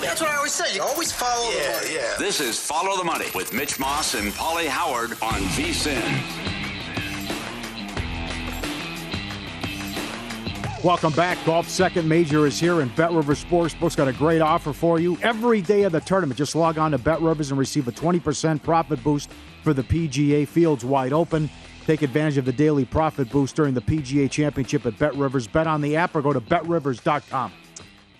That's 0.00 0.20
what 0.20 0.28
I 0.30 0.36
always 0.36 0.52
say. 0.52 0.74
You 0.74 0.82
always 0.82 1.12
follow 1.12 1.50
Yeah, 1.52 1.78
the 1.78 1.84
money. 1.84 1.94
yeah. 1.94 2.14
This 2.18 2.40
is 2.40 2.58
Follow 2.58 2.96
the 2.96 3.04
Money 3.04 3.26
with 3.34 3.52
Mitch 3.52 3.78
Moss 3.78 4.14
and 4.14 4.32
Pauly 4.32 4.66
Howard 4.66 5.12
on 5.22 5.40
VSIN. 5.54 6.02
Welcome 10.82 11.12
back. 11.14 11.38
Golf 11.46 11.68
second 11.68 12.06
major 12.08 12.44
is 12.46 12.58
here, 12.60 12.80
and 12.80 12.94
Bet 12.96 13.12
Rivers 13.12 13.42
Sportsbook's 13.42 13.96
got 13.96 14.08
a 14.08 14.12
great 14.12 14.42
offer 14.42 14.72
for 14.74 14.98
you. 15.00 15.16
Every 15.22 15.62
day 15.62 15.84
of 15.84 15.92
the 15.92 16.00
tournament, 16.00 16.36
just 16.36 16.54
log 16.54 16.76
on 16.76 16.90
to 16.90 16.98
Bet 16.98 17.22
Rivers 17.22 17.50
and 17.50 17.58
receive 17.58 17.88
a 17.88 17.92
20% 17.92 18.62
profit 18.62 19.02
boost 19.02 19.30
for 19.62 19.72
the 19.72 19.82
PGA 19.84 20.46
Fields 20.46 20.84
wide 20.84 21.12
open. 21.14 21.48
Take 21.86 22.02
advantage 22.02 22.36
of 22.36 22.44
the 22.44 22.52
daily 22.52 22.84
profit 22.84 23.30
boost 23.30 23.54
during 23.56 23.72
the 23.74 23.80
PGA 23.80 24.30
Championship 24.30 24.84
at 24.86 24.98
Bet 24.98 25.14
Rivers. 25.14 25.46
Bet 25.46 25.66
on 25.66 25.80
the 25.80 25.96
app 25.96 26.14
or 26.16 26.20
go 26.20 26.32
to 26.34 26.40
betrivers.com. 26.40 27.52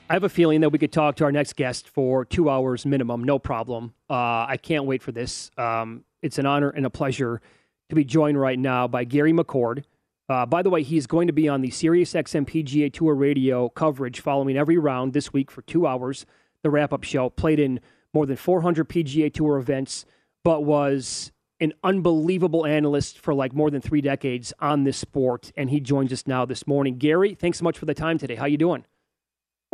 I 0.09 0.12
have 0.12 0.25
a 0.25 0.28
feeling 0.28 0.60
that 0.60 0.69
we 0.69 0.78
could 0.78 0.92
talk 0.92 1.16
to 1.16 1.25
our 1.25 1.32
next 1.32 1.56
guest 1.56 1.88
for 1.88 2.26
two 2.26 2.50
hours 2.50 2.84
minimum, 2.84 3.25
no 3.25 3.38
problem. 3.38 3.94
Uh, 4.10 4.44
I 4.47 4.59
can't 4.60 4.84
wait 4.84 5.03
for 5.03 5.12
this. 5.12 5.50
Um, 5.56 6.04
it's 6.20 6.38
an 6.38 6.44
honor 6.44 6.69
and 6.69 6.84
a 6.84 6.91
pleasure 6.91 7.41
to 7.88 7.94
be 7.94 8.04
joined 8.04 8.38
right 8.38 8.59
now 8.59 8.87
by 8.87 9.04
Gary 9.04 9.32
McCord. 9.32 9.84
Uh, 10.28 10.44
by 10.44 10.60
the 10.60 10.69
way, 10.69 10.82
he's 10.82 11.06
going 11.06 11.26
to 11.26 11.32
be 11.32 11.48
on 11.48 11.62
the 11.62 11.70
Sirius 11.70 12.12
XM 12.12 12.47
PGA 12.47 12.93
Tour 12.93 13.14
radio 13.14 13.70
coverage 13.70 14.20
following 14.20 14.59
every 14.59 14.76
round 14.76 15.14
this 15.14 15.32
week 15.32 15.50
for 15.50 15.62
two 15.62 15.87
hours. 15.87 16.26
The 16.62 16.69
wrap 16.69 16.93
up 16.93 17.04
show 17.04 17.31
played 17.31 17.59
in 17.59 17.81
more 18.12 18.26
than 18.26 18.37
400 18.37 18.87
PGA 18.87 19.32
Tour 19.32 19.56
events, 19.56 20.04
but 20.43 20.64
was 20.64 21.32
an 21.60 21.72
unbelievable 21.82 22.66
analyst 22.66 23.19
for 23.19 23.32
like 23.32 23.54
more 23.54 23.70
than 23.70 23.81
three 23.81 24.03
decades 24.03 24.53
on 24.60 24.84
this 24.84 24.98
sport. 24.98 25.50
And 25.56 25.70
he 25.70 25.81
joins 25.81 26.12
us 26.12 26.26
now 26.26 26.44
this 26.44 26.66
morning. 26.66 26.98
Gary, 26.98 27.34
thanks 27.34 27.59
so 27.59 27.64
much 27.64 27.78
for 27.78 27.87
the 27.87 27.94
time 27.94 28.19
today. 28.19 28.34
How 28.34 28.44
you 28.44 28.59
doing? 28.59 28.84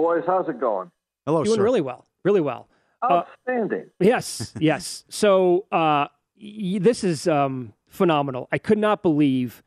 Boys, 0.01 0.23
how's 0.27 0.49
it 0.49 0.59
going? 0.59 0.91
Hello, 1.27 1.45
doing 1.45 1.57
sir. 1.57 1.63
really 1.63 1.83
well, 1.83 2.07
really 2.25 2.41
well. 2.41 2.69
Uh, 3.03 3.25
Outstanding. 3.47 3.91
Yes, 4.01 4.55
yes. 4.59 5.05
So 5.11 5.67
uh, 5.71 6.07
y- 6.43 6.79
this 6.81 7.05
is 7.05 7.29
um, 7.29 7.75
phenomenal. 7.87 8.49
I 8.51 8.57
could 8.57 8.79
not 8.79 9.03
believe 9.03 9.63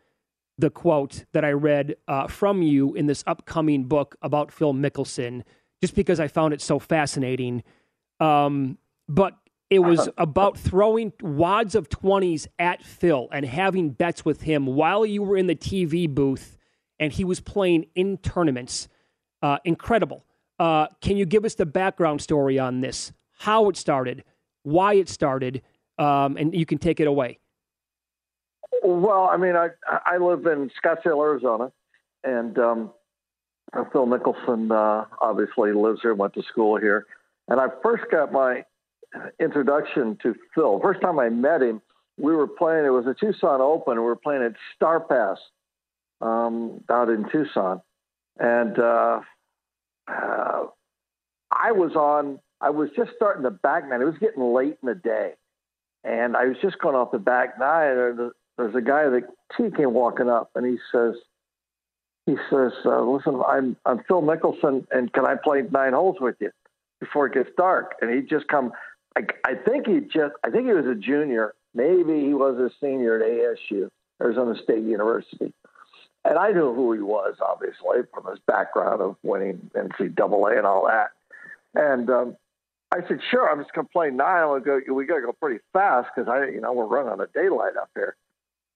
the 0.58 0.72
quote 0.72 1.26
that 1.34 1.46
I 1.46 1.52
read 1.52 1.98
uh, 2.08 2.26
from 2.26 2.64
you 2.64 2.96
in 2.96 3.06
this 3.06 3.24
upcoming 3.28 3.84
book 3.84 4.16
about 4.24 4.52
Phil 4.52 4.74
Mickelson, 4.74 5.44
just 5.82 5.94
because 5.94 6.20
I 6.20 6.28
found 6.28 6.52
it 6.56 6.62
so 6.62 6.80
fascinating. 6.80 7.62
Um, 8.20 8.80
but 9.08 9.38
it 9.70 9.80
was 9.80 10.10
about 10.18 10.58
throwing 10.58 11.14
wads 11.22 11.76
of 11.76 11.90
20s 11.90 12.48
at 12.58 12.82
Phil 12.82 13.28
and 13.32 13.46
having 13.46 13.92
bets 13.92 14.26
with 14.26 14.42
him 14.42 14.66
while 14.66 15.06
you 15.06 15.22
were 15.22 15.38
in 15.38 15.46
the 15.46 15.56
TV 15.56 16.10
booth 16.10 16.58
and 17.00 17.14
he 17.14 17.24
was 17.24 17.40
playing 17.40 17.86
in 17.94 18.18
tournaments. 18.18 18.88
Uh, 19.44 19.58
incredible. 19.66 20.24
Uh, 20.58 20.88
can 21.02 21.18
you 21.18 21.26
give 21.26 21.44
us 21.44 21.54
the 21.56 21.66
background 21.66 22.22
story 22.22 22.58
on 22.58 22.80
this? 22.80 23.12
How 23.40 23.68
it 23.68 23.76
started, 23.76 24.24
why 24.64 24.94
it 24.94 25.10
started, 25.10 25.62
um, 26.00 26.38
and 26.38 26.56
you 26.56 26.66
can 26.66 26.78
take 26.78 27.02
it 27.02 27.08
away. 27.08 27.40
Well, 28.82 29.28
I 29.30 29.36
mean, 29.36 29.56
I 29.58 29.68
I 30.06 30.18
live 30.18 30.46
in 30.46 30.72
Scottsdale, 30.82 31.22
Arizona, 31.22 31.74
and 32.24 32.58
um, 32.58 32.92
Phil 33.92 34.08
Mickelson 34.08 34.72
uh, 34.72 35.06
obviously 35.22 35.74
lives 35.74 36.00
here, 36.02 36.14
went 36.14 36.34
to 36.36 36.44
school 36.44 36.78
here, 36.78 37.06
and 37.50 37.60
I 37.60 37.68
first 37.84 38.06
got 38.10 38.32
my 38.32 38.64
introduction 39.42 40.18
to 40.24 40.36
Phil. 40.56 40.80
First 40.80 41.02
time 41.02 41.20
I 41.20 41.28
met 41.28 41.62
him, 41.62 41.82
we 42.18 42.34
were 42.34 42.48
playing. 42.48 42.86
It 42.86 42.90
was 42.92 43.08
a 43.08 43.14
Tucson 43.14 43.60
Open. 43.60 43.98
We 43.98 44.06
were 44.06 44.16
playing 44.16 44.44
at 44.44 44.54
Star 44.76 45.02
Pass 45.02 45.38
um, 46.22 46.82
out 46.90 47.10
in 47.10 47.30
Tucson, 47.30 47.82
and 48.40 48.80
uh, 48.80 49.20
uh, 50.08 50.66
I 51.52 51.72
was 51.72 51.96
on. 51.96 52.40
I 52.62 52.70
was 52.70 52.90
just 52.96 53.12
starting 53.16 53.44
the 53.44 53.52
back 53.52 53.88
nine. 53.90 54.02
It 54.02 54.06
was 54.06 54.18
getting 54.20 54.54
late 54.54 54.78
in 54.82 54.88
the 54.88 54.96
day, 54.96 55.34
and 56.04 56.36
I 56.36 56.46
was 56.46 56.58
just 56.62 56.80
going 56.80 56.96
off 56.96 57.12
the 57.12 57.20
back 57.20 57.60
nine. 57.60 57.98
And 57.98 58.18
there's- 58.58 58.76
a 58.76 58.82
guy 58.82 59.10
that 59.10 59.24
he 59.58 59.72
came 59.72 59.94
walking 59.94 60.30
up, 60.30 60.52
and 60.56 60.66
he 60.66 60.78
says, 60.92 61.16
he 62.26 62.36
says, 62.50 62.72
uh, 62.86 63.02
"Listen, 63.02 63.42
I'm 63.46 63.76
I'm 63.86 64.04
Phil 64.04 64.22
Mickelson, 64.22 64.86
and 64.92 65.12
can 65.12 65.26
I 65.26 65.36
play 65.36 65.64
nine 65.64 65.94
holes 65.94 66.18
with 66.22 66.36
you 66.40 66.52
before 67.00 67.28
it 67.28 67.34
gets 67.34 67.50
dark?" 67.58 67.96
And 68.02 68.12
he 68.14 68.22
just 68.22 68.48
come. 68.48 68.72
I, 69.18 69.22
I 69.46 69.56
think 69.56 69.88
he 69.88 70.00
just. 70.02 70.34
I 70.44 70.50
think 70.50 70.68
he 70.68 70.74
was 70.74 70.86
a 70.86 70.96
junior. 70.96 71.54
Maybe 71.74 72.22
he 72.22 72.34
was 72.34 72.58
a 72.60 72.70
senior 72.80 73.16
at 73.22 73.30
ASU, 73.30 73.90
Arizona 74.22 74.56
State 74.64 74.84
University. 74.84 75.54
And 76.26 76.38
I 76.38 76.52
knew 76.52 76.74
who 76.74 76.94
he 76.94 77.02
was, 77.02 77.36
obviously, 77.42 78.00
from 78.14 78.30
his 78.30 78.40
background 78.48 79.02
of 79.02 79.18
winning 79.24 79.70
NCAA 79.76 80.58
and 80.58 80.66
all 80.66 80.88
that. 80.88 81.10
And 81.76 82.10
um, 82.10 82.38
I 82.94 83.06
said, 83.08 83.20
"Sure, 83.30 83.50
I'm 83.50 83.60
just 83.60 83.74
going 83.74 83.88
to 83.88 83.92
play 83.92 84.10
nine. 84.10 84.44
Gonna 84.64 84.82
go, 84.82 84.94
we 84.94 85.06
got 85.06 85.16
to 85.16 85.22
go 85.22 85.34
pretty 85.34 85.60
fast 85.74 86.10
because 86.16 86.30
I, 86.30 86.46
you 86.46 86.62
know, 86.62 86.72
we're 86.74 86.86
running 86.86 87.12
on 87.12 87.20
a 87.20 87.28
daylight 87.34 87.76
up 87.76 87.90
here." 87.96 88.16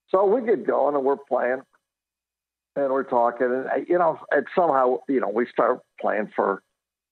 So 0.10 0.26
we 0.26 0.46
get 0.46 0.66
going 0.66 0.96
and 0.96 1.04
we're 1.04 1.18
playing, 1.18 1.62
and 2.76 2.92
we're 2.92 3.04
talking, 3.04 3.48
and 3.48 3.88
you 3.88 3.98
know, 3.98 4.20
and 4.32 4.46
somehow, 4.56 5.00
you 5.08 5.20
know, 5.20 5.30
we 5.30 5.48
start 5.48 5.82
playing 6.00 6.32
for. 6.36 6.64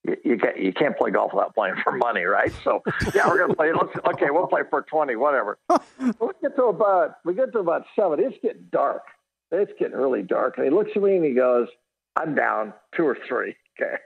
You, 0.03 0.17
you 0.23 0.37
can't 0.37 0.59
you 0.59 0.73
can't 0.73 0.97
play 0.97 1.11
golf 1.11 1.33
without 1.33 1.55
playing 1.55 1.75
for 1.83 1.91
money, 1.93 2.23
right? 2.23 2.51
So 2.63 2.83
yeah, 3.13 3.27
we're 3.27 3.39
gonna 3.39 3.55
play. 3.55 3.71
Let's, 3.73 3.95
okay, 4.13 4.27
we'll 4.29 4.47
play 4.47 4.61
for 4.69 4.81
twenty, 4.83 5.15
whatever. 5.15 5.57
we 5.99 6.29
get 6.41 6.55
to 6.55 6.65
about 6.65 7.17
we 7.23 7.33
get 7.33 7.51
to 7.53 7.59
about 7.59 7.85
seven. 7.95 8.19
It's 8.19 8.37
getting 8.41 8.67
dark, 8.71 9.03
it's 9.51 9.71
getting 9.79 9.97
really 9.97 10.23
dark. 10.23 10.57
And 10.57 10.65
he 10.65 10.71
looks 10.71 10.91
at 10.95 11.01
me 11.01 11.15
and 11.15 11.25
he 11.25 11.33
goes, 11.33 11.67
I'm 12.15 12.35
down 12.35 12.73
two 12.95 13.05
or 13.05 13.17
three. 13.27 13.55
Okay. 13.77 13.97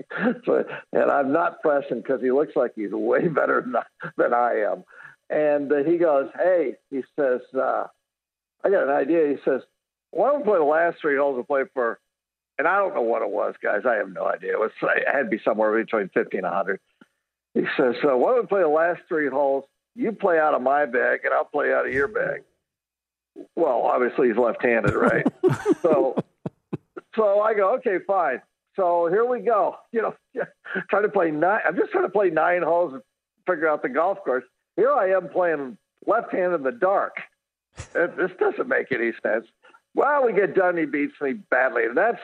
So, 0.47 0.63
and 0.93 1.11
I'm 1.11 1.31
not 1.31 1.61
pressing 1.61 2.01
because 2.01 2.21
he 2.23 2.31
looks 2.31 2.55
like 2.55 2.71
he's 2.75 2.89
way 2.89 3.27
better 3.27 3.61
than, 3.61 3.75
than 4.17 4.33
I 4.33 4.61
am. 4.61 4.83
And 5.29 5.71
uh, 5.71 5.83
he 5.83 5.99
goes, 5.99 6.31
Hey, 6.35 6.73
he 6.89 7.03
says, 7.15 7.41
uh, 7.53 7.85
I 8.63 8.69
got 8.71 8.85
an 8.85 8.89
idea. 8.89 9.27
He 9.27 9.35
says, 9.45 9.61
Why 10.09 10.29
don't 10.29 10.39
we 10.39 10.45
play 10.45 10.57
the 10.57 10.63
last 10.63 10.97
three 10.99 11.17
holes 11.17 11.37
and 11.37 11.45
play 11.45 11.65
for, 11.75 11.99
and 12.57 12.67
I 12.67 12.77
don't 12.77 12.95
know 12.95 13.03
what 13.03 13.21
it 13.21 13.29
was, 13.29 13.53
guys. 13.61 13.81
I 13.87 13.97
have 13.97 14.11
no 14.11 14.25
idea. 14.25 14.53
It, 14.53 14.59
was, 14.59 14.71
it 14.81 15.07
had 15.07 15.25
to 15.25 15.29
be 15.29 15.39
somewhere 15.45 15.77
between 15.77 16.09
50 16.15 16.37
and 16.37 16.45
100. 16.45 16.79
He 17.53 17.61
says, 17.77 17.93
So 18.01 18.17
why 18.17 18.31
don't 18.31 18.41
we 18.41 18.47
play 18.47 18.61
the 18.61 18.67
last 18.67 19.01
three 19.07 19.29
holes? 19.29 19.65
You 19.95 20.13
play 20.13 20.39
out 20.39 20.55
of 20.55 20.63
my 20.63 20.87
bag 20.87 21.25
and 21.25 21.33
I'll 21.33 21.45
play 21.45 21.71
out 21.71 21.85
of 21.85 21.93
your 21.93 22.07
bag. 22.07 22.41
Well, 23.55 23.83
obviously 23.83 24.27
he's 24.27 24.37
left-handed, 24.37 24.93
right? 24.93 25.25
so, 25.81 26.15
so 27.15 27.41
I 27.41 27.53
go, 27.53 27.75
okay, 27.75 27.97
fine. 28.05 28.41
So 28.75 29.07
here 29.07 29.25
we 29.25 29.41
go. 29.41 29.75
You 29.91 30.01
know, 30.03 30.45
trying 30.89 31.03
to 31.03 31.09
play 31.09 31.31
nine. 31.31 31.61
I'm 31.67 31.75
just 31.75 31.91
trying 31.91 32.05
to 32.05 32.11
play 32.11 32.29
nine 32.29 32.61
holes 32.61 32.93
and 32.93 33.01
figure 33.47 33.67
out 33.67 33.81
the 33.81 33.89
golf 33.89 34.19
course. 34.23 34.43
Here 34.75 34.93
I 34.93 35.09
am 35.09 35.29
playing 35.29 35.77
left-handed 36.05 36.55
in 36.55 36.63
the 36.63 36.71
dark. 36.71 37.17
It, 37.95 38.15
this 38.17 38.31
doesn't 38.39 38.67
make 38.67 38.91
any 38.91 39.11
sense. 39.23 39.47
Well, 39.95 40.25
we 40.25 40.33
get 40.33 40.55
done. 40.55 40.77
He 40.77 40.85
beats 40.85 41.13
me 41.21 41.33
badly, 41.33 41.85
and 41.85 41.97
that's. 41.97 42.19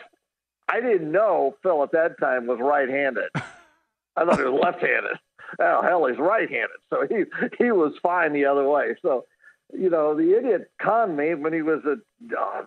I 0.70 0.80
didn't 0.80 1.12
know 1.12 1.56
Phil 1.62 1.84
at 1.84 1.92
that 1.92 2.20
time 2.20 2.48
was 2.48 2.60
right-handed. 2.60 3.30
I 3.36 4.26
thought 4.26 4.38
he 4.38 4.46
was 4.46 4.60
left-handed. 4.64 5.18
Oh 5.60 5.82
hell, 5.82 6.06
he's 6.06 6.18
right-handed, 6.18 6.78
so 6.90 7.06
he 7.08 7.24
he 7.58 7.72
was 7.72 7.94
fine 8.02 8.34
the 8.34 8.46
other 8.46 8.68
way. 8.68 8.96
So 9.02 9.26
you 9.74 9.90
know, 9.90 10.16
the 10.16 10.38
idiot 10.38 10.72
conned 10.82 11.18
me 11.18 11.34
when 11.34 11.54
he 11.54 11.62
was 11.62 11.82
a 11.86 11.98
uh, 12.38 12.62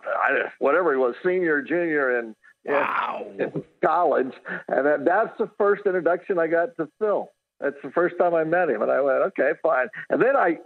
whatever 0.59 0.91
he 0.91 0.97
was, 0.97 1.15
senior, 1.23 1.61
junior, 1.61 2.19
in, 2.19 2.35
wow. 2.65 3.25
in 3.39 3.63
college, 3.83 4.33
and 4.67 4.85
that, 4.85 5.05
that's 5.05 5.37
the 5.37 5.49
first 5.57 5.83
introduction 5.85 6.39
I 6.39 6.47
got 6.47 6.75
to 6.77 6.89
Phil. 6.99 7.29
That's 7.59 7.75
the 7.83 7.91
first 7.91 8.17
time 8.17 8.33
I 8.33 8.43
met 8.43 8.69
him, 8.69 8.81
and 8.81 8.91
I 8.91 9.01
went, 9.01 9.17
okay, 9.17 9.51
fine. 9.61 9.87
And 10.09 10.21
then 10.21 10.35
I, 10.35 10.59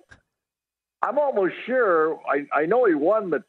I'm 1.02 1.18
almost 1.18 1.54
sure 1.66 2.20
I, 2.28 2.46
I 2.56 2.66
know 2.66 2.86
he 2.86 2.96
won 2.96 3.30
the 3.30 3.44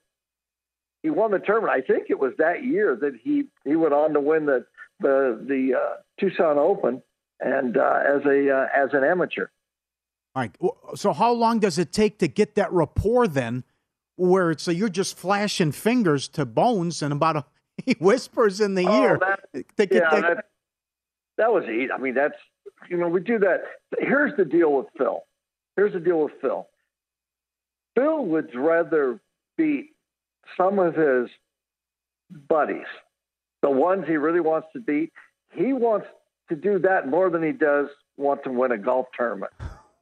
he 1.03 1.11
won 1.11 1.31
the 1.31 1.39
tournament. 1.39 1.73
I 1.73 1.83
think 1.83 2.07
it 2.09 2.19
was 2.19 2.33
that 2.39 2.65
year 2.65 2.97
that 2.97 3.15
he 3.23 3.45
he 3.65 3.77
went 3.77 3.93
on 3.93 4.15
to 4.15 4.21
win 4.21 4.47
the 4.47 4.65
the 5.01 5.39
the 5.47 5.75
uh, 5.75 5.97
Tucson 6.19 6.59
Open 6.59 7.03
and 7.41 7.77
uh, 7.77 8.01
as 8.07 8.25
a 8.25 8.51
uh, 8.51 8.67
as 8.75 8.91
an 8.95 9.05
amateur. 9.05 9.49
All 10.35 10.43
right. 10.43 10.57
So 10.97 11.13
how 11.13 11.33
long 11.33 11.61
does 11.61 11.79
it 11.79 11.93
take 11.93 12.19
to 12.19 12.29
get 12.29 12.55
that 12.57 12.73
rapport 12.73 13.29
then, 13.29 13.65
where 14.17 14.51
it's 14.51 14.67
a, 14.67 14.75
you're 14.75 14.89
just 14.89 15.17
flashing 15.17 15.73
fingers 15.73 16.29
to 16.29 16.45
Bones 16.45 17.03
and 17.03 17.13
about 17.13 17.37
a 17.37 17.45
he 17.85 17.95
whispers 17.99 18.61
in 18.61 18.75
the 18.75 18.87
oh, 18.87 19.03
ear. 19.03 19.19
That, 19.21 19.91
yeah, 19.91 20.21
that, 20.21 20.45
that 21.39 21.53
was 21.53 21.65
easy. 21.65 21.91
I 21.91 21.99
mean, 21.99 22.15
that's 22.15 22.37
you 22.89 22.97
know 22.97 23.09
we 23.09 23.21
do 23.21 23.39
that. 23.41 23.63
Here's 23.99 24.37
the 24.37 24.45
deal 24.45 24.73
with 24.73 24.87
Phil. 24.97 25.25
Here's 25.77 25.93
the 25.93 26.01
deal 26.01 26.23
with 26.23 26.33
Phil. 26.41 26.67
Phil 27.97 28.25
would 28.27 28.55
rather 28.55 29.21
beat 29.57 29.91
some 30.57 30.79
of 30.79 30.95
his 30.95 31.29
buddies, 32.49 32.87
the 33.63 33.71
ones 33.71 34.05
he 34.07 34.17
really 34.17 34.41
wants 34.41 34.69
to 34.73 34.81
beat. 34.81 35.13
He 35.53 35.73
wants 35.73 36.07
to 36.49 36.57
do 36.57 36.79
that 36.81 37.09
more 37.09 37.31
than 37.31 37.43
he 37.43 37.53
does 37.53 37.89
want 38.17 38.45
to 38.45 38.51
win 38.51 38.73
a 38.73 38.79
golf 38.79 39.07
tournament. 39.17 39.53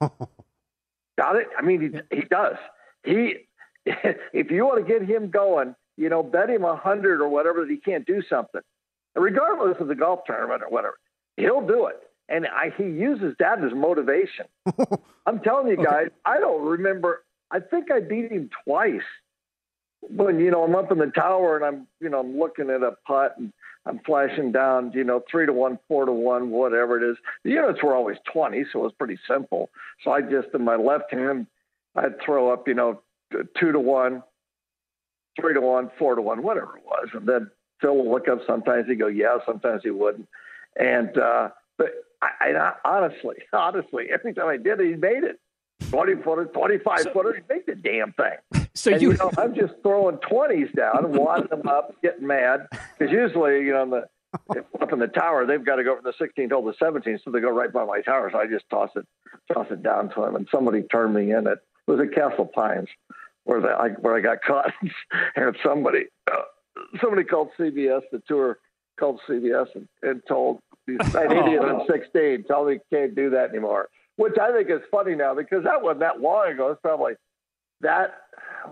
Got 1.18 1.36
it? 1.36 1.48
I 1.58 1.62
mean, 1.62 2.02
he, 2.10 2.16
he 2.16 2.22
does. 2.22 2.56
He, 3.04 3.34
if 3.86 4.50
you 4.50 4.64
want 4.64 4.86
to 4.86 4.92
get 4.92 5.08
him 5.08 5.30
going, 5.30 5.74
you 5.96 6.08
know, 6.08 6.22
bet 6.22 6.50
him 6.50 6.64
a 6.64 6.76
hundred 6.76 7.20
or 7.20 7.28
whatever 7.28 7.60
that 7.60 7.70
he 7.70 7.76
can't 7.76 8.06
do 8.06 8.22
something, 8.28 8.62
regardless 9.14 9.76
of 9.80 9.88
the 9.88 9.94
golf 9.94 10.20
tournament 10.26 10.62
or 10.62 10.70
whatever. 10.70 10.98
He'll 11.36 11.66
do 11.66 11.86
it, 11.86 11.96
and 12.28 12.46
I, 12.46 12.72
he 12.76 12.84
uses 12.84 13.34
that 13.38 13.62
as 13.62 13.72
motivation. 13.74 14.46
I'm 15.26 15.40
telling 15.40 15.68
you 15.68 15.76
guys, 15.76 16.08
I 16.24 16.38
don't 16.38 16.62
remember. 16.62 17.24
I 17.50 17.60
think 17.60 17.90
I 17.90 18.00
beat 18.00 18.30
him 18.30 18.50
twice 18.64 19.02
when 20.00 20.40
you 20.40 20.50
know 20.50 20.64
I'm 20.64 20.74
up 20.74 20.90
in 20.90 20.98
the 20.98 21.06
tower 21.06 21.56
and 21.56 21.64
I'm 21.64 21.86
you 22.00 22.08
know 22.08 22.20
I'm 22.20 22.38
looking 22.38 22.70
at 22.70 22.82
a 22.82 22.92
putt 23.06 23.36
and 23.38 23.52
I'm 23.84 23.98
flashing 24.00 24.52
down, 24.52 24.92
you 24.94 25.02
know, 25.02 25.22
three 25.30 25.46
to 25.46 25.52
one, 25.52 25.78
four 25.88 26.04
to 26.04 26.12
one, 26.12 26.50
whatever 26.50 27.02
it 27.02 27.10
is. 27.10 27.16
The 27.44 27.50
units 27.50 27.82
were 27.82 27.94
always 27.94 28.16
20, 28.32 28.64
so 28.72 28.80
it 28.80 28.82
was 28.82 28.92
pretty 28.96 29.18
simple. 29.28 29.70
So 30.04 30.12
I 30.12 30.20
just, 30.20 30.48
in 30.54 30.64
my 30.64 30.76
left 30.76 31.12
hand, 31.12 31.46
I'd 31.96 32.20
throw 32.24 32.52
up, 32.52 32.68
you 32.68 32.74
know, 32.74 33.02
two 33.58 33.72
to 33.72 33.80
one, 33.80 34.22
three 35.40 35.54
to 35.54 35.60
one, 35.60 35.90
four 35.98 36.14
to 36.14 36.22
one, 36.22 36.42
whatever 36.42 36.76
it 36.76 36.84
was. 36.84 37.08
And 37.12 37.26
then 37.26 37.50
Phil 37.80 37.96
would 37.96 38.10
look 38.10 38.28
up. 38.28 38.38
Sometimes 38.46 38.86
he'd 38.86 39.00
go, 39.00 39.08
yeah, 39.08 39.38
sometimes 39.44 39.82
he 39.82 39.90
wouldn't. 39.90 40.28
And, 40.76 41.16
uh, 41.18 41.48
but 41.76 41.88
I, 42.22 42.52
I 42.52 42.72
honestly, 42.84 43.36
honestly, 43.52 44.06
every 44.12 44.32
time 44.32 44.48
I 44.48 44.56
did 44.58 44.80
it, 44.80 44.86
he 44.86 44.94
made 44.94 45.24
it. 45.24 45.40
20 45.90 46.22
footer, 46.22 46.44
25 46.46 47.00
so, 47.00 47.12
footer, 47.12 47.34
he 47.34 47.42
made 47.52 47.66
the 47.66 47.74
damn 47.74 48.12
thing. 48.12 48.61
So 48.74 48.92
and, 48.92 49.02
you, 49.02 49.12
you 49.12 49.18
know, 49.18 49.30
I'm 49.36 49.54
just 49.54 49.74
throwing 49.82 50.16
twenties 50.18 50.68
down, 50.74 51.12
wadding 51.12 51.48
them 51.48 51.66
up, 51.68 51.94
getting 52.02 52.26
mad 52.26 52.66
because 52.70 53.12
usually, 53.12 53.64
you 53.64 53.72
know, 53.72 53.88
the 53.90 54.08
up 54.80 54.92
in 54.92 54.98
the 54.98 55.08
tower, 55.08 55.46
they've 55.46 55.64
got 55.64 55.76
to 55.76 55.84
go 55.84 55.94
from 55.94 56.04
the 56.04 56.24
16th 56.24 56.50
hole 56.50 56.72
to 56.72 56.78
17th, 56.78 57.20
so 57.24 57.30
they 57.30 57.40
go 57.40 57.50
right 57.50 57.72
by 57.72 57.84
my 57.84 58.00
tower. 58.00 58.30
So 58.32 58.38
I 58.38 58.46
just 58.46 58.68
toss 58.70 58.90
it, 58.96 59.06
toss 59.52 59.66
it 59.70 59.82
down 59.82 60.08
to 60.14 60.20
them, 60.22 60.36
and 60.36 60.48
somebody 60.50 60.82
turned 60.82 61.14
me 61.14 61.32
in. 61.32 61.46
It 61.46 61.58
was 61.86 62.00
at 62.00 62.14
Castle 62.14 62.46
Pines 62.46 62.88
where 63.44 63.60
the, 63.60 63.68
I 63.68 63.88
where 64.00 64.16
I 64.16 64.20
got 64.20 64.42
caught, 64.46 64.72
and 65.36 65.56
somebody 65.64 66.06
uh, 66.30 66.42
somebody 67.00 67.24
called 67.24 67.50
CBS, 67.58 68.02
the 68.10 68.22
tour 68.26 68.58
called 68.98 69.20
CBS, 69.28 69.66
and, 69.74 69.88
and 70.02 70.22
told 70.26 70.60
that 70.86 71.32
idiot 71.44 71.62
on 71.62 71.86
16, 71.90 72.44
tell 72.44 72.64
me 72.64 72.78
can't 72.90 73.14
do 73.14 73.30
that 73.30 73.50
anymore. 73.50 73.88
Which 74.16 74.34
I 74.40 74.52
think 74.52 74.70
is 74.70 74.80
funny 74.90 75.14
now 75.14 75.34
because 75.34 75.64
that 75.64 75.82
wasn't 75.82 76.00
that 76.00 76.20
long 76.20 76.48
ago. 76.48 76.70
It's 76.70 76.80
probably 76.82 77.14
that 77.82 78.14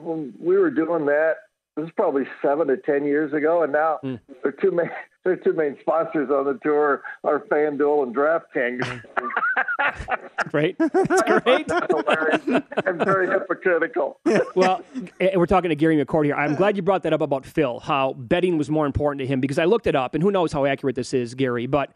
when 0.01 0.33
we 0.39 0.57
were 0.57 0.71
doing 0.71 1.07
that, 1.07 1.35
this 1.77 1.87
is 1.87 1.93
probably 1.97 2.25
seven 2.43 2.67
to 2.69 2.77
ten 2.77 3.05
years 3.05 3.33
ago, 3.33 3.62
and 3.62 3.73
now 3.73 3.99
mm. 4.05 4.19
their 4.43 4.53
two 4.53 4.71
main 4.71 4.91
their 5.25 5.37
two 5.37 5.53
main 5.53 5.77
sponsors 5.81 6.31
on 6.31 6.47
the 6.47 6.59
tour 6.62 7.03
are 7.25 7.41
FanDuel 7.41 8.05
and 8.05 8.17
DraftKings. 8.17 9.03
Hmm. 9.19 10.49
great, 10.49 10.77
it's 10.79 11.23
great. 11.23 11.71
I'm 12.87 12.99
very 12.99 13.29
hypocritical. 13.29 14.19
well, 14.55 14.83
eh, 15.21 15.27
eh, 15.27 15.37
we're 15.37 15.47
talking 15.47 15.69
to 15.69 15.77
Gary 15.77 16.03
McCord 16.03 16.25
here. 16.25 16.35
I'm 16.35 16.55
glad 16.55 16.77
you 16.77 16.83
brought 16.83 17.03
that 17.03 17.12
up 17.12 17.21
about 17.21 17.45
Phil. 17.45 17.81
How 17.81 18.15
betting 18.15 18.57
was 18.57 18.71
more 18.71 18.87
important 18.87 19.21
to 19.21 19.27
him 19.27 19.41
because 19.41 19.59
I 19.59 19.67
looked 19.67 19.87
it 19.87 19.95
up, 19.95 20.14
and 20.14 20.23
who 20.23 20.31
knows 20.31 20.52
how 20.52 20.64
accurate 20.64 20.97
this 20.97 21.14
is, 21.14 21.35
Gary, 21.35 21.67
but. 21.67 21.93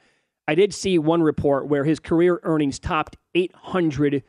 I 0.47 0.55
did 0.55 0.75
see 0.75 0.99
one 0.99 1.23
report 1.23 1.69
where 1.69 1.85
his 1.85 1.99
career 1.99 2.39
earnings 2.43 2.79
topped 2.79 3.17
eight 3.35 3.55
hundred 3.55 4.23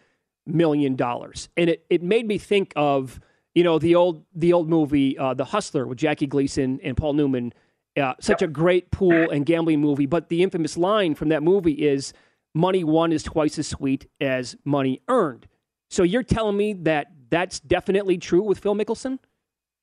million 0.46 0.96
dollars, 0.96 1.50
and 1.58 1.70
it, 1.70 1.86
it 1.90 2.04
made 2.04 2.28
me 2.28 2.38
think 2.38 2.74
of 2.76 3.20
you 3.54 3.64
know 3.64 3.80
the 3.80 3.96
old 3.96 4.24
the 4.34 4.54
old 4.54 4.70
movie 4.70 5.18
uh, 5.18 5.34
The 5.34 5.46
Hustler 5.46 5.88
with 5.88 5.98
Jackie 5.98 6.28
Gleason 6.28 6.80
and 6.84 6.96
Paul 6.96 7.14
Newman. 7.14 7.54
Uh, 7.98 8.14
such 8.20 8.42
a 8.42 8.48
great 8.48 8.92
pool 8.92 9.30
and 9.30 9.46
gambling 9.46 9.80
movie, 9.80 10.06
but 10.06 10.28
the 10.28 10.44
infamous 10.44 10.76
line 10.76 11.16
from 11.16 11.30
that 11.30 11.42
movie 11.42 11.72
is 11.74 12.12
"Money 12.54 12.84
won 12.84 13.14
is 13.14 13.24
twice 13.24 13.58
as 13.58 13.68
sweet 13.68 14.10
as 14.20 14.56
money 14.66 15.02
earned." 15.08 15.48
So 15.90 16.04
you're 16.04 16.24
telling 16.24 16.58
me 16.58 16.74
that 16.74 17.08
that's 17.30 17.60
definitely 17.60 18.18
true 18.18 18.42
with 18.42 18.60
Phil 18.60 18.76
Mickelson? 18.76 19.20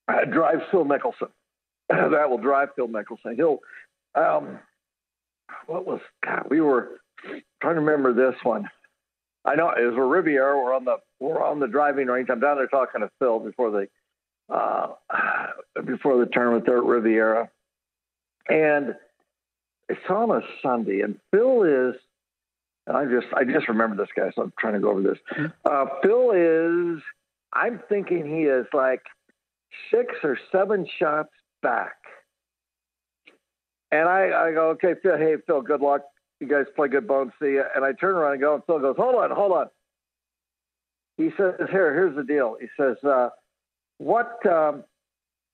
Uh, 0.08 0.24
drive 0.26 0.60
Phil 0.70 0.84
Mickelson. 0.84 1.28
that 1.88 2.28
will 2.28 2.38
drive 2.38 2.68
Phil 2.76 2.88
Mickelson. 2.88 3.36
He'll. 3.36 3.58
Um, 4.14 4.58
what 5.66 5.86
was 5.86 6.00
God? 6.24 6.46
We 6.50 6.60
were 6.60 7.00
trying 7.60 7.74
to 7.76 7.80
remember 7.80 8.12
this 8.12 8.38
one. 8.42 8.68
I 9.44 9.54
know 9.54 9.70
it 9.70 9.84
was 9.84 9.96
a 9.96 10.00
Riviera. 10.00 10.56
We're 10.56 10.74
on 10.74 10.84
the 10.84 10.96
we're 11.18 11.42
on 11.42 11.60
the 11.60 11.66
driving 11.66 12.06
range. 12.06 12.28
I'm 12.30 12.40
down 12.40 12.56
there 12.56 12.68
talking 12.68 13.00
to 13.00 13.10
Phil 13.18 13.40
before 13.40 13.70
the 13.70 13.88
uh, 14.54 14.88
before 15.84 16.18
the 16.18 16.26
tournament 16.26 16.64
there 16.66 16.78
at 16.78 16.84
Riviera, 16.84 17.50
and 18.48 18.94
it's 19.88 20.00
on 20.08 20.30
a 20.30 20.40
Sunday. 20.62 21.00
And 21.00 21.18
Phil 21.32 21.64
is, 21.64 21.96
and 22.86 22.96
I 22.96 23.04
just 23.04 23.26
I 23.34 23.44
just 23.44 23.68
remember 23.68 23.96
this 23.96 24.12
guy, 24.16 24.30
so 24.34 24.42
I'm 24.42 24.52
trying 24.58 24.74
to 24.74 24.80
go 24.80 24.90
over 24.90 25.02
this. 25.02 25.18
Mm-hmm. 25.36 25.46
Uh, 25.64 25.86
Phil 26.02 26.30
is. 26.96 27.02
I'm 27.54 27.82
thinking 27.88 28.24
he 28.24 28.44
is 28.44 28.64
like 28.72 29.02
six 29.90 30.14
or 30.22 30.38
seven 30.50 30.86
shots 30.98 31.32
back. 31.62 31.96
And 33.90 34.08
I, 34.08 34.48
I 34.48 34.52
go, 34.52 34.70
okay, 34.70 34.94
Phil, 35.02 35.18
hey, 35.18 35.34
Phil, 35.46 35.60
good 35.60 35.80
luck. 35.80 36.02
You 36.42 36.48
guys 36.48 36.66
play 36.74 36.88
good 36.88 37.06
bones. 37.06 37.30
See. 37.40 37.60
And 37.72 37.84
I 37.84 37.92
turn 37.92 38.16
around 38.16 38.32
and 38.32 38.40
go, 38.40 38.56
and 38.56 38.64
Phil 38.64 38.80
goes, 38.80 38.96
hold 38.98 39.14
on, 39.14 39.30
hold 39.30 39.52
on. 39.52 39.66
He 41.16 41.30
says, 41.36 41.54
here, 41.70 41.94
here's 41.94 42.16
the 42.16 42.24
deal. 42.24 42.56
He 42.60 42.66
says, 42.76 42.96
uh, 43.04 43.28
what, 43.98 44.44
um, 44.44 44.82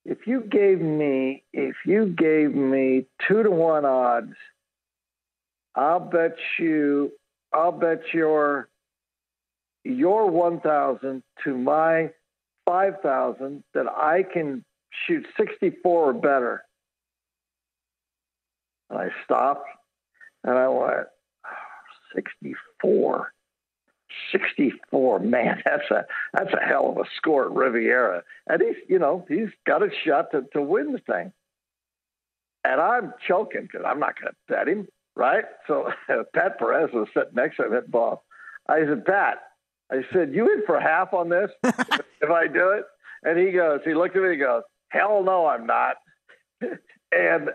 if 0.06 0.26
you 0.26 0.40
gave 0.40 0.80
me, 0.80 1.42
if 1.52 1.76
you 1.84 2.06
gave 2.06 2.54
me 2.54 3.04
two 3.28 3.42
to 3.42 3.50
one 3.50 3.84
odds, 3.84 4.32
I'll 5.74 6.00
bet 6.00 6.36
you, 6.58 7.12
I'll 7.52 7.72
bet 7.72 8.00
your, 8.14 8.70
your 9.84 10.30
1,000 10.30 11.22
to 11.44 11.58
my 11.58 12.08
5,000 12.64 13.62
that 13.74 13.88
I 13.88 14.22
can 14.22 14.64
shoot 15.06 15.26
64 15.36 15.84
or 15.84 16.12
better. 16.14 16.64
And 18.88 18.98
I 18.98 19.08
stopped 19.26 19.68
and 20.44 20.58
I 20.58 20.68
went, 20.68 21.06
64. 22.14 23.32
64, 24.32 25.20
man, 25.20 25.62
that's 25.64 25.90
a 25.90 26.06
that's 26.32 26.52
a 26.52 26.64
hell 26.64 26.90
of 26.90 26.98
a 26.98 27.04
score 27.16 27.46
at 27.46 27.52
Riviera. 27.52 28.22
And 28.48 28.62
he's, 28.62 28.76
you 28.88 28.98
know, 28.98 29.26
he's 29.28 29.48
got 29.66 29.82
a 29.82 29.90
shot 30.04 30.30
to, 30.32 30.44
to 30.52 30.62
win 30.62 30.92
the 30.92 30.98
thing. 30.98 31.32
And 32.64 32.80
I'm 32.80 33.12
choking 33.26 33.62
because 33.62 33.82
I'm 33.86 34.00
not 34.00 34.20
going 34.20 34.32
to 34.32 34.36
bet 34.48 34.68
him, 34.68 34.88
right? 35.14 35.44
So 35.66 35.90
Pat 36.34 36.58
Perez 36.58 36.90
was 36.92 37.08
sitting 37.14 37.34
next 37.34 37.56
to 37.56 37.66
him 37.66 37.74
at 37.74 37.90
ball. 37.90 38.24
I 38.68 38.80
said, 38.80 39.04
Pat, 39.04 39.38
I 39.90 40.02
said, 40.12 40.34
you 40.34 40.52
in 40.52 40.62
for 40.66 40.78
half 40.78 41.14
on 41.14 41.28
this 41.28 41.50
if 41.64 42.30
I 42.30 42.46
do 42.46 42.70
it? 42.70 42.84
And 43.22 43.38
he 43.38 43.52
goes, 43.52 43.80
he 43.84 43.94
looked 43.94 44.16
at 44.16 44.22
me, 44.22 44.32
he 44.32 44.36
goes, 44.36 44.62
hell 44.88 45.22
no, 45.24 45.46
I'm 45.46 45.66
not. 45.66 45.96
and 46.60 47.50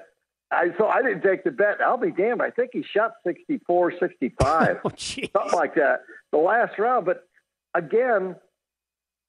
I 0.54 0.70
so 0.78 0.88
I 0.88 1.02
didn't 1.02 1.22
take 1.22 1.44
the 1.44 1.52
bet. 1.52 1.82
I'll 1.82 1.98
be 1.98 2.12
damned. 2.12 2.42
I 2.42 2.50
think 2.50 2.72
he 2.74 2.84
shot 2.84 3.14
64, 3.26 3.94
65, 4.00 4.78
oh, 4.86 4.92
something 4.98 5.32
like 5.54 5.76
that, 5.76 6.02
the 6.32 6.38
last 6.38 6.78
round. 6.78 7.06
But 7.06 7.28
again, 7.74 8.36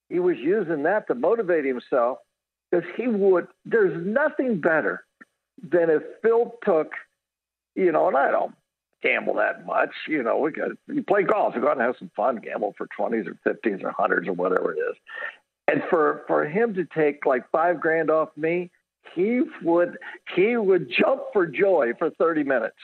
he 0.08 0.18
was 0.18 0.36
using 0.38 0.82
that 0.84 1.06
to 1.08 1.14
motivate 1.14 1.64
himself 1.64 2.18
because 2.70 2.88
he 2.96 3.06
would. 3.06 3.48
There's 3.64 4.04
nothing 4.06 4.60
better 4.60 5.04
than 5.62 5.90
if 5.90 6.02
Phil 6.22 6.54
took, 6.64 6.92
you 7.74 7.92
know, 7.92 8.08
and 8.08 8.16
I 8.16 8.30
don't 8.30 8.54
gamble 9.02 9.34
that 9.34 9.66
much. 9.66 9.90
You 10.08 10.22
know, 10.22 10.38
we 10.38 10.52
got 10.52 10.70
you 10.88 11.02
play 11.02 11.22
golf, 11.22 11.54
you 11.54 11.60
go 11.60 11.68
out 11.68 11.78
and 11.78 11.82
have 11.82 11.96
some 11.98 12.10
fun, 12.16 12.36
gamble 12.36 12.74
for 12.76 12.86
twenties 12.96 13.26
or 13.26 13.36
fifties 13.44 13.80
or 13.82 13.92
hundreds 13.92 14.28
or 14.28 14.32
whatever 14.32 14.72
it 14.72 14.78
is. 14.78 14.96
And 15.66 15.82
for 15.88 16.24
for 16.26 16.44
him 16.44 16.74
to 16.74 16.84
take 16.84 17.24
like 17.24 17.50
five 17.50 17.80
grand 17.80 18.10
off 18.10 18.30
me, 18.36 18.70
he 19.14 19.42
would 19.62 19.98
he 20.34 20.56
would 20.56 20.90
jump 20.90 21.22
for 21.32 21.46
joy 21.46 21.92
for 21.98 22.10
30 22.10 22.44
minutes 22.44 22.76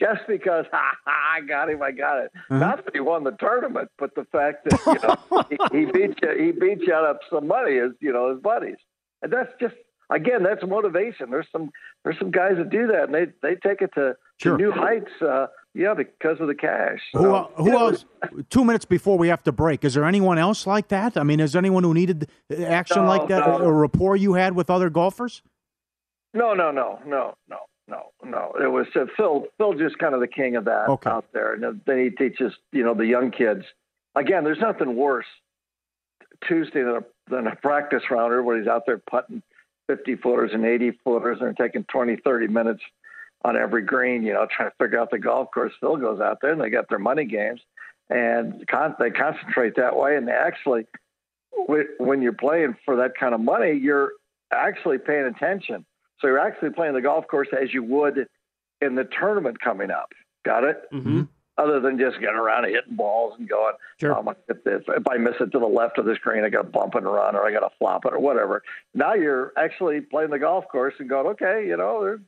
just 0.00 0.20
because 0.28 0.66
ha, 0.72 0.92
ha, 1.04 1.36
I 1.36 1.40
got 1.40 1.70
him, 1.70 1.82
I 1.82 1.90
got 1.92 2.18
it. 2.24 2.30
Uh-huh. 2.34 2.58
Not 2.58 2.84
that 2.84 2.94
he 2.94 3.00
won 3.00 3.24
the 3.24 3.32
tournament, 3.32 3.90
but 3.98 4.14
the 4.14 4.24
fact 4.24 4.68
that 4.68 4.80
you 4.86 5.08
know 5.08 5.44
he, 5.50 5.56
he 5.78 5.84
beat 5.90 6.18
you, 6.22 6.44
he 6.44 6.52
beat 6.52 6.80
you 6.86 6.92
out 6.94 7.04
of 7.04 7.16
some 7.30 7.46
money 7.46 7.78
as 7.78 7.92
you 8.00 8.12
know 8.12 8.32
his 8.32 8.40
buddies, 8.42 8.76
and 9.22 9.32
that's 9.32 9.52
just 9.60 9.74
again 10.10 10.42
that's 10.42 10.64
motivation. 10.66 11.30
There's 11.30 11.48
some 11.50 11.70
there's 12.04 12.18
some 12.18 12.30
guys 12.30 12.56
that 12.58 12.70
do 12.70 12.86
that, 12.88 13.04
and 13.04 13.14
they 13.14 13.26
they 13.42 13.54
take 13.56 13.80
it 13.82 13.90
to, 13.94 14.16
Sure. 14.38 14.56
to 14.58 14.62
new 14.62 14.70
heights. 14.72 15.10
Uh, 15.20 15.46
yeah, 15.76 15.92
because 15.94 16.40
of 16.40 16.46
the 16.46 16.54
cash. 16.54 17.00
Who, 17.12 17.22
So, 17.22 17.50
who 17.56 17.68
yeah, 17.68 17.78
else? 17.78 18.04
Two 18.48 18.64
minutes 18.64 18.84
before 18.86 19.18
we 19.18 19.28
have 19.28 19.42
to 19.44 19.52
break, 19.52 19.84
is 19.84 19.94
there 19.94 20.04
anyone 20.04 20.38
else 20.38 20.66
like 20.66 20.88
that? 20.88 21.16
I 21.16 21.22
mean, 21.22 21.38
is 21.38 21.52
there 21.52 21.60
anyone 21.60 21.84
who 21.84 21.92
needed 21.92 22.30
action 22.58 23.02
No, 23.04 23.08
like 23.08 23.28
that, 23.28 23.46
no. 23.46 23.58
a 23.58 23.72
rapport 23.72 24.16
you 24.16 24.32
had 24.34 24.54
with 24.54 24.70
other 24.70 24.88
golfers? 24.88 25.42
No, 26.32 26.54
no, 26.54 26.70
no, 26.70 26.98
no, 27.06 27.34
no, 27.48 27.58
no, 27.88 28.02
no. 28.24 28.52
It 28.60 28.70
was 28.70 28.86
uh, 28.96 29.04
Phil. 29.16 29.46
Phil 29.58 29.74
just 29.74 29.98
kind 29.98 30.14
of 30.14 30.20
the 30.20 30.26
king 30.28 30.56
of 30.56 30.64
that 30.64 30.88
Okay. 30.88 31.10
out 31.10 31.26
there, 31.32 31.52
and 31.54 31.80
then 31.86 31.98
he 31.98 32.10
teaches 32.10 32.52
you 32.72 32.82
know 32.82 32.94
the 32.94 33.06
young 33.06 33.30
kids. 33.30 33.64
Again, 34.14 34.44
there's 34.44 34.60
nothing 34.60 34.96
worse 34.96 35.26
Tuesday 36.48 36.82
than 36.82 36.96
a, 36.96 37.04
than 37.30 37.46
a 37.46 37.56
practice 37.56 38.02
rounder 38.10 38.42
where 38.42 38.58
he's 38.58 38.66
out 38.66 38.84
there 38.86 38.98
putting 38.98 39.42
50 39.88 40.16
footers 40.16 40.50
and 40.54 40.64
80 40.64 40.98
footers, 41.04 41.38
and 41.40 41.54
they're 41.54 41.66
taking 41.68 41.84
20, 41.84 42.16
30 42.24 42.48
minutes 42.48 42.80
on 43.46 43.56
every 43.56 43.82
green. 43.82 44.22
You 44.22 44.32
know, 44.34 44.46
trying 44.54 44.70
to 44.70 44.76
figure 44.82 44.98
out 45.00 45.10
the 45.10 45.18
golf 45.18 45.48
course. 45.52 45.72
Phil 45.80 45.96
goes 45.96 46.20
out 46.20 46.38
there 46.42 46.52
and 46.52 46.60
they 46.60 46.70
got 46.70 46.88
their 46.88 46.98
money 46.98 47.24
games, 47.24 47.60
and 48.10 48.66
con- 48.68 48.96
they 48.98 49.10
concentrate 49.10 49.76
that 49.76 49.96
way, 49.96 50.16
and 50.16 50.26
they 50.28 50.32
actually. 50.32 50.86
wh- 51.68 51.98
When 52.00 52.22
you're 52.22 52.32
playing 52.32 52.76
for 52.84 52.96
that 52.96 53.12
kind 53.18 53.34
of 53.34 53.40
money, 53.40 53.72
you're 53.72 54.12
actually 54.52 54.98
paying 54.98 55.26
attention. 55.26 55.84
So 56.20 56.28
you're 56.28 56.38
actually 56.38 56.70
playing 56.70 56.94
the 56.94 57.02
golf 57.02 57.26
course 57.26 57.48
as 57.52 57.72
you 57.74 57.82
would 57.82 58.26
in 58.80 58.94
the 58.94 59.04
tournament 59.04 59.60
coming 59.60 59.90
up. 59.90 60.12
Got 60.44 60.64
it? 60.64 60.82
Mm-hmm. 60.92 61.22
Other 61.58 61.80
than 61.80 61.98
just 61.98 62.20
getting 62.20 62.36
around 62.36 62.64
and 62.66 62.74
hitting 62.74 62.96
balls 62.96 63.34
and 63.38 63.48
going, 63.48 63.72
Sure. 63.98 64.14
oh, 64.14 64.34
if, 64.48 65.08
I 65.10 65.16
miss 65.16 65.34
it 65.40 65.50
to 65.52 65.58
the 65.58 65.66
left 65.66 65.98
of 65.98 66.04
the 66.04 66.14
screen, 66.14 66.44
I 66.44 66.50
got 66.50 66.62
to 66.62 66.68
bump 66.68 66.94
and 66.94 67.06
run 67.06 67.34
or 67.34 67.46
I 67.46 67.50
got 67.52 67.60
to 67.60 67.70
flop 67.78 68.04
it 68.04 68.12
or 68.12 68.18
whatever. 68.20 68.62
Now 68.94 69.14
you're 69.14 69.52
actually 69.56 70.02
playing 70.02 70.30
the 70.30 70.38
golf 70.38 70.66
course 70.68 70.94
and 70.98 71.08
going, 71.08 71.26
okay, 71.28 71.66
you 71.66 71.76
know, 71.78 72.02
there's 72.02 72.20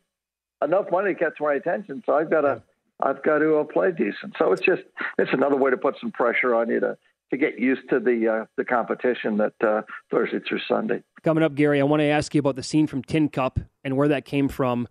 enough 0.63 0.87
money 0.91 1.15
to 1.15 1.19
catch 1.19 1.35
my 1.41 1.55
attention, 1.55 2.03
so 2.07 2.15
I've 2.15 2.31
got 2.31 2.43
to, 2.43 2.63
I've 3.01 3.23
got 3.23 3.39
to 3.39 3.59
uh, 3.59 3.65
play 3.65 3.91
decent. 3.93 4.35
So 4.39 4.53
it's 4.53 4.63
just, 4.63 4.83
it's 5.19 5.33
another 5.33 5.57
way 5.57 5.71
to 5.71 5.77
put 5.77 5.97
some 6.01 6.13
pressure 6.13 6.55
on 6.55 6.69
you 6.69 6.81
to 6.81 6.97
to 7.31 7.37
get 7.37 7.59
used 7.59 7.89
to 7.91 8.01
the 8.01 8.27
uh, 8.27 8.45
the 8.57 8.65
competition 8.65 9.37
that 9.37 9.53
uh, 9.63 9.83
Thursday 10.11 10.41
through 10.41 10.61
Sunday. 10.67 11.03
Coming 11.23 11.45
up, 11.45 11.55
Gary, 11.55 11.81
I 11.81 11.85
want 11.85 12.01
to 12.01 12.07
ask 12.07 12.35
you 12.35 12.39
about 12.39 12.57
the 12.57 12.63
scene 12.63 12.87
from 12.87 13.03
Tin 13.03 13.29
Cup 13.29 13.59
and 13.85 13.97
where 13.97 14.09
that 14.09 14.25
came 14.25 14.49
from. 14.49 14.89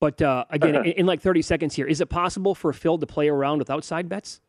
But 0.00 0.20
uh, 0.22 0.44
again, 0.50 0.76
in, 0.76 0.84
in 0.84 1.06
like 1.06 1.20
30 1.20 1.42
seconds 1.42 1.74
here, 1.74 1.86
is 1.86 2.00
it 2.00 2.08
possible 2.08 2.54
for 2.54 2.72
Phil 2.72 2.98
to 2.98 3.06
play 3.06 3.28
around 3.28 3.58
with 3.58 3.70
outside 3.70 4.08
bets? 4.08 4.40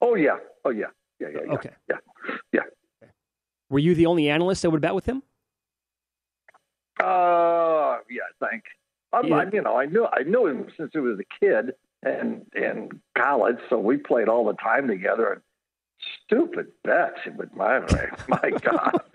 Oh 0.00 0.14
yeah, 0.14 0.36
oh 0.64 0.70
yeah, 0.70 0.86
yeah, 1.18 1.28
yeah, 1.34 1.40
yeah. 1.46 1.52
Okay. 1.52 1.70
yeah, 1.90 1.96
yeah. 2.52 2.60
Were 3.68 3.80
you 3.80 3.94
the 3.94 4.06
only 4.06 4.30
analyst 4.30 4.62
that 4.62 4.70
would 4.70 4.80
bet 4.80 4.94
with 4.94 5.04
him? 5.04 5.22
Uh, 7.00 7.98
yeah, 8.08 8.22
I 8.40 8.48
think. 8.48 8.64
I'm, 9.12 9.26
Yeah. 9.26 9.36
I, 9.36 9.44
you 9.52 9.62
know, 9.62 9.76
I 9.76 9.86
knew 9.86 10.06
I 10.06 10.22
knew 10.22 10.46
him 10.46 10.66
since 10.76 10.90
he 10.92 10.98
was 10.98 11.18
a 11.18 11.44
kid 11.44 11.74
and 12.02 12.46
in 12.54 13.00
college, 13.16 13.58
so 13.68 13.78
we 13.78 13.96
played 13.96 14.28
all 14.28 14.44
the 14.44 14.54
time 14.54 14.86
together. 14.88 15.32
And 15.32 15.42
stupid 16.24 16.68
bets, 16.84 17.20
but 17.36 17.54
my 17.56 17.80
my 18.28 18.50
God, 18.62 19.00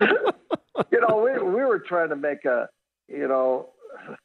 you 0.90 1.00
know, 1.08 1.22
we 1.22 1.42
we 1.42 1.64
were 1.64 1.78
trying 1.78 2.10
to 2.10 2.16
make 2.16 2.44
a, 2.44 2.68
you 3.08 3.28
know, 3.28 3.70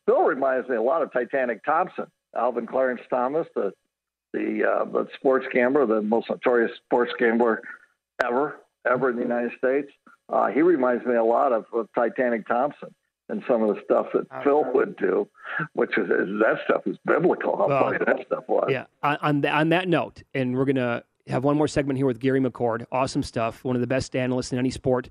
Phil 0.06 0.24
reminds 0.24 0.68
me 0.70 0.76
a 0.76 0.82
lot 0.82 1.02
of 1.02 1.12
Titanic 1.14 1.64
Thompson, 1.64 2.08
Alvin 2.36 2.68
Clarence 2.68 3.02
Thomas, 3.10 3.48
the 3.56 3.72
the 4.34 4.64
uh, 4.64 4.86
the 4.86 5.08
sports 5.16 5.46
gambler, 5.54 5.86
the 5.86 6.02
most 6.02 6.30
notorious 6.30 6.72
sports 6.86 7.12
gambler 7.18 7.62
ever 8.24 8.58
ever 8.90 9.10
in 9.10 9.16
the 9.16 9.22
United 9.22 9.52
States. 9.58 9.92
Uh, 10.30 10.48
he 10.48 10.62
reminds 10.62 11.04
me 11.06 11.16
a 11.16 11.24
lot 11.24 11.52
of, 11.52 11.66
of 11.74 11.88
Titanic 11.96 12.48
Thompson 12.48 12.94
and 13.30 13.44
some 13.48 13.64
of 13.64 13.76
the 13.76 13.82
stuff 13.84 14.08
that 14.14 14.26
Phil 14.44 14.64
would 14.74 14.96
do, 14.98 15.28
which 15.74 15.98
is 15.98 16.08
that 16.08 16.60
stuff 16.66 16.82
is 16.86 16.98
biblical. 17.06 17.58
How 17.58 17.68
Well, 17.68 17.84
funny 17.84 17.98
that 18.06 18.26
stuff 18.26 18.44
was. 18.48 18.70
Yeah. 18.70 18.86
On 19.04 19.18
on, 19.22 19.42
th- 19.42 19.54
on 19.54 19.70
that 19.70 19.88
note, 19.88 20.24
and 20.34 20.56
we're 20.56 20.66
gonna 20.66 21.04
have 21.28 21.44
one 21.44 21.58
more 21.58 21.68
segment 21.68 21.98
here 21.98 22.06
with 22.06 22.20
Gary 22.20 22.42
McCord. 22.42 22.86
Awesome 22.92 23.24
stuff. 23.24 23.64
One 23.64 23.76
of 23.76 23.82
the 23.82 23.88
best 23.88 24.16
analysts 24.16 24.52
in 24.52 24.60
any 24.60 24.72
sport. 24.72 25.10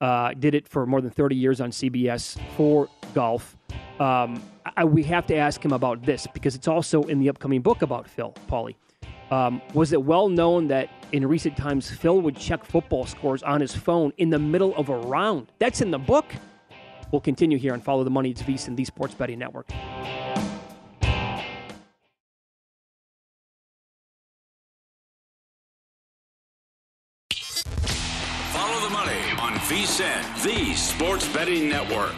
Uh, 0.00 0.32
did 0.32 0.54
it 0.54 0.66
for 0.66 0.86
more 0.86 1.02
than 1.02 1.10
30 1.10 1.36
years 1.36 1.60
on 1.60 1.70
CBS 1.70 2.38
for 2.56 2.88
golf. 3.12 3.54
Um, 3.98 4.42
I, 4.74 4.82
we 4.82 5.02
have 5.02 5.26
to 5.26 5.36
ask 5.36 5.62
him 5.62 5.72
about 5.72 6.02
this 6.06 6.26
because 6.32 6.54
it's 6.54 6.68
also 6.68 7.02
in 7.02 7.20
the 7.20 7.28
upcoming 7.28 7.60
book 7.60 7.82
about 7.82 8.08
Phil 8.08 8.32
Pauly. 8.48 8.76
Um, 9.30 9.60
was 9.74 9.92
it 9.92 10.02
well 10.02 10.30
known 10.30 10.68
that 10.68 10.88
in 11.12 11.26
recent 11.26 11.54
times 11.56 11.90
Phil 11.90 12.20
would 12.22 12.34
check 12.34 12.64
football 12.64 13.04
scores 13.04 13.42
on 13.42 13.60
his 13.60 13.74
phone 13.74 14.12
in 14.16 14.30
the 14.30 14.38
middle 14.38 14.74
of 14.76 14.88
a 14.88 14.96
round? 14.96 15.52
That's 15.58 15.82
in 15.82 15.90
the 15.90 15.98
book. 15.98 16.24
We'll 17.10 17.20
continue 17.20 17.58
here 17.58 17.74
and 17.74 17.82
follow 17.82 18.04
the 18.04 18.10
money. 18.10 18.30
It's 18.30 18.42
VSiN, 18.42 18.76
the 18.76 18.84
Sports 18.84 19.14
Betting 19.14 19.38
Network. 19.38 19.68
Follow 28.52 28.80
the 28.80 28.90
money 28.90 29.20
on 29.40 29.54
VSIN, 29.66 30.42
the 30.44 30.74
Sports 30.74 31.26
Betting 31.32 31.68
Network. 31.68 32.14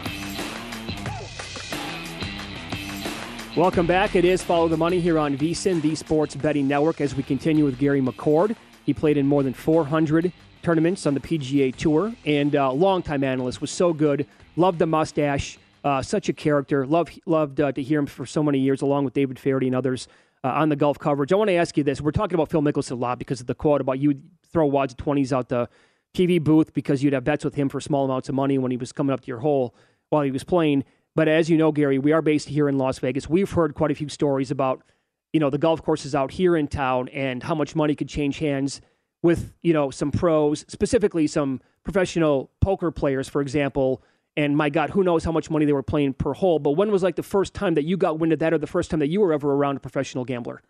Welcome 3.55 3.85
back. 3.85 4.15
It 4.15 4.25
is 4.25 4.43
Follow 4.43 4.67
the 4.67 4.77
Money 4.77 4.99
here 4.99 5.19
on 5.19 5.37
VSiN, 5.37 5.81
the 5.81 5.93
Sports 5.93 6.35
Betting 6.35 6.67
Network, 6.67 7.01
as 7.01 7.15
we 7.15 7.21
continue 7.21 7.65
with 7.65 7.77
Gary 7.77 8.01
McCord. 8.01 8.55
He 8.83 8.93
played 8.93 9.17
in 9.17 9.27
more 9.27 9.43
than 9.43 9.53
400 9.53 10.31
tournaments 10.63 11.05
on 11.05 11.13
the 11.13 11.19
PGA 11.19 11.75
Tour 11.75 12.13
and 12.25 12.55
uh, 12.55 12.71
longtime 12.71 13.23
analyst, 13.23 13.61
was 13.61 13.69
so 13.69 13.93
good. 13.93 14.25
Loved 14.55 14.79
the 14.79 14.85
mustache, 14.85 15.57
uh, 15.83 16.01
such 16.01 16.29
a 16.29 16.33
character. 16.33 16.85
Love, 16.85 17.09
loved 17.25 17.59
uh, 17.59 17.71
to 17.71 17.81
hear 17.81 17.99
him 17.99 18.05
for 18.05 18.25
so 18.25 18.43
many 18.43 18.59
years, 18.59 18.81
along 18.81 19.05
with 19.05 19.13
David 19.13 19.39
Feherty 19.39 19.67
and 19.67 19.75
others 19.75 20.07
uh, 20.43 20.49
on 20.49 20.69
the 20.69 20.75
golf 20.75 20.99
coverage. 20.99 21.33
I 21.33 21.35
want 21.35 21.49
to 21.49 21.55
ask 21.55 21.75
you 21.77 21.83
this. 21.83 22.01
We're 22.01 22.11
talking 22.11 22.35
about 22.35 22.49
Phil 22.49 22.61
Mickelson 22.61 22.91
a 22.91 22.95
lot 22.95 23.17
because 23.17 23.41
of 23.41 23.47
the 23.47 23.55
quote 23.55 23.81
about 23.81 23.99
you 23.99 24.21
throw 24.51 24.67
wads 24.67 24.93
of 24.93 24.97
20s 24.97 25.31
out 25.31 25.49
the 25.49 25.67
TV 26.13 26.41
booth 26.41 26.73
because 26.73 27.03
you'd 27.03 27.13
have 27.13 27.23
bets 27.23 27.43
with 27.43 27.55
him 27.55 27.69
for 27.69 27.81
small 27.81 28.05
amounts 28.05 28.29
of 28.29 28.35
money 28.35 28.57
when 28.59 28.69
he 28.69 28.77
was 28.77 28.91
coming 28.91 29.13
up 29.13 29.21
to 29.21 29.27
your 29.27 29.39
hole 29.39 29.73
while 30.09 30.21
he 30.21 30.31
was 30.31 30.43
playing. 30.43 30.83
But 31.15 31.27
as 31.27 31.49
you 31.49 31.57
know, 31.57 31.71
Gary, 31.71 31.97
we 31.97 32.11
are 32.11 32.21
based 32.21 32.49
here 32.49 32.69
in 32.69 32.77
Las 32.77 32.99
Vegas. 32.99 33.27
We've 33.27 33.51
heard 33.51 33.73
quite 33.73 33.91
a 33.91 33.95
few 33.95 34.09
stories 34.09 34.51
about, 34.51 34.83
you 35.31 35.39
know, 35.39 35.49
the 35.49 35.57
golf 35.57 35.81
courses 35.81 36.13
out 36.13 36.31
here 36.31 36.55
in 36.55 36.67
town 36.67 37.09
and 37.09 37.41
how 37.41 37.55
much 37.55 37.75
money 37.75 37.95
could 37.95 38.09
change 38.09 38.37
hands 38.37 38.81
with, 39.23 39.53
you 39.63 39.73
know, 39.73 39.89
some 39.89 40.11
pros, 40.11 40.65
specifically 40.67 41.25
some 41.25 41.61
professional 41.83 42.51
poker 42.61 42.91
players, 42.91 43.27
for 43.27 43.41
example. 43.41 44.03
And 44.35 44.57
my 44.57 44.69
God, 44.69 44.89
who 44.89 45.03
knows 45.03 45.23
how 45.23 45.31
much 45.31 45.49
money 45.49 45.65
they 45.65 45.73
were 45.73 45.83
playing 45.83 46.13
per 46.13 46.33
hole. 46.33 46.59
But 46.59 46.71
when 46.71 46.91
was 46.91 47.03
like 47.03 47.15
the 47.15 47.23
first 47.23 47.53
time 47.53 47.75
that 47.75 47.83
you 47.83 47.97
got 47.97 48.19
wind 48.19 48.33
of 48.33 48.39
that 48.39 48.53
or 48.53 48.57
the 48.57 48.67
first 48.67 48.89
time 48.89 48.99
that 48.99 49.07
you 49.07 49.21
were 49.21 49.31
ever 49.31 49.53
around 49.53 49.77
a 49.77 49.79
professional 49.79 50.25
gambler? 50.25 50.61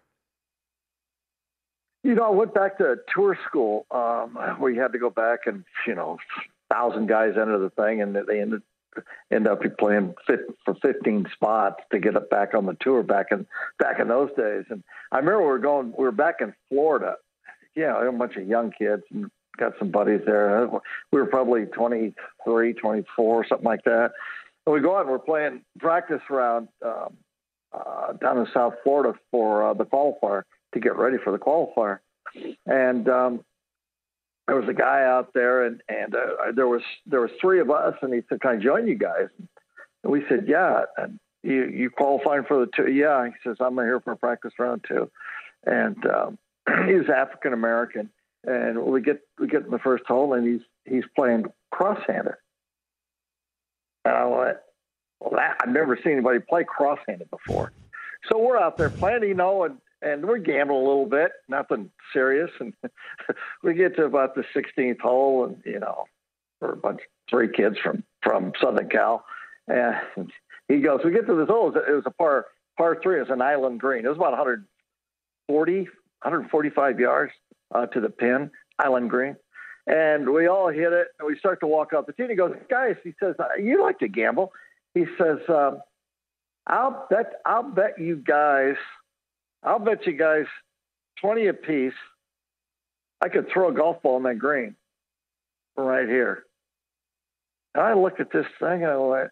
You 2.04 2.16
know, 2.16 2.26
I 2.26 2.30
went 2.32 2.54
back 2.54 2.78
to 2.80 2.98
tour 3.16 3.38
school 3.48 3.86
um, 3.90 4.38
where 4.60 4.72
you 4.72 4.82
had 4.82 4.92
to 4.92 5.00
go 5.00 5.10
back 5.10 5.42
and, 5.46 5.64
you 5.88 5.96
know, 5.96 6.18
thousand 6.70 7.08
guys 7.08 7.34
enter 7.40 7.58
the 7.58 7.70
thing 7.70 8.02
and 8.02 8.16
they 8.28 8.42
ended 8.42 8.62
end 9.32 9.48
up 9.48 9.62
playing 9.80 10.14
fit 10.28 10.42
for 10.66 10.76
15 10.76 11.28
spots 11.34 11.82
to 11.92 12.00
get 12.00 12.16
up 12.16 12.30
back 12.30 12.54
on 12.54 12.66
the 12.66 12.78
tour 12.80 13.02
back 13.02 13.28
in 13.32 13.48
back 13.80 14.00
in 14.00 14.08
those 14.08 14.30
days. 14.38 14.66
And 14.70 14.84
I 15.12 15.18
remember 15.18 15.42
we 15.42 15.48
were 15.48 15.60
going, 15.60 15.94
we 15.98 16.04
were 16.04 16.12
back 16.12 16.42
in 16.42 16.54
Florida. 16.70 17.16
Yeah, 17.76 18.08
a 18.08 18.12
bunch 18.12 18.36
of 18.36 18.48
young 18.48 18.72
kids 18.72 19.04
and 19.12 19.32
got 19.58 19.74
some 19.80 19.92
buddies 19.92 20.22
there. 20.26 20.68
We 21.12 21.20
were 21.20 21.28
probably 21.28 21.66
23, 21.66 22.74
24, 22.74 23.48
something 23.48 23.66
like 23.66 23.84
that. 23.84 24.12
And 24.66 24.74
we 24.74 24.82
go 24.82 24.96
out 24.96 25.02
and 25.02 25.10
we're 25.10 25.20
playing 25.20 25.62
practice 25.80 26.22
round 26.30 26.70
um, 26.86 27.18
uh, 27.74 28.14
down 28.14 28.38
in 28.38 28.48
South 28.54 28.76
Florida 28.84 29.18
for 29.32 29.70
uh, 29.70 29.74
the 29.74 29.86
qualifier 29.86 30.44
to 30.74 30.80
get 30.80 30.96
ready 30.96 31.18
for 31.24 31.32
the 31.32 31.38
qualifier. 31.38 32.00
And 32.66 33.08
um, 33.10 33.44
there 34.48 34.56
was 34.56 34.68
a 34.70 34.74
guy 34.74 35.04
out 35.04 35.34
there, 35.34 35.66
and 35.66 35.82
and 35.88 36.16
uh, 36.16 36.52
there 36.56 36.68
was 36.68 36.82
there 37.06 37.22
was 37.22 37.32
three 37.40 37.60
of 37.60 37.70
us, 37.70 37.96
and 38.02 38.14
he 38.14 38.22
said, 38.28 38.42
"Can 38.42 38.52
I 38.52 38.56
join 38.58 38.88
you 38.88 38.96
guys?" 38.96 39.28
And 40.04 40.12
we 40.12 40.24
said, 40.28 40.46
"Yeah." 40.48 40.84
And 40.98 41.20
you 41.44 41.66
you 41.66 41.90
qualifying 41.90 42.44
for 42.48 42.60
the 42.60 42.72
two? 42.76 42.92
Yeah. 42.92 43.26
He 43.26 43.34
says, 43.44 43.58
"I'm 43.60 43.76
here 43.76 44.00
for 44.00 44.16
practice 44.16 44.54
round 44.58 44.86
two. 44.88 45.12
and 45.66 45.98
um, 46.08 46.38
he's 46.88 47.10
African 47.10 47.54
American, 47.54 48.10
and 48.46 48.84
we 48.84 49.02
get 49.02 49.22
we 49.40 49.48
get 49.48 49.64
in 49.64 49.72
the 49.72 49.80
first 49.80 50.04
hole, 50.08 50.34
and 50.34 50.48
he's 50.48 50.62
he's 50.86 51.04
playing 51.16 51.46
cross-handed. 51.72 52.36
And 54.06 54.16
I 54.16 54.26
went, 54.26 54.58
well, 55.20 55.32
that, 55.36 55.58
I've 55.62 55.74
never 55.74 55.98
seen 56.04 56.14
anybody 56.14 56.40
play 56.40 56.66
cross-handed 56.66 57.30
before. 57.30 57.72
So 58.30 58.38
we're 58.38 58.58
out 58.58 58.78
there 58.78 58.90
playing, 58.90 59.24
you 59.24 59.34
know, 59.34 59.64
and 59.64 59.78
and 60.02 60.26
we're 60.26 60.38
gambling 60.38 60.82
a 60.82 60.88
little 60.88 61.06
bit, 61.06 61.32
nothing 61.48 61.90
serious. 62.12 62.52
And 62.60 62.74
we 63.64 63.74
get 63.74 63.96
to 63.96 64.06
about 64.06 64.36
the 64.36 64.44
16th 64.56 65.00
hole, 65.00 65.46
and 65.46 65.62
you 65.66 65.80
know, 65.80 66.06
we're 66.60 66.74
a 66.74 66.78
bunch, 66.78 67.02
three 67.30 67.50
kids 67.50 67.78
from 67.82 68.04
from 68.22 68.52
Southern 68.62 68.90
Cal, 68.90 69.26
and 69.68 70.32
he 70.68 70.80
goes, 70.80 71.02
we 71.04 71.12
get 71.12 71.28
to 71.28 71.36
this 71.36 71.50
hole. 71.50 71.70
It 71.76 71.94
was 71.94 72.04
a 72.06 72.12
par 72.12 72.48
par 72.78 73.00
three. 73.02 73.18
It 73.18 73.22
was 73.22 73.30
an 73.30 73.42
island 73.42 73.80
green. 73.80 74.06
It 74.06 74.10
was 74.10 74.18
about 74.18 74.32
140, 74.32 75.78
145 75.80 77.00
yards 77.00 77.34
uh, 77.74 77.86
to 77.88 78.00
the 78.00 78.10
pin, 78.10 78.52
island 78.80 79.10
green. 79.10 79.36
And 79.86 80.30
we 80.30 80.48
all 80.48 80.70
hit 80.70 80.94
it, 80.94 81.08
and 81.20 81.28
we 81.28 81.38
start 81.38 81.60
to 81.60 81.68
walk 81.68 81.92
up 81.92 82.08
the 82.08 82.14
tee. 82.14 82.26
He 82.30 82.36
goes, 82.36 82.56
guys, 82.70 82.96
he 83.04 83.14
says, 83.20 83.36
you 83.62 83.82
like 83.82 84.00
to 84.00 84.08
gamble. 84.08 84.54
He 84.94 85.06
says, 85.18 85.40
um, 85.50 85.82
I'll 86.68 87.08
bet, 87.10 87.34
I'll 87.46 87.64
bet 87.64 88.00
you 88.00 88.16
guys 88.16 88.76
I'll 89.64 89.80
bet 89.80 90.06
you 90.06 90.14
guys 90.14 90.46
20 91.22 91.48
apiece. 91.48 91.94
I 93.22 93.30
could 93.30 93.48
throw 93.52 93.70
a 93.70 93.74
golf 93.74 94.02
ball 94.02 94.18
in 94.18 94.24
that 94.24 94.38
green 94.38 94.76
right 95.78 96.08
here. 96.08 96.44
And 97.74 97.84
I 97.84 97.94
looked 97.94 98.20
at 98.20 98.32
this 98.32 98.46
thing 98.60 98.84
and 98.84 98.92
I 98.92 98.98
went, 98.98 99.32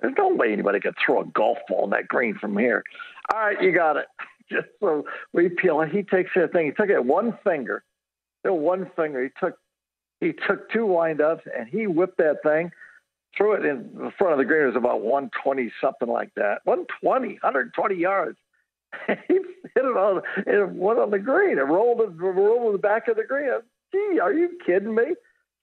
there's 0.00 0.14
no 0.18 0.28
way 0.28 0.52
anybody 0.52 0.80
could 0.80 0.96
throw 1.04 1.20
a 1.20 1.24
golf 1.24 1.58
ball 1.68 1.84
in 1.84 1.90
that 1.90 2.08
green 2.08 2.36
from 2.36 2.58
here. 2.58 2.82
All 3.32 3.40
right, 3.40 3.62
you 3.62 3.72
got 3.72 3.96
it. 3.96 4.06
Just 4.50 4.68
so 4.80 5.04
we 5.32 5.48
peel 5.48 5.80
it. 5.80 5.90
He 5.90 6.02
takes 6.02 6.30
that 6.36 6.52
thing. 6.52 6.66
He 6.66 6.72
took 6.72 6.90
it 6.90 7.04
one 7.04 7.38
finger. 7.44 7.82
Still 8.40 8.58
one 8.58 8.90
finger. 8.94 9.22
He 9.22 9.30
took 9.40 9.58
he 10.20 10.32
took 10.32 10.70
two 10.70 10.86
windups 10.86 11.42
and 11.56 11.68
he 11.68 11.86
whipped 11.86 12.18
that 12.18 12.42
thing, 12.42 12.70
threw 13.36 13.54
it 13.54 13.64
in 13.64 13.90
the 13.94 14.12
front 14.16 14.32
of 14.32 14.38
the 14.38 14.44
green. 14.44 14.62
It 14.62 14.66
was 14.68 14.76
about 14.76 15.02
120, 15.02 15.72
something 15.80 16.08
like 16.08 16.30
that. 16.36 16.60
120, 16.64 17.28
120 17.42 17.94
yards. 17.94 18.38
he 19.06 19.34
hit 19.34 19.44
it 19.74 19.96
on 19.96 20.22
it 20.46 20.68
went 20.70 20.98
on 20.98 21.10
the 21.10 21.18
green. 21.18 21.58
It 21.58 21.62
rolled 21.62 22.00
it 22.00 22.10
rolled 22.18 22.74
the 22.74 22.78
back 22.78 23.08
of 23.08 23.16
the 23.16 23.24
green. 23.24 23.50
Gee, 23.92 24.20
are 24.20 24.32
you 24.32 24.58
kidding 24.64 24.94
me? 24.94 25.14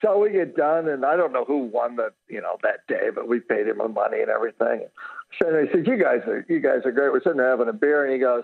So 0.03 0.17
we 0.17 0.31
get 0.31 0.55
done, 0.55 0.89
and 0.89 1.05
I 1.05 1.15
don't 1.15 1.31
know 1.31 1.45
who 1.45 1.59
won 1.59 1.95
the 1.95 2.11
you 2.27 2.41
know 2.41 2.57
that 2.63 2.87
day, 2.87 3.09
but 3.13 3.27
we 3.27 3.39
paid 3.39 3.67
him 3.67 3.77
the 3.77 3.87
money 3.87 4.21
and 4.21 4.31
everything. 4.31 4.87
So 5.41 5.63
he 5.63 5.69
said, 5.71 5.85
"You 5.85 6.01
guys 6.01 6.21
are 6.27 6.45
you 6.49 6.59
guys 6.59 6.79
are 6.85 6.91
great." 6.91 7.11
We're 7.11 7.21
sitting 7.21 7.37
there 7.37 7.51
having 7.51 7.69
a 7.69 7.73
beer, 7.73 8.03
and 8.03 8.11
he 8.11 8.19
goes, 8.19 8.43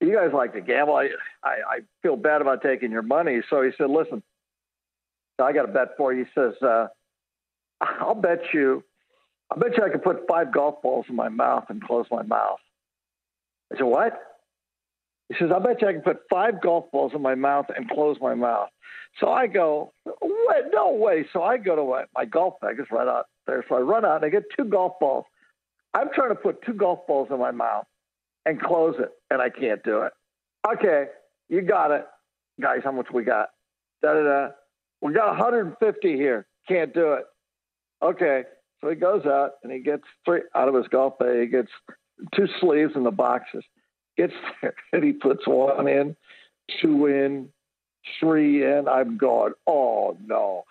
"You 0.00 0.14
guys 0.14 0.30
like 0.32 0.52
to 0.54 0.60
gamble? 0.60 0.94
I 0.94 1.08
I, 1.42 1.50
I 1.50 1.78
feel 2.02 2.16
bad 2.16 2.42
about 2.42 2.62
taking 2.62 2.90
your 2.90 3.02
money." 3.02 3.40
So 3.50 3.62
he 3.62 3.70
said, 3.76 3.90
"Listen, 3.90 4.22
I 5.38 5.52
got 5.52 5.68
a 5.68 5.72
bet 5.72 5.96
for 5.96 6.12
you." 6.12 6.24
He 6.24 6.30
says, 6.34 6.54
uh, 6.62 6.88
"I'll 7.80 8.14
bet 8.14 8.40
you, 8.52 8.84
I 9.50 9.58
bet 9.58 9.76
you 9.76 9.84
I 9.84 9.90
can 9.90 10.00
put 10.00 10.26
five 10.28 10.52
golf 10.52 10.82
balls 10.82 11.06
in 11.08 11.16
my 11.16 11.28
mouth 11.28 11.64
and 11.68 11.82
close 11.82 12.06
my 12.10 12.22
mouth." 12.22 12.58
I 13.72 13.76
said, 13.76 13.84
What? 13.84 14.20
He 15.28 15.34
says, 15.38 15.50
I 15.54 15.58
bet 15.58 15.82
you 15.82 15.88
I 15.88 15.92
can 15.92 16.02
put 16.02 16.20
five 16.30 16.62
golf 16.62 16.90
balls 16.92 17.12
in 17.14 17.20
my 17.20 17.34
mouth 17.34 17.66
and 17.74 17.88
close 17.90 18.16
my 18.20 18.34
mouth. 18.34 18.68
So 19.20 19.28
I 19.28 19.46
go, 19.48 19.92
what? 20.04 20.66
No 20.72 20.92
way. 20.92 21.26
So 21.32 21.42
I 21.42 21.56
go 21.56 21.74
to 21.74 21.82
my, 21.82 22.04
my 22.14 22.24
golf 22.26 22.54
bag, 22.60 22.76
it's 22.78 22.90
right 22.92 23.08
out 23.08 23.26
there. 23.46 23.64
So 23.68 23.76
I 23.76 23.80
run 23.80 24.04
out 24.04 24.16
and 24.16 24.24
I 24.24 24.28
get 24.28 24.44
two 24.56 24.64
golf 24.64 24.92
balls. 25.00 25.24
I'm 25.94 26.10
trying 26.14 26.28
to 26.28 26.36
put 26.36 26.62
two 26.62 26.74
golf 26.74 27.06
balls 27.08 27.28
in 27.30 27.40
my 27.40 27.50
mouth 27.50 27.86
and 28.46 28.60
close 28.60 28.94
it, 28.98 29.10
and 29.30 29.42
I 29.42 29.50
can't 29.50 29.82
do 29.82 30.02
it. 30.02 30.12
Okay, 30.66 31.06
you 31.48 31.60
got 31.60 31.90
it. 31.90 32.06
Guys, 32.60 32.80
how 32.82 32.92
much 32.92 33.08
we 33.12 33.24
got? 33.24 33.48
Da 34.02 34.14
da 34.14 34.22
da. 34.22 34.48
We 35.02 35.12
got 35.12 35.26
150 35.28 36.12
here. 36.16 36.46
Can't 36.66 36.94
do 36.94 37.12
it. 37.14 37.24
Okay, 38.02 38.44
so 38.80 38.88
he 38.88 38.94
goes 38.96 39.26
out 39.26 39.52
and 39.62 39.72
he 39.72 39.80
gets 39.80 40.04
three 40.24 40.42
out 40.54 40.68
of 40.68 40.74
his 40.74 40.88
golf 40.88 41.18
bag. 41.18 41.40
He 41.40 41.46
gets 41.46 41.70
two 42.34 42.46
sleeves 42.60 42.92
in 42.94 43.02
the 43.02 43.10
boxes. 43.10 43.64
Gets 44.16 44.32
there 44.62 44.74
and 44.92 45.04
he 45.04 45.12
puts 45.12 45.46
one 45.46 45.88
in, 45.88 46.16
two 46.80 47.06
in, 47.06 47.48
three 48.20 48.64
in. 48.64 48.88
I'm 48.88 49.18
going, 49.18 49.52
oh 49.66 50.16
no. 50.24 50.64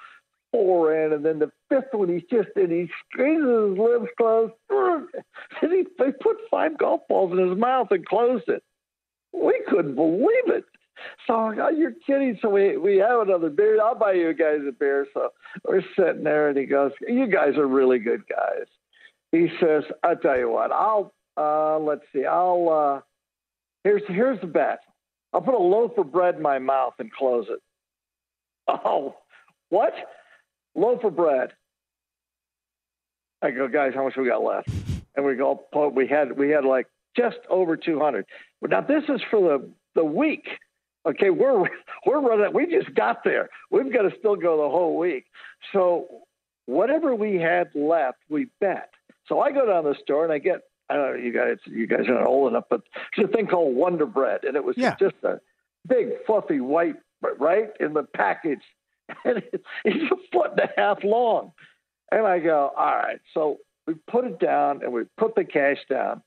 And 0.55 1.25
then 1.25 1.39
the 1.39 1.51
fifth 1.69 1.93
one, 1.93 2.09
he's 2.09 2.23
just 2.29 2.49
and 2.55 2.71
he 2.71 2.89
squeezes 3.11 3.69
his 3.69 3.77
lips 3.77 4.11
closed. 4.17 4.53
And 5.61 5.71
he, 5.71 5.85
he 6.03 6.11
put 6.21 6.37
five 6.49 6.77
golf 6.77 7.01
balls 7.07 7.31
in 7.31 7.49
his 7.49 7.57
mouth 7.57 7.87
and 7.91 8.05
closed 8.05 8.47
it. 8.47 8.63
We 9.33 9.61
couldn't 9.67 9.95
believe 9.95 10.47
it. 10.47 10.65
So 11.27 11.53
oh, 11.59 11.69
you're 11.69 11.93
kidding. 12.05 12.37
So 12.41 12.49
we 12.49 12.77
we 12.77 12.97
have 12.97 13.21
another 13.21 13.49
beer. 13.49 13.81
I'll 13.81 13.95
buy 13.95 14.13
you 14.13 14.33
guys 14.33 14.59
a 14.67 14.71
beer. 14.71 15.07
So 15.13 15.29
we're 15.67 15.83
sitting 15.97 16.23
there, 16.23 16.49
and 16.49 16.57
he 16.57 16.65
goes, 16.65 16.91
"You 17.07 17.27
guys 17.27 17.57
are 17.57 17.67
really 17.67 17.99
good 17.99 18.23
guys." 18.27 18.65
He 19.31 19.49
says, 19.59 19.83
"I 20.03 20.15
tell 20.15 20.37
you 20.37 20.49
what, 20.49 20.71
I'll 20.71 21.13
uh, 21.37 21.79
let's 21.79 22.03
see. 22.13 22.25
I'll 22.25 22.69
uh, 22.69 23.01
here's 23.83 24.03
here's 24.07 24.39
the 24.39 24.47
bet. 24.47 24.79
I'll 25.33 25.41
put 25.41 25.53
a 25.53 25.57
loaf 25.57 25.97
of 25.97 26.11
bread 26.11 26.35
in 26.35 26.41
my 26.41 26.59
mouth 26.59 26.93
and 26.99 27.11
close 27.11 27.47
it. 27.49 27.61
Oh, 28.83 29.15
what? 29.69 29.93
Loaf 30.75 31.03
of 31.03 31.15
bread. 31.15 31.53
I 33.41 33.51
go, 33.51 33.67
guys, 33.67 33.93
how 33.93 34.03
much 34.03 34.15
we 34.17 34.27
got 34.27 34.43
left? 34.43 34.69
And 35.15 35.25
we 35.25 35.35
go, 35.35 35.63
we 35.93 36.07
had 36.07 36.37
we 36.37 36.49
had 36.49 36.65
like 36.65 36.87
just 37.15 37.37
over 37.49 37.77
200. 37.77 38.25
But 38.61 38.71
now 38.71 38.81
this 38.81 39.03
is 39.07 39.21
for 39.29 39.39
the 39.41 39.69
the 39.93 40.03
week. 40.03 40.47
Okay, 41.05 41.29
we're 41.29 41.69
we're 42.05 42.19
running. 42.19 42.53
We 42.53 42.65
just 42.65 42.93
got 42.95 43.23
there. 43.23 43.49
We've 43.71 43.93
got 43.93 44.03
to 44.03 44.11
still 44.19 44.35
go 44.35 44.63
the 44.63 44.69
whole 44.69 44.97
week. 44.97 45.25
So 45.71 46.23
whatever 46.65 47.15
we 47.15 47.35
had 47.35 47.69
left, 47.75 48.17
we 48.29 48.47
bet. 48.59 48.89
So 49.27 49.39
I 49.39 49.51
go 49.51 49.65
down 49.65 49.85
the 49.85 49.95
store 50.01 50.23
and 50.23 50.33
I 50.33 50.39
get 50.39 50.61
I 50.89 50.95
don't 50.95 51.11
know, 51.11 51.17
you 51.17 51.33
guys, 51.33 51.57
you 51.65 51.87
guys 51.87 52.07
are 52.07 52.13
not 52.13 52.27
old 52.27 52.51
enough, 52.51 52.65
but 52.69 52.81
there's 53.15 53.29
a 53.29 53.31
thing 53.31 53.47
called 53.47 53.75
Wonder 53.75 54.05
Bread, 54.05 54.43
and 54.43 54.55
it 54.55 54.63
was 54.63 54.77
yeah. 54.77 54.95
just 54.99 55.15
a 55.23 55.39
big, 55.87 56.09
fluffy 56.25 56.59
white, 56.59 56.95
right 57.39 57.69
in 57.79 57.93
the 57.93 58.03
package, 58.03 58.61
and 59.23 59.43
it's 59.85 60.11
a 60.11 60.15
foot 60.31 60.51
and 60.51 60.59
a 60.59 60.69
half 60.77 61.03
long. 61.03 61.51
And 62.11 62.25
I 62.25 62.39
go, 62.39 62.71
all 62.75 62.95
right. 62.95 63.19
So 63.33 63.57
we 63.87 63.95
put 64.09 64.25
it 64.25 64.39
down, 64.39 64.81
and 64.83 64.91
we 64.93 65.03
put 65.17 65.35
the 65.35 65.43
cash 65.43 65.77
down. 65.89 66.21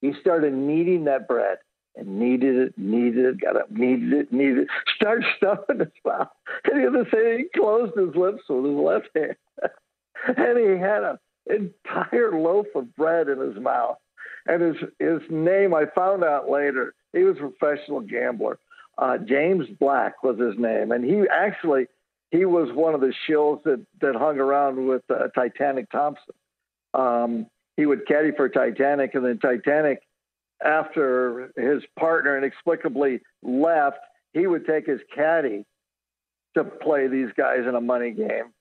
He 0.00 0.12
started 0.20 0.52
kneading 0.52 1.04
that 1.04 1.26
bread 1.26 1.58
and 1.96 2.18
kneaded 2.18 2.56
it, 2.56 2.74
kneaded 2.76 3.24
it, 3.24 3.40
got 3.40 3.56
up, 3.56 3.70
kneaded 3.70 4.12
it, 4.12 4.32
kneaded 4.32 4.58
it, 4.58 4.68
started 4.96 5.24
stuffing 5.36 5.80
his 5.80 5.88
mouth. 6.04 6.28
And 6.64 6.82
the 6.82 6.88
other 6.88 7.08
say 7.12 7.38
he 7.38 7.58
closed 7.58 7.96
his 7.96 8.14
lips 8.14 8.42
with 8.48 8.64
his 8.64 8.74
left 8.74 9.08
hand. 9.14 9.36
and 10.36 10.58
he 10.58 10.78
had 10.78 11.02
an 11.02 11.18
entire 11.46 12.38
loaf 12.38 12.66
of 12.74 12.94
bread 12.96 13.28
in 13.28 13.40
his 13.40 13.56
mouth. 13.56 13.96
And 14.46 14.62
his 14.62 14.76
his 15.00 15.20
name, 15.28 15.74
I 15.74 15.86
found 15.94 16.22
out 16.22 16.48
later, 16.48 16.94
he 17.12 17.24
was 17.24 17.36
a 17.38 17.48
professional 17.48 18.00
gambler. 18.00 18.58
Uh, 18.98 19.18
James 19.18 19.66
Black 19.78 20.22
was 20.22 20.38
his 20.38 20.58
name, 20.58 20.92
and 20.92 21.04
he 21.04 21.24
actually 21.30 21.86
he 22.30 22.44
was 22.44 22.72
one 22.72 22.94
of 22.94 23.00
the 23.00 23.12
shills 23.28 23.62
that 23.64 23.84
that 24.00 24.16
hung 24.16 24.38
around 24.38 24.86
with 24.86 25.02
uh, 25.10 25.28
Titanic 25.34 25.90
Thompson. 25.90 26.34
Um, 26.94 27.46
he 27.76 27.84
would 27.84 28.06
caddy 28.06 28.32
for 28.32 28.48
Titanic, 28.48 29.14
and 29.14 29.24
then 29.24 29.38
Titanic, 29.38 30.00
after 30.64 31.52
his 31.56 31.82
partner 31.98 32.38
inexplicably 32.38 33.20
left, 33.42 33.98
he 34.32 34.46
would 34.46 34.66
take 34.66 34.86
his 34.86 35.00
caddy 35.14 35.64
to 36.54 36.64
play 36.64 37.06
these 37.06 37.28
guys 37.36 37.60
in 37.68 37.74
a 37.74 37.80
money 37.80 38.12
game. 38.12 38.52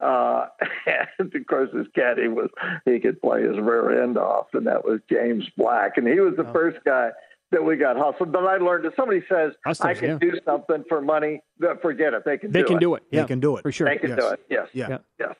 Uh, 0.00 0.46
and 1.18 1.34
of 1.34 1.46
course, 1.46 1.70
his 1.72 1.86
caddy 1.94 2.26
was 2.26 2.50
he 2.84 2.98
could 2.98 3.20
play 3.20 3.42
his 3.42 3.58
rear 3.58 4.02
end 4.02 4.18
off, 4.18 4.46
and 4.54 4.66
that 4.66 4.84
was 4.84 5.00
James 5.08 5.44
Black, 5.56 5.96
and 5.96 6.06
he 6.08 6.18
was 6.20 6.34
the 6.36 6.48
oh. 6.48 6.52
first 6.52 6.78
guy 6.84 7.10
that 7.50 7.64
we 7.64 7.76
got 7.76 7.96
hustled. 7.96 8.32
But 8.32 8.44
I 8.44 8.56
learned 8.58 8.84
that 8.84 8.94
somebody 8.96 9.22
says 9.28 9.52
Hustlers, 9.64 9.96
I 9.96 10.00
can 10.00 10.10
yeah. 10.10 10.18
do 10.18 10.40
something 10.44 10.84
for 10.88 11.00
money, 11.00 11.40
forget 11.82 12.14
it. 12.14 12.24
They 12.24 12.38
can. 12.38 12.50
Do 12.50 12.58
it. 12.58 12.62
They 12.62 12.62
do 12.62 12.66
can 12.68 12.76
it. 12.76 12.80
do 12.80 12.94
it. 12.94 13.02
Yeah. 13.10 13.20
They 13.22 13.26
can 13.26 13.40
do 13.40 13.56
it 13.56 13.62
for 13.62 13.72
sure. 13.72 13.88
They 13.88 13.98
can 13.98 14.10
yes. 14.10 14.18
do 14.18 14.28
it. 14.28 14.40
Yes. 14.50 14.68
Yeah. 14.72 14.98
Yes. 15.18 15.34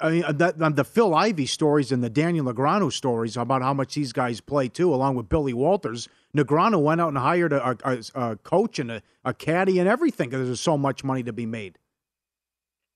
I 0.00 0.10
mean, 0.10 0.24
uh, 0.24 0.32
that, 0.32 0.76
the 0.76 0.84
Phil 0.84 1.12
Ivey 1.12 1.46
stories 1.46 1.90
and 1.90 2.04
the 2.04 2.10
Daniel 2.10 2.44
Negreanu 2.46 2.92
stories 2.92 3.36
about 3.36 3.62
how 3.62 3.74
much 3.74 3.94
these 3.94 4.12
guys 4.12 4.40
play 4.40 4.68
too, 4.68 4.94
along 4.94 5.16
with 5.16 5.28
Billy 5.28 5.52
Walters. 5.52 6.08
Negreanu 6.36 6.80
went 6.80 7.00
out 7.00 7.08
and 7.08 7.18
hired 7.18 7.52
a, 7.52 7.76
a, 7.84 7.98
a 8.14 8.36
coach 8.36 8.78
and 8.78 8.92
a, 8.92 9.02
a 9.24 9.34
caddy 9.34 9.80
and 9.80 9.88
everything 9.88 10.30
because 10.30 10.46
there's 10.46 10.60
so 10.60 10.78
much 10.78 11.02
money 11.02 11.24
to 11.24 11.32
be 11.32 11.46
made. 11.46 11.78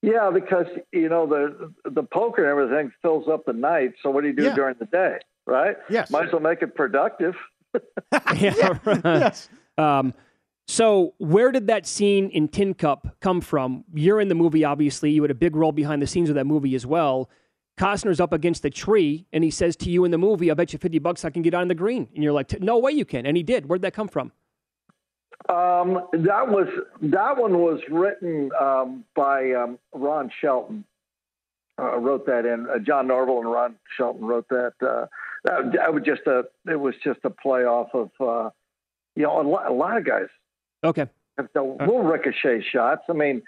Yeah, 0.03 0.31
because 0.33 0.67
you 0.93 1.09
know 1.09 1.27
the 1.27 1.73
the 1.91 2.05
poker 2.05 2.49
and 2.49 2.51
everything 2.51 2.93
fills 3.03 3.27
up 3.29 3.45
the 3.47 3.53
night. 3.53 3.95
So 4.03 4.11
what 4.11 4.21
do 4.21 4.29
you 4.29 4.35
do 4.37 4.45
Yeah. 4.45 4.55
during 4.55 4.77
the 4.79 4.87
day, 4.87 5.19
right? 5.47 5.77
Yes. 5.91 6.11
Might 6.11 6.27
as 6.27 6.33
well 6.33 6.43
make 6.43 6.63
it 6.63 6.77
productive. 6.77 7.35
yeah. 8.41 8.79
right. 8.85 9.01
yes. 9.05 9.49
Um, 9.79 10.15
so 10.69 11.15
where 11.19 11.53
did 11.53 11.69
that 11.69 11.87
scene 11.87 12.29
in 12.31 12.49
Tin 12.49 12.75
Cup 12.75 13.17
come 13.21 13.41
from? 13.41 13.85
You're 13.95 14.21
in 14.21 14.29
the 14.29 14.35
movie, 14.35 14.65
obviously. 14.65 15.11
You 15.11 15.23
had 15.23 15.31
a 15.31 15.35
big 15.35 15.55
role 15.55 15.73
behind 15.73 16.03
the 16.03 16.07
scenes 16.07 16.29
of 16.29 16.35
that 16.35 16.47
movie 16.47 16.75
as 16.75 16.85
well. 16.85 17.31
Costner's 17.79 18.21
up 18.21 18.33
against 18.33 18.63
the 18.63 18.71
tree, 18.71 19.27
and 19.33 19.45
he 19.45 19.51
says 19.51 19.77
to 19.77 19.91
you 19.91 20.05
in 20.05 20.11
the 20.11 20.19
movie, 20.19 20.51
"I 20.51 20.55
bet 20.55 20.73
you 20.73 20.79
fifty 20.79 20.99
bucks 20.99 21.25
I 21.25 21.31
can 21.31 21.43
get 21.43 21.55
on 21.55 21.69
the 21.69 21.75
green." 21.75 22.09
And 22.15 22.25
you're 22.25 22.33
like, 22.33 22.59
"No 22.61 22.79
way, 22.79 22.93
you 22.93 23.05
can." 23.05 23.27
And 23.27 23.37
he 23.37 23.43
did. 23.43 23.69
Where'd 23.69 23.83
that 23.83 23.93
come 23.93 24.09
from? 24.09 24.33
Um, 25.49 26.09
that 26.13 26.49
was 26.49 26.67
that 27.03 27.37
one 27.37 27.59
was 27.59 27.81
written 27.91 28.51
um, 28.59 29.05
by 29.15 29.53
um, 29.53 29.79
Ron 29.93 30.31
Shelton. 30.41 30.85
Uh, 31.79 31.99
wrote 31.99 32.25
that 32.25 32.47
in. 32.47 32.67
Uh, 32.69 32.79
John 32.79 33.09
Norville 33.09 33.41
and 33.41 33.53
Ron 33.53 33.77
Shelton 33.97 34.25
wrote 34.25 34.49
that. 34.49 34.73
Uh, 34.81 35.07
that, 35.47 35.73
that 35.75 35.95
was 35.95 36.03
just 36.05 36.23
a. 36.27 36.45
It 36.71 36.79
was 36.79 36.95
just 37.03 37.21
a 37.25 37.31
play 37.31 37.65
off 37.65 37.89
of. 37.95 38.11
Uh, 38.21 38.51
you 39.15 39.23
know, 39.23 39.41
a 39.41 39.43
lot, 39.43 39.67
a 39.71 39.73
lot 39.73 39.97
of 39.97 40.05
guys 40.05 40.27
Okay. 40.85 41.07
have 41.39 41.49
the 41.55 41.63
little 41.63 42.03
ricochet 42.03 42.63
shots. 42.71 43.01
I 43.09 43.15
mean, 43.15 43.41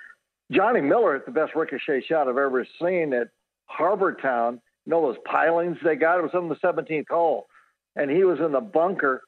Johnny 0.50 0.80
Miller 0.80 1.16
is 1.16 1.22
the 1.26 1.30
best 1.32 1.54
ricochet 1.54 2.00
shot 2.08 2.26
I've 2.26 2.38
ever 2.38 2.66
seen 2.80 3.12
at 3.12 3.28
Harbor 3.66 4.14
Town. 4.14 4.62
You 4.87 4.90
know 4.92 5.02
those 5.02 5.18
pilings 5.26 5.76
they 5.84 5.96
got? 5.96 6.18
It 6.18 6.22
was 6.22 6.30
on 6.34 6.48
the 6.48 6.54
17th 6.56 7.08
hole, 7.11 7.48
and 7.96 8.11
he 8.11 8.24
was 8.24 8.38
in 8.40 8.52
the 8.52 8.62
bunker, 8.62 9.20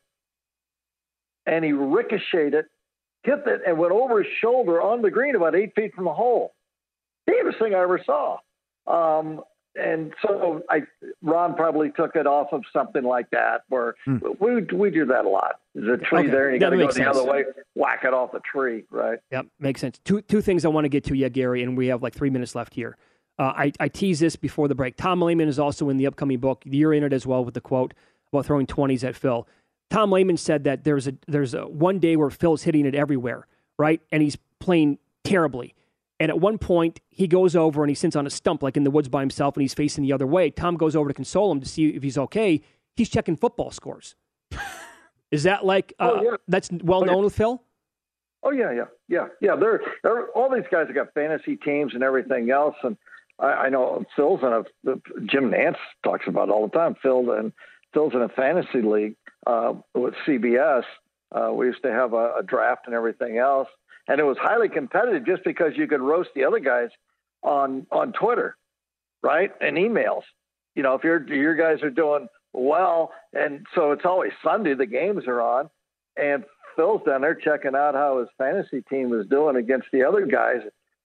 and 1.45 1.63
he 1.63 1.73
ricocheted 1.73 2.55
it, 2.55 2.67
hit 3.23 3.41
it, 3.47 3.61
and 3.67 3.77
went 3.77 3.93
over 3.93 4.23
his 4.23 4.33
shoulder 4.41 4.81
on 4.81 5.03
the 5.03 5.11
green 5.11 5.35
about 5.37 5.55
eight 5.55 5.75
feet 5.75 5.95
from 5.95 6.05
the 6.07 6.15
hole. 6.15 6.55
Damnest 7.27 7.59
thing 7.59 7.75
I 7.75 7.81
ever 7.83 8.01
saw. 8.05 8.39
Um, 8.87 9.43
and 9.77 10.13
so 10.23 10.63
I, 10.69 10.83
Ron 11.23 11.55
probably 11.55 11.91
took 11.91 12.17
it 12.17 12.27
off 12.27 12.49
of 12.53 12.63
something 12.73 13.05
like 13.05 13.31
that, 13.31 13.63
where 13.69 13.95
we 14.41 14.63
we 14.73 14.91
do 14.91 15.07
that 15.07 15.25
a 15.25 15.29
lot. 15.29 15.61
There's 15.75 16.01
a 16.01 16.05
tree 16.05 16.21
Okay, 16.21 16.29
there, 16.31 16.47
and 16.47 16.55
you 16.55 16.61
got 16.61 16.71
to 16.71 16.77
go 16.77 16.87
the 16.87 16.93
sense. 16.93 17.17
other 17.17 17.25
way, 17.31 17.45
whack 17.75 18.01
it 18.05 18.13
off 18.13 18.33
the 18.33 18.41
tree, 18.41 18.85
right? 18.91 19.19
Yep, 19.31 19.47
makes 19.59 19.81
sense. 19.81 19.99
Two 20.05 20.21
two 20.23 20.41
things 20.41 20.65
I 20.65 20.69
want 20.69 20.85
to 20.85 20.89
get 20.89 21.05
to 21.05 21.15
yet, 21.15 21.33
Gary, 21.33 21.63
and 21.63 21.77
we 21.77 21.87
have 21.89 22.03
like 22.03 22.15
three 22.15 22.31
minutes 22.31 22.55
left 22.55 22.75
here. 22.75 22.97
Uh, 23.39 23.53
I, 23.57 23.73
I 23.81 23.89
tease 23.89 24.21
this 24.21 24.37
before 24.37 24.69
the 24.69 24.75
break. 24.75 24.97
Tom 24.97 25.23
Lehman 25.23 25.49
is 25.49 25.59
also 25.59 25.89
in 25.89 25.97
the 25.97 26.07
upcoming 26.07 26.41
book. 26.41 26.63
You're 26.67 26.93
in 26.93 27.03
it 27.05 27.13
as 27.13 27.27
well 27.27 27.43
with 27.45 27.55
the 27.55 27.61
quote 27.63 27.95
about 28.33 28.45
throwing 28.47 28.67
twenties 28.67 29.03
at 29.05 29.17
Phil. 29.17 29.47
Tom 29.89 30.13
Lehman 30.13 30.37
said 30.37 30.65
that 30.65 30.85
there's 30.85 31.07
a 31.09 31.15
there's 31.27 31.55
a 31.55 31.67
one 31.67 31.99
day 32.01 32.17
where 32.17 32.31
Phil's 32.31 32.65
hitting 32.65 32.85
it 32.87 32.95
everywhere, 32.95 33.47
right? 33.79 34.01
And 34.13 34.23
he's 34.23 34.37
playing 34.59 34.99
terribly. 35.25 35.75
And 36.21 36.31
at 36.31 36.39
one 36.39 36.59
point, 36.59 37.01
he 37.09 37.27
goes 37.27 37.57
over 37.57 37.83
and 37.83 37.91
he 37.91 37.95
sits 37.95 38.15
on 38.15 38.27
a 38.27 38.31
stump, 38.31 38.63
like 38.63 38.77
in 38.77 38.85
the 38.85 38.91
woods 38.91 39.09
by 39.09 39.21
himself, 39.21 39.57
and 39.57 39.63
he's 39.63 39.75
facing 39.75 40.05
the 40.05 40.13
other 40.13 40.27
way. 40.27 40.51
Tom 40.51 40.77
goes 40.77 40.95
over 40.95 41.09
to 41.09 41.15
console 41.15 41.51
him 41.51 41.61
to 41.61 41.67
see 41.69 41.89
if 41.89 42.03
he's 42.03 42.19
okay. 42.19 42.61
He's 42.95 43.09
checking 43.09 43.37
football 43.37 43.71
scores. 43.71 44.15
Is 45.31 45.45
that 45.45 45.65
like 45.65 45.95
uh, 45.99 46.11
Oh, 46.17 46.23
yeah. 46.23 46.37
that's 46.47 46.71
well 46.83 47.03
known 47.05 47.25
with 47.25 47.35
Phil? 47.35 47.63
Oh 48.43 48.51
yeah, 48.53 48.73
yeah, 48.73 48.85
yeah, 49.09 49.27
yeah. 49.41 49.55
They're, 49.57 49.81
they're 50.03 50.29
all 50.31 50.51
these 50.53 50.65
guys 50.71 50.87
have 50.87 50.95
got 50.95 51.13
fantasy 51.15 51.57
teams 51.57 51.95
and 51.95 52.03
everything 52.03 52.51
else, 52.51 52.75
and 52.83 52.97
I, 53.39 53.47
I 53.47 53.69
know 53.69 54.05
Phil's 54.17 54.41
in 54.43 54.49
a 54.49 54.95
Jim 55.27 55.51
Nantz 55.51 55.77
talks 56.03 56.27
about 56.27 56.49
it 56.49 56.53
all 56.53 56.67
the 56.69 56.77
time. 56.77 56.97
Phil 57.03 57.31
and 57.33 57.53
Phil's 57.95 58.15
in 58.15 58.23
a 58.23 58.29
fantasy 58.31 58.83
league 58.83 59.15
uh, 59.47 59.75
with 59.95 60.15
CBS. 60.27 60.85
Uh, 61.33 61.53
we 61.53 61.67
used 61.67 61.83
to 61.83 61.93
have 61.93 62.13
a, 62.13 62.37
a 62.39 62.43
draft 62.43 62.87
and 62.87 62.95
everything 62.95 63.39
else, 63.39 63.69
and 64.09 64.21
it 64.21 64.25
was 64.25 64.37
highly 64.41 64.69
competitive 64.69 65.27
just 65.27 65.45
because 65.45 65.73
you 65.77 65.87
could 65.87 66.01
roast 66.01 66.31
the 66.35 66.45
other 66.45 66.61
guys 66.61 66.91
on 67.43 67.87
on 67.91 68.13
Twitter, 68.13 68.57
right, 69.23 69.53
and 69.61 69.77
emails. 69.77 70.23
You 70.75 70.83
know, 70.83 70.95
if 70.95 71.05
your 71.05 71.27
your 71.33 71.55
guys 71.55 71.83
are 71.83 71.91
doing 71.91 72.29
well, 72.53 73.13
and 73.33 73.67
so 73.75 73.93
it's 73.93 74.05
always 74.05 74.33
Sunday. 74.43 74.75
The 74.75 74.87
games 74.87 75.25
are 75.27 75.41
on, 75.41 75.71
and 76.17 76.45
Phil's 76.77 77.03
down 77.07 77.23
there 77.23 77.35
checking 77.35 77.75
out 77.75 77.95
how 77.95 78.19
his 78.21 78.29
fantasy 78.39 78.83
team 78.83 79.13
is 79.19 79.27
doing 79.27 79.57
against 79.57 79.89
the 79.93 80.03
other 80.05 80.27
guys 80.27 80.61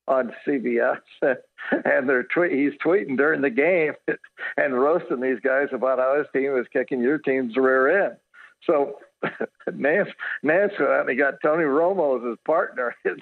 on 0.07 0.31
CBS, 0.47 0.99
and 1.21 2.07
they're 2.07 2.23
twe- 2.23 2.51
he's 2.51 2.77
tweeting 2.83 3.17
during 3.17 3.41
the 3.41 3.49
game 3.49 3.93
and 4.57 4.79
roasting 4.79 5.21
these 5.21 5.39
guys 5.43 5.67
about 5.73 5.99
how 5.99 6.17
his 6.17 6.27
team 6.33 6.57
is 6.57 6.67
kicking 6.71 7.01
your 7.01 7.17
team's 7.17 7.55
rear 7.55 8.05
end. 8.05 8.17
So 8.65 8.99
Nantz 9.69 10.11
Nantz 10.43 10.79
and 10.79 11.09
he 11.09 11.15
got 11.15 11.35
Tony 11.41 11.63
Romo 11.63 12.17
as 12.19 12.29
his 12.29 12.37
partner 12.45 12.95
in, 13.05 13.17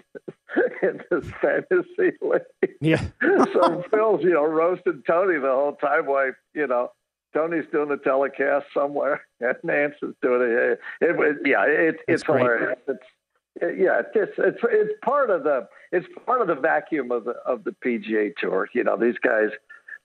in 0.81 1.01
this 1.09 1.31
fantasy 1.41 2.17
league. 2.21 2.75
Yeah. 2.81 3.03
so 3.53 3.83
Phil's 3.91 4.23
you 4.23 4.33
know 4.33 4.45
roasting 4.45 5.03
Tony 5.07 5.39
the 5.39 5.47
whole 5.51 5.75
time 5.75 6.05
while 6.05 6.31
you 6.53 6.67
know 6.67 6.91
Tony's 7.33 7.65
doing 7.71 7.89
the 7.89 7.97
telecast 7.97 8.67
somewhere, 8.73 9.21
and 9.39 9.55
Nantz 9.65 9.95
is 10.03 10.13
doing 10.21 10.41
it. 10.41 10.79
it, 11.01 11.19
it 11.19 11.37
yeah, 11.45 11.65
it, 11.65 11.95
it's 12.07 12.23
great. 12.23 12.41
hilarious. 12.41 12.79
It's 12.87 12.99
it- 12.99 13.77
yeah, 13.77 14.01
it's 14.15 14.33
it's 14.37 14.59
it's 14.63 14.93
part 15.03 15.29
of 15.29 15.43
the 15.43 15.67
it's 15.91 16.07
part 16.25 16.41
of 16.41 16.47
the 16.47 16.55
vacuum 16.55 17.11
of 17.11 17.25
the 17.25 17.35
of 17.45 17.63
the 17.63 17.71
PGA 17.85 18.35
Tour. 18.35 18.67
You 18.73 18.83
know, 18.83 18.97
these 18.97 19.17
guys, 19.21 19.49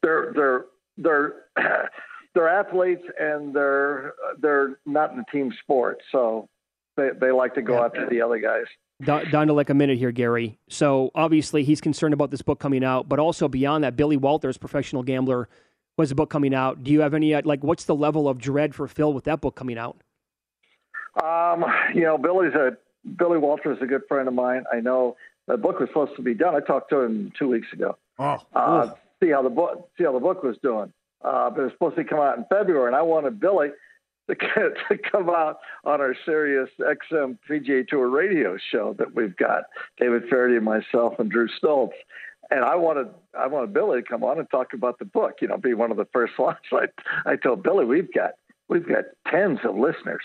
they're 0.02 0.32
they're 0.34 0.64
they're 0.98 1.34
they're 2.38 2.48
athletes 2.48 3.02
and 3.18 3.52
they're 3.52 4.14
they're 4.38 4.78
not 4.86 5.12
in 5.12 5.18
a 5.18 5.24
team 5.32 5.52
sport, 5.60 5.98
so 6.12 6.48
they 6.96 7.08
they 7.20 7.32
like 7.32 7.54
to 7.54 7.62
go 7.62 7.74
Yeah. 7.74 7.86
after 7.86 8.08
the 8.08 8.22
other 8.22 8.38
guys. 8.38 8.66
down 9.04 9.28
down 9.32 9.46
to 9.48 9.52
like 9.52 9.70
a 9.70 9.74
minute 9.74 9.98
here, 9.98 10.12
Gary. 10.12 10.56
So 10.68 11.10
obviously 11.16 11.64
he's 11.64 11.80
concerned 11.80 12.14
about 12.14 12.30
this 12.30 12.42
book 12.42 12.60
coming 12.60 12.84
out, 12.84 13.08
but 13.08 13.18
also 13.18 13.48
beyond 13.48 13.82
that, 13.82 13.96
Billy 13.96 14.16
Walters, 14.16 14.56
professional 14.56 15.02
gambler, 15.02 15.48
was 15.96 16.12
a 16.12 16.14
book 16.14 16.30
coming 16.30 16.54
out. 16.54 16.84
Do 16.84 16.92
you 16.92 17.00
have 17.00 17.12
any 17.12 17.34
uh, 17.34 17.42
like 17.44 17.64
what's 17.64 17.84
the 17.86 17.94
level 17.96 18.28
of 18.28 18.38
dread 18.38 18.72
for 18.72 18.86
Phil 18.86 19.12
with 19.12 19.24
that 19.24 19.40
book 19.40 19.56
coming 19.56 19.76
out? 19.76 19.96
Um, 21.20 21.64
you 21.92 22.02
know, 22.02 22.18
Billy's 22.18 22.54
a 22.54 22.76
Billy 23.16 23.38
Walters 23.38 23.78
is 23.78 23.82
a 23.82 23.86
good 23.86 24.02
friend 24.08 24.28
of 24.28 24.34
mine. 24.34 24.62
I 24.72 24.78
know 24.78 25.16
the 25.48 25.56
book 25.56 25.80
was 25.80 25.88
supposed 25.88 26.14
to 26.16 26.22
be 26.22 26.34
done. 26.34 26.54
I 26.54 26.60
talked 26.60 26.90
to 26.90 27.00
him 27.00 27.32
two 27.36 27.48
weeks 27.48 27.66
ago. 27.72 27.96
Oh, 28.20 28.36
uh, 28.54 28.90
see 29.20 29.30
how 29.30 29.42
the 29.42 29.50
book 29.50 29.90
see 29.98 30.04
how 30.04 30.12
the 30.12 30.20
book 30.20 30.44
was 30.44 30.56
doing. 30.62 30.92
Uh, 31.22 31.50
but 31.50 31.64
it's 31.64 31.74
supposed 31.74 31.96
to 31.96 32.04
come 32.04 32.20
out 32.20 32.38
in 32.38 32.44
February, 32.48 32.86
and 32.86 32.96
I 32.96 33.02
wanted 33.02 33.40
Billy 33.40 33.70
to, 34.28 34.34
to 34.88 34.98
come 35.10 35.28
out 35.28 35.58
on 35.84 36.00
our 36.00 36.14
Sirius 36.24 36.70
XM 36.78 37.38
PGA 37.48 37.86
Tour 37.86 38.08
radio 38.08 38.56
show 38.70 38.94
that 38.98 39.14
we've 39.14 39.36
got. 39.36 39.64
David 39.98 40.24
Feherty, 40.30 40.56
and 40.56 40.64
myself, 40.64 41.18
and 41.18 41.30
Drew 41.30 41.48
Stoltz. 41.48 41.92
And 42.50 42.64
I 42.64 42.76
wanted 42.76 43.08
I 43.38 43.46
wanted 43.46 43.74
Billy 43.74 44.00
to 44.00 44.08
come 44.08 44.24
on 44.24 44.38
and 44.38 44.48
talk 44.50 44.72
about 44.72 44.98
the 44.98 45.04
book. 45.04 45.34
You 45.42 45.48
know, 45.48 45.58
be 45.58 45.74
one 45.74 45.90
of 45.90 45.96
the 45.96 46.06
first 46.12 46.38
ones. 46.38 46.58
I 46.72 46.86
I 47.26 47.36
told 47.36 47.62
Billy 47.62 47.84
we've 47.84 48.12
got 48.12 48.32
we've 48.68 48.88
got 48.88 49.04
tens 49.30 49.58
of 49.64 49.76
listeners. 49.76 50.22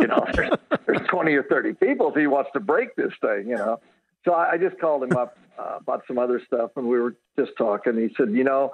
You 0.00 0.08
know, 0.08 0.26
there's, 0.32 0.50
there's 0.86 1.06
twenty 1.08 1.34
or 1.34 1.44
thirty 1.44 1.74
people 1.74 2.08
if 2.10 2.16
he 2.16 2.26
wants 2.26 2.50
to 2.54 2.60
break 2.60 2.96
this 2.96 3.12
thing. 3.20 3.48
You 3.48 3.56
know, 3.56 3.80
so 4.24 4.32
I, 4.32 4.52
I 4.52 4.58
just 4.58 4.78
called 4.80 5.04
him 5.04 5.16
up 5.16 5.38
uh, 5.58 5.78
about 5.80 6.02
some 6.08 6.18
other 6.18 6.40
stuff, 6.44 6.72
and 6.76 6.88
we 6.88 6.98
were 6.98 7.14
just 7.38 7.52
talking. 7.56 7.96
He 7.96 8.12
said, 8.16 8.32
you 8.32 8.44
know, 8.44 8.72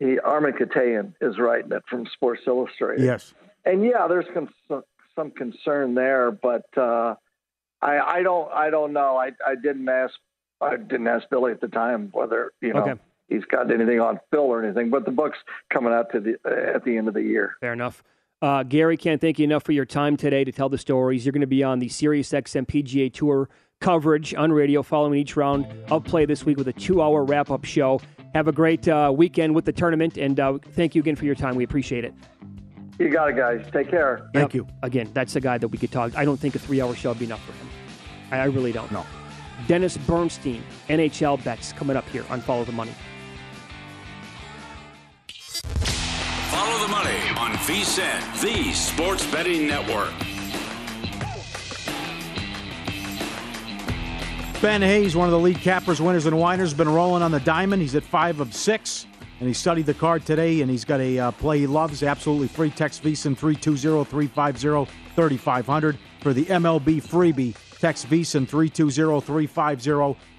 he 0.00 0.18
Armen 0.18 0.54
Keteyian 0.54 1.14
is 1.20 1.38
writing 1.38 1.70
it 1.72 1.82
from 1.88 2.06
Sports 2.14 2.42
Illustrated. 2.46 3.04
yes. 3.04 3.32
And 3.64 3.84
yeah, 3.84 4.06
there's 4.08 4.24
con- 4.34 4.82
some 5.14 5.30
concern 5.30 5.94
there, 5.94 6.30
but 6.32 6.64
uh, 6.76 7.14
I, 7.82 7.98
I 7.98 8.22
don't 8.22 8.50
I 8.52 8.70
don't 8.70 8.92
know. 8.92 9.16
I, 9.16 9.30
I 9.46 9.54
didn't 9.54 9.88
ask 9.88 10.14
I 10.60 10.76
didn't 10.76 11.06
ask 11.06 11.28
Billy 11.30 11.52
at 11.52 11.60
the 11.60 11.68
time 11.68 12.08
whether 12.12 12.52
you 12.60 12.72
know 12.72 12.80
Okay. 12.82 13.00
he's 13.28 13.44
got 13.44 13.70
anything 13.70 14.00
on 14.00 14.18
Phil 14.30 14.40
or 14.40 14.64
anything. 14.64 14.90
But 14.90 15.04
the 15.04 15.10
book's 15.10 15.38
coming 15.72 15.92
out 15.92 16.10
to 16.12 16.20
the 16.20 16.36
uh, 16.44 16.74
at 16.76 16.84
the 16.84 16.96
end 16.96 17.06
of 17.08 17.14
the 17.14 17.22
year. 17.22 17.54
Fair 17.60 17.72
enough. 17.74 18.02
Uh, 18.42 18.62
Gary, 18.62 18.96
can't 18.96 19.20
thank 19.20 19.38
you 19.38 19.44
enough 19.44 19.62
for 19.62 19.72
your 19.72 19.84
time 19.84 20.16
today 20.16 20.44
to 20.44 20.50
tell 20.52 20.70
the 20.70 20.78
stories. 20.78 21.26
You're 21.26 21.32
going 21.32 21.42
to 21.42 21.46
be 21.46 21.62
on 21.62 21.78
the 21.78 21.90
Sirius 21.90 22.30
XM 22.30 22.66
PGA 22.66 23.12
Tour 23.12 23.50
coverage 23.82 24.34
on 24.34 24.50
radio 24.50 24.82
following 24.82 25.18
each 25.18 25.36
round 25.36 25.66
of 25.90 26.04
play 26.04 26.24
this 26.24 26.44
week 26.46 26.56
with 26.56 26.68
a 26.68 26.72
two-hour 26.72 27.24
wrap-up 27.24 27.64
show. 27.66 28.00
Have 28.34 28.46
a 28.46 28.52
great 28.52 28.86
uh, 28.86 29.12
weekend 29.14 29.54
with 29.54 29.64
the 29.64 29.72
tournament, 29.72 30.16
and 30.16 30.38
uh, 30.38 30.58
thank 30.72 30.94
you 30.94 31.00
again 31.02 31.16
for 31.16 31.24
your 31.24 31.34
time. 31.34 31.56
We 31.56 31.64
appreciate 31.64 32.04
it. 32.04 32.14
You 32.98 33.08
got 33.08 33.30
it, 33.30 33.36
guys. 33.36 33.66
Take 33.72 33.90
care. 33.90 34.28
Thank 34.34 34.54
Yep. 34.54 34.54
you. 34.54 34.66
Again, 34.82 35.10
that's 35.12 35.32
the 35.32 35.40
guy 35.40 35.58
that 35.58 35.68
we 35.68 35.78
could 35.78 35.90
talk. 35.90 36.16
I 36.16 36.24
don't 36.24 36.38
think 36.38 36.54
a 36.54 36.58
three-hour 36.58 36.94
show 36.94 37.08
would 37.10 37.18
be 37.18 37.24
enough 37.24 37.44
for 37.44 37.52
him. 37.52 37.68
I, 38.30 38.38
I 38.40 38.44
really 38.44 38.72
don't. 38.72 38.90
No. 38.92 39.04
Dennis 39.66 39.96
Bernstein, 39.96 40.62
NHL 40.88 41.42
bets 41.42 41.72
coming 41.72 41.96
up 41.96 42.08
here 42.10 42.24
on 42.30 42.40
Follow 42.40 42.64
the 42.64 42.72
Money. 42.72 42.92
Follow 46.50 46.78
the 46.86 46.88
money 46.88 47.18
on 47.38 47.52
VSIN, 47.66 48.40
the 48.42 48.72
sports 48.72 49.26
betting 49.30 49.66
network. 49.66 50.12
Ben 54.62 54.82
Hayes, 54.82 55.16
one 55.16 55.26
of 55.26 55.32
the 55.32 55.38
lead 55.38 55.56
cappers, 55.56 56.02
winners, 56.02 56.26
and 56.26 56.38
whiners, 56.38 56.74
been 56.74 56.88
rolling 56.88 57.22
on 57.22 57.30
the 57.30 57.40
diamond. 57.40 57.80
He's 57.80 57.94
at 57.94 58.02
five 58.02 58.40
of 58.40 58.54
six. 58.54 59.06
and 59.38 59.48
he 59.48 59.54
studied 59.54 59.86
the 59.86 59.94
card 59.94 60.26
today, 60.26 60.60
and 60.60 60.70
he's 60.70 60.84
got 60.84 61.00
a 61.00 61.18
uh, 61.18 61.30
play 61.30 61.60
he 61.60 61.66
loves, 61.66 62.02
absolutely 62.02 62.46
free. 62.46 62.68
Text 62.68 63.02
VSIN 63.02 63.38
320-350-3500 63.38 65.96
for 66.20 66.34
the 66.34 66.44
MLB 66.44 67.02
freebie. 67.02 67.56
Text 67.78 68.06
VSIN 68.10 68.46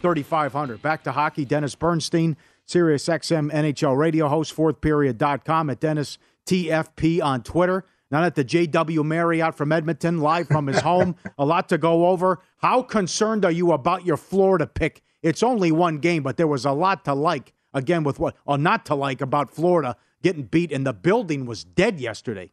320-350-3500. 0.03 0.81
Back 0.83 1.03
to 1.05 1.11
hockey, 1.11 1.43
Dennis 1.43 1.73
Bernstein, 1.73 2.37
SiriusXM 2.67 3.51
NHL 3.51 3.97
radio 3.97 4.27
host, 4.27 4.55
fourthperiod.com 4.55 5.71
at 5.71 5.79
Dennis 5.79 6.19
TFP 6.45 7.23
on 7.23 7.41
Twitter. 7.41 7.85
Not 8.11 8.25
at 8.25 8.35
the 8.35 8.43
JW 8.43 9.05
Marriott 9.05 9.55
from 9.55 9.71
Edmonton, 9.71 10.19
live 10.19 10.47
from 10.47 10.67
his 10.67 10.81
home. 10.81 11.15
A 11.37 11.45
lot 11.45 11.69
to 11.69 11.77
go 11.77 12.07
over. 12.07 12.41
How 12.57 12.83
concerned 12.83 13.45
are 13.45 13.51
you 13.51 13.71
about 13.71 14.05
your 14.05 14.17
Florida 14.17 14.67
pick? 14.67 15.01
It's 15.23 15.41
only 15.41 15.71
one 15.71 15.99
game, 15.99 16.21
but 16.21 16.35
there 16.35 16.47
was 16.47 16.65
a 16.65 16.71
lot 16.71 17.05
to 17.05 17.13
like. 17.13 17.53
Again, 17.73 18.03
with 18.03 18.19
what 18.19 18.35
or 18.45 18.57
not 18.57 18.85
to 18.87 18.95
like 18.95 19.21
about 19.21 19.53
Florida 19.53 19.95
getting 20.21 20.43
beat, 20.43 20.71
and 20.71 20.85
the 20.85 20.93
building 20.93 21.45
was 21.45 21.63
dead 21.63 22.01
yesterday. 22.01 22.51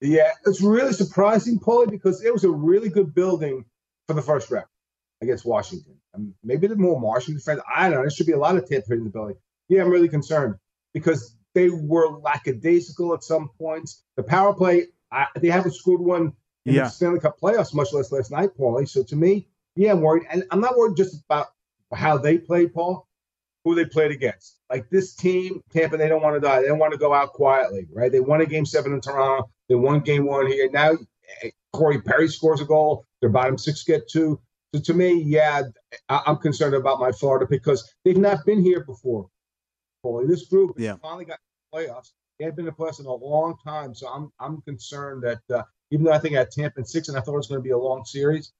Yeah, 0.00 0.30
it's 0.46 0.62
really 0.62 0.92
surprising, 0.92 1.58
Paulie, 1.58 1.90
because 1.90 2.24
it 2.24 2.32
was 2.32 2.44
a 2.44 2.50
really 2.50 2.88
good 2.88 3.14
building 3.14 3.64
for 4.06 4.14
the 4.14 4.22
first 4.22 4.50
round 4.50 4.66
against 5.20 5.44
Washington. 5.44 5.96
Um, 6.14 6.34
maybe 6.42 6.66
the 6.66 6.76
more 6.76 6.98
Washington 6.98 7.40
fans. 7.40 7.60
I 7.74 7.88
don't 7.88 7.96
know. 7.96 8.00
There 8.02 8.10
should 8.10 8.26
be 8.26 8.32
a 8.32 8.38
lot 8.38 8.56
of 8.56 8.66
Tampa 8.66 8.94
in 8.94 9.04
the 9.04 9.10
building. 9.10 9.36
Yeah, 9.68 9.82
I'm 9.82 9.90
really 9.90 10.08
concerned 10.08 10.54
because 10.94 11.35
they 11.56 11.70
were 11.70 12.18
lackadaisical 12.18 13.14
at 13.14 13.24
some 13.24 13.48
points. 13.58 14.04
The 14.16 14.22
power 14.22 14.52
play, 14.52 14.88
I, 15.10 15.26
they 15.36 15.48
haven't 15.48 15.72
scored 15.72 16.02
one 16.02 16.34
in 16.66 16.74
yeah. 16.74 16.82
the 16.82 16.88
Stanley 16.90 17.18
Cup 17.18 17.40
playoffs, 17.40 17.74
much 17.74 17.94
less 17.94 18.12
last 18.12 18.30
night, 18.30 18.50
Paulie. 18.58 18.86
So 18.86 19.02
to 19.04 19.16
me, 19.16 19.48
yeah, 19.74 19.92
I'm 19.92 20.02
worried. 20.02 20.24
And 20.30 20.44
I'm 20.50 20.60
not 20.60 20.76
worried 20.76 20.98
just 20.98 21.24
about 21.24 21.46
how 21.94 22.18
they 22.18 22.36
played, 22.36 22.74
Paul, 22.74 23.08
who 23.64 23.74
they 23.74 23.86
played 23.86 24.10
against. 24.10 24.58
Like 24.68 24.90
this 24.90 25.14
team, 25.14 25.62
Tampa, 25.72 25.96
they 25.96 26.10
don't 26.10 26.22
want 26.22 26.36
to 26.36 26.40
die. 26.40 26.60
They 26.60 26.68
don't 26.68 26.78
want 26.78 26.92
to 26.92 26.98
go 26.98 27.14
out 27.14 27.32
quietly, 27.32 27.86
right? 27.90 28.12
They 28.12 28.20
won 28.20 28.42
a 28.42 28.46
game 28.46 28.66
seven 28.66 28.92
in 28.92 29.00
Toronto. 29.00 29.48
They 29.70 29.76
won 29.76 30.00
game 30.00 30.26
one 30.26 30.46
here. 30.48 30.70
Now 30.70 30.92
eh, 31.42 31.50
Corey 31.72 32.02
Perry 32.02 32.28
scores 32.28 32.60
a 32.60 32.66
goal. 32.66 33.06
Their 33.22 33.30
bottom 33.30 33.56
six 33.56 33.82
get 33.82 34.10
two. 34.10 34.38
So 34.74 34.82
to 34.82 34.92
me, 34.92 35.22
yeah, 35.22 35.62
I'm 36.10 36.36
concerned 36.36 36.74
about 36.74 37.00
my 37.00 37.12
Florida 37.12 37.46
because 37.48 37.90
they've 38.04 38.18
not 38.18 38.44
been 38.44 38.62
here 38.62 38.84
before. 38.84 39.30
Paulie. 40.04 40.28
This 40.28 40.46
group 40.46 40.74
yeah. 40.78 40.96
finally 41.00 41.24
got 41.24 41.38
playoffs. 41.76 42.12
They 42.38 42.44
had 42.44 42.56
been 42.56 42.66
in 42.66 42.74
playoffs 42.74 43.00
in 43.00 43.06
a 43.06 43.14
long 43.14 43.56
time, 43.64 43.94
so 43.94 44.08
I'm 44.08 44.32
I'm 44.40 44.60
concerned 44.62 45.22
that 45.22 45.40
uh, 45.54 45.62
even 45.90 46.04
though 46.04 46.12
I 46.12 46.18
think 46.18 46.34
I 46.34 46.40
had 46.40 46.50
Tampa 46.50 46.80
in 46.80 46.84
six 46.84 47.08
and 47.08 47.16
I 47.16 47.20
thought 47.20 47.34
it 47.34 47.38
was 47.38 47.46
going 47.46 47.60
to 47.60 47.64
be 47.64 47.70
a 47.70 47.78
long 47.78 48.04
series, 48.04 48.52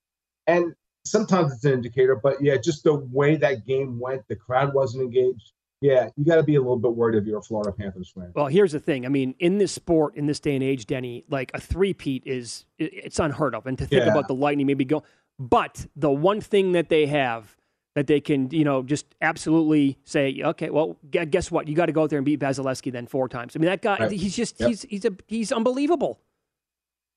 and 0.47 0.75
sometimes 1.05 1.53
it's 1.53 1.65
an 1.65 1.73
indicator, 1.73 2.17
but 2.17 2.43
yeah, 2.43 2.57
just 2.57 2.85
the 2.85 2.95
way 2.95 3.37
that 3.37 3.67
game 3.67 3.99
went, 3.99 4.27
the 4.29 4.37
crowd 4.37 4.75
wasn't 4.75 5.03
engaged. 5.03 5.53
Yeah, 5.83 6.09
you 6.17 6.25
got 6.25 6.37
to 6.37 6.43
be 6.43 6.55
a 6.55 6.61
little 6.61 6.79
bit 6.79 6.95
worried 6.95 7.19
if 7.19 7.27
you're 7.27 7.39
a 7.39 7.43
Florida 7.43 7.71
Panthers 7.71 8.11
fan. 8.17 8.33
Well, 8.35 8.47
here's 8.47 8.73
the 8.73 8.81
thing. 8.81 9.05
I 9.05 9.11
mean, 9.11 9.35
in 9.39 9.59
this 9.59 9.73
sport, 9.73 10.17
in 10.17 10.27
this 10.27 10.41
day 10.41 10.55
and 10.55 10.65
age, 10.65 10.87
Denny, 10.87 11.25
like 11.29 11.51
a 11.53 11.61
three-peat 11.61 12.23
is 12.25 12.65
it's 12.79 13.19
unheard 13.19 13.55
of. 13.55 13.67
And 13.67 13.77
to 13.77 13.87
think 13.87 14.05
yeah. 14.05 14.11
about 14.11 14.27
the 14.27 14.35
Lightning 14.35 14.67
maybe 14.67 14.87
go, 14.87 15.03
but 15.39 15.87
the 15.95 16.11
one 16.11 16.41
thing 16.41 16.73
that 16.73 16.89
they 16.89 17.05
have 17.07 17.57
that 17.97 18.07
they 18.07 18.21
can, 18.21 18.51
you 18.51 18.63
know, 18.63 18.83
just 18.83 19.07
absolutely 19.23 19.99
say, 20.05 20.43
okay, 20.45 20.69
well, 20.69 20.99
guess 21.11 21.51
what? 21.51 21.67
You 21.67 21.75
got 21.75 21.87
to 21.87 21.93
go 21.93 22.03
out 22.03 22.11
there 22.11 22.19
and 22.19 22.27
beat 22.27 22.39
Vasilevskiy 22.39 22.93
then 22.93 23.07
four 23.07 23.27
times. 23.27 23.57
I 23.57 23.59
mean, 23.59 23.71
that 23.71 23.81
guy, 23.81 23.97
right. 23.97 24.11
he's 24.13 24.37
just, 24.37 24.61
yep. 24.61 24.69
he's, 24.69 24.83
he's 24.83 25.05
a, 25.07 25.13
he's 25.27 25.51
unbelievable. 25.51 26.21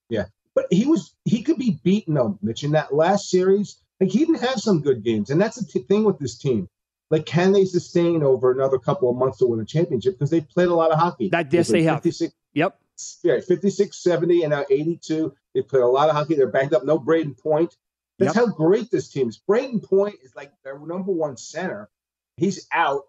Yeah. 0.09 0.27
But 0.55 0.67
he 0.71 0.85
was, 0.85 1.13
he 1.25 1.43
could 1.43 1.57
be 1.57 1.81
beaten 1.83 2.13
though, 2.13 2.39
Mitch, 2.41 2.63
in 2.63 2.71
that 2.71 2.93
last 2.93 3.29
series. 3.29 3.77
Like 3.99 4.09
he 4.09 4.19
didn't 4.19 4.39
have 4.39 4.57
some 4.61 4.81
good 4.81 5.03
games. 5.03 5.29
And 5.29 5.39
that's 5.39 5.57
the 5.57 5.65
t- 5.65 5.85
thing 5.85 6.05
with 6.05 6.17
this 6.17 6.37
team. 6.37 6.69
Like, 7.11 7.25
can 7.25 7.51
they 7.51 7.65
sustain 7.65 8.23
over 8.23 8.51
another 8.51 8.77
couple 8.77 9.09
of 9.09 9.17
months 9.17 9.39
to 9.39 9.47
win 9.47 9.59
a 9.59 9.65
championship? 9.65 10.13
Because 10.13 10.29
they 10.29 10.39
played 10.39 10.69
a 10.69 10.75
lot 10.75 10.91
of 10.91 10.99
hockey. 10.99 11.27
That, 11.29 11.51
yes, 11.51 11.67
they 11.67 11.83
have. 11.83 12.05
Yep. 12.53 12.79
Yeah, 13.23 13.39
56, 13.45 13.97
70, 13.97 14.43
and 14.43 14.51
now 14.51 14.63
82. 14.69 15.33
They 15.53 15.61
played 15.61 15.81
a 15.81 15.87
lot 15.87 16.07
of 16.07 16.15
hockey. 16.15 16.35
They're 16.35 16.47
banked 16.47 16.73
up. 16.73 16.85
No 16.85 16.99
Brayden 16.99 17.37
Point. 17.37 17.75
That's 18.19 18.35
yep. 18.35 18.45
how 18.45 18.51
great 18.51 18.91
this 18.91 19.09
team 19.09 19.29
is. 19.29 19.41
Brayden 19.49 19.81
Point 19.81 20.15
is 20.23 20.35
like 20.35 20.51
their 20.63 20.77
number 20.77 21.11
one 21.11 21.37
center. 21.37 21.89
He's 22.35 22.67
out, 22.73 23.03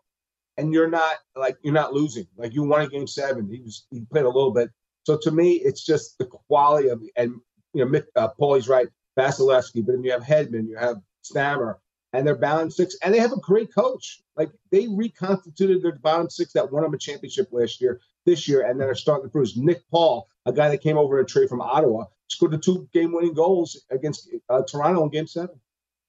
and 0.56 0.72
you're 0.72 0.88
not 0.88 1.16
like 1.34 1.56
you're 1.62 1.74
not 1.74 1.92
losing. 1.92 2.26
Like 2.36 2.54
you 2.54 2.62
won 2.62 2.82
a 2.82 2.88
game 2.88 3.08
seven. 3.08 3.48
He 3.50 3.60
was 3.60 3.86
he 3.90 4.02
played 4.02 4.24
a 4.24 4.28
little 4.28 4.52
bit. 4.52 4.70
So 5.04 5.18
to 5.22 5.30
me, 5.32 5.54
it's 5.54 5.84
just 5.84 6.16
the 6.18 6.26
quality 6.26 6.88
of 6.88 7.02
and 7.16 7.34
you 7.74 7.84
know 7.84 8.00
uh, 8.14 8.28
Paulie's 8.38 8.68
right, 8.68 8.86
Vasilevskiy, 9.18 9.84
but 9.84 9.92
then 9.92 10.04
you 10.04 10.12
have 10.12 10.22
Hedman, 10.22 10.68
you 10.68 10.76
have 10.76 11.00
Stammer, 11.22 11.80
and 12.12 12.24
they're 12.24 12.36
balanced 12.36 12.76
six, 12.76 12.96
and 13.02 13.12
they 13.12 13.18
have 13.18 13.32
a 13.32 13.40
great 13.40 13.74
coach. 13.74 14.22
Like 14.36 14.50
they 14.70 14.86
reconstituted 14.86 15.82
their 15.82 15.96
bottom 15.96 16.30
six 16.30 16.52
that 16.52 16.70
won 16.70 16.84
them 16.84 16.94
a 16.94 16.98
championship 16.98 17.48
last 17.50 17.80
year, 17.80 18.00
this 18.26 18.46
year, 18.46 18.62
and 18.62 18.80
then 18.80 18.88
are 18.88 18.94
starting 18.94 19.24
to 19.24 19.30
produce. 19.30 19.56
Nick 19.56 19.82
Paul, 19.90 20.28
a 20.46 20.52
guy 20.52 20.68
that 20.68 20.82
came 20.82 20.98
over 20.98 21.18
in 21.18 21.24
a 21.24 21.28
trade 21.28 21.48
from 21.48 21.60
Ottawa, 21.60 22.04
scored 22.30 22.52
the 22.52 22.58
two 22.58 22.88
game 22.92 23.12
winning 23.12 23.34
goals 23.34 23.84
against 23.90 24.30
uh, 24.48 24.62
Toronto 24.62 25.04
in 25.04 25.10
game 25.10 25.26
seven. 25.26 25.60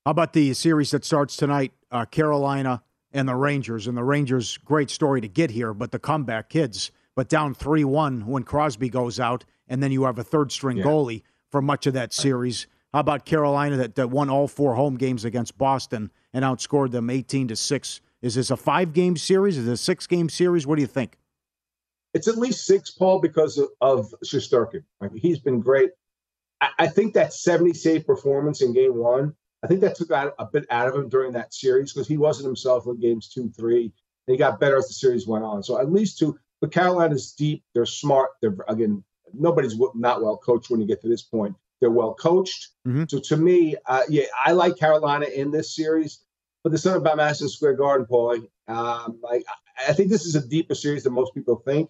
How 0.05 0.11
about 0.11 0.33
the 0.33 0.53
series 0.53 0.91
that 0.91 1.05
starts 1.05 1.35
tonight? 1.35 1.73
Uh, 1.91 2.05
Carolina 2.05 2.81
and 3.11 3.27
the 3.27 3.35
Rangers. 3.35 3.87
And 3.87 3.97
the 3.97 4.03
Rangers, 4.03 4.57
great 4.57 4.89
story 4.89 5.21
to 5.21 5.27
get 5.27 5.51
here, 5.51 5.73
but 5.73 5.91
the 5.91 5.99
comeback 5.99 6.49
kids, 6.49 6.91
but 7.15 7.29
down 7.29 7.53
3 7.53 7.83
1 7.83 8.25
when 8.25 8.43
Crosby 8.43 8.89
goes 8.89 9.19
out, 9.19 9.45
and 9.67 9.81
then 9.83 9.91
you 9.91 10.03
have 10.03 10.17
a 10.17 10.23
third 10.23 10.51
string 10.51 10.77
yeah. 10.77 10.83
goalie 10.83 11.23
for 11.49 11.61
much 11.61 11.85
of 11.85 11.93
that 11.93 12.13
series. 12.13 12.67
How 12.93 12.99
about 12.99 13.25
Carolina 13.25 13.77
that, 13.77 13.95
that 13.95 14.09
won 14.09 14.29
all 14.29 14.47
four 14.47 14.75
home 14.75 14.97
games 14.97 15.23
against 15.23 15.57
Boston 15.57 16.11
and 16.33 16.43
outscored 16.43 16.91
them 16.91 17.09
18 17.09 17.49
to 17.49 17.55
6? 17.55 18.01
Is 18.21 18.35
this 18.35 18.51
a 18.51 18.57
five 18.57 18.93
game 18.93 19.17
series? 19.17 19.57
Is 19.57 19.67
it 19.67 19.71
a 19.71 19.77
six 19.77 20.07
game 20.07 20.29
series? 20.29 20.67
What 20.67 20.75
do 20.75 20.81
you 20.81 20.87
think? 20.87 21.17
It's 22.13 22.27
at 22.27 22.37
least 22.37 22.65
six, 22.65 22.91
Paul, 22.91 23.19
because 23.19 23.57
of, 23.57 23.69
of 23.79 24.13
Shesterkin. 24.25 24.83
Like, 24.99 25.11
he's 25.15 25.39
been 25.39 25.61
great. 25.61 25.91
I, 26.77 26.87
think 26.87 27.13
that 27.15 27.33
70 27.33 27.73
save 27.73 28.05
performance 28.05 28.61
in 28.61 28.73
game 28.73 28.95
one, 28.95 29.33
I 29.63 29.67
think 29.67 29.81
that 29.81 29.95
took 29.95 30.11
out 30.11 30.33
a 30.39 30.45
bit 30.45 30.65
out 30.69 30.87
of 30.87 30.95
him 30.95 31.09
during 31.09 31.33
that 31.33 31.53
series 31.53 31.93
because 31.93 32.07
he 32.07 32.17
wasn't 32.17 32.47
himself 32.47 32.85
in 32.87 32.99
games 32.99 33.29
two, 33.29 33.49
three. 33.49 33.93
And 34.27 34.33
he 34.33 34.37
got 34.37 34.59
better 34.59 34.77
as 34.77 34.87
the 34.87 34.93
series 34.93 35.27
went 35.27 35.43
on. 35.43 35.63
So 35.63 35.79
at 35.79 35.91
least 35.91 36.19
two. 36.19 36.37
But 36.59 36.71
Carolina's 36.71 37.31
deep. 37.31 37.63
They're 37.73 37.87
smart. 37.87 38.31
They're 38.41 38.55
again, 38.67 39.03
nobody's 39.33 39.75
not 39.95 40.21
well 40.21 40.37
coached 40.37 40.69
when 40.69 40.79
you 40.79 40.87
get 40.87 41.01
to 41.01 41.09
this 41.09 41.23
point. 41.23 41.55
They're 41.79 41.89
well 41.89 42.13
coached. 42.13 42.69
Mm-hmm. 42.87 43.05
So 43.09 43.19
to 43.19 43.37
me, 43.37 43.75
uh, 43.87 44.03
yeah, 44.07 44.25
I 44.45 44.51
like 44.51 44.77
Carolina 44.77 45.25
in 45.25 45.49
this 45.49 45.75
series. 45.75 46.23
But 46.63 46.71
the 46.71 46.77
something 46.77 47.01
about 47.01 47.17
Madison 47.17 47.49
Square 47.49 47.73
Garden, 47.73 48.05
Paulie. 48.05 48.47
Um, 48.67 49.19
like 49.23 49.43
I 49.87 49.93
think 49.93 50.09
this 50.09 50.25
is 50.25 50.35
a 50.35 50.47
deeper 50.47 50.75
series 50.75 51.03
than 51.03 51.13
most 51.13 51.33
people 51.33 51.55
think. 51.65 51.89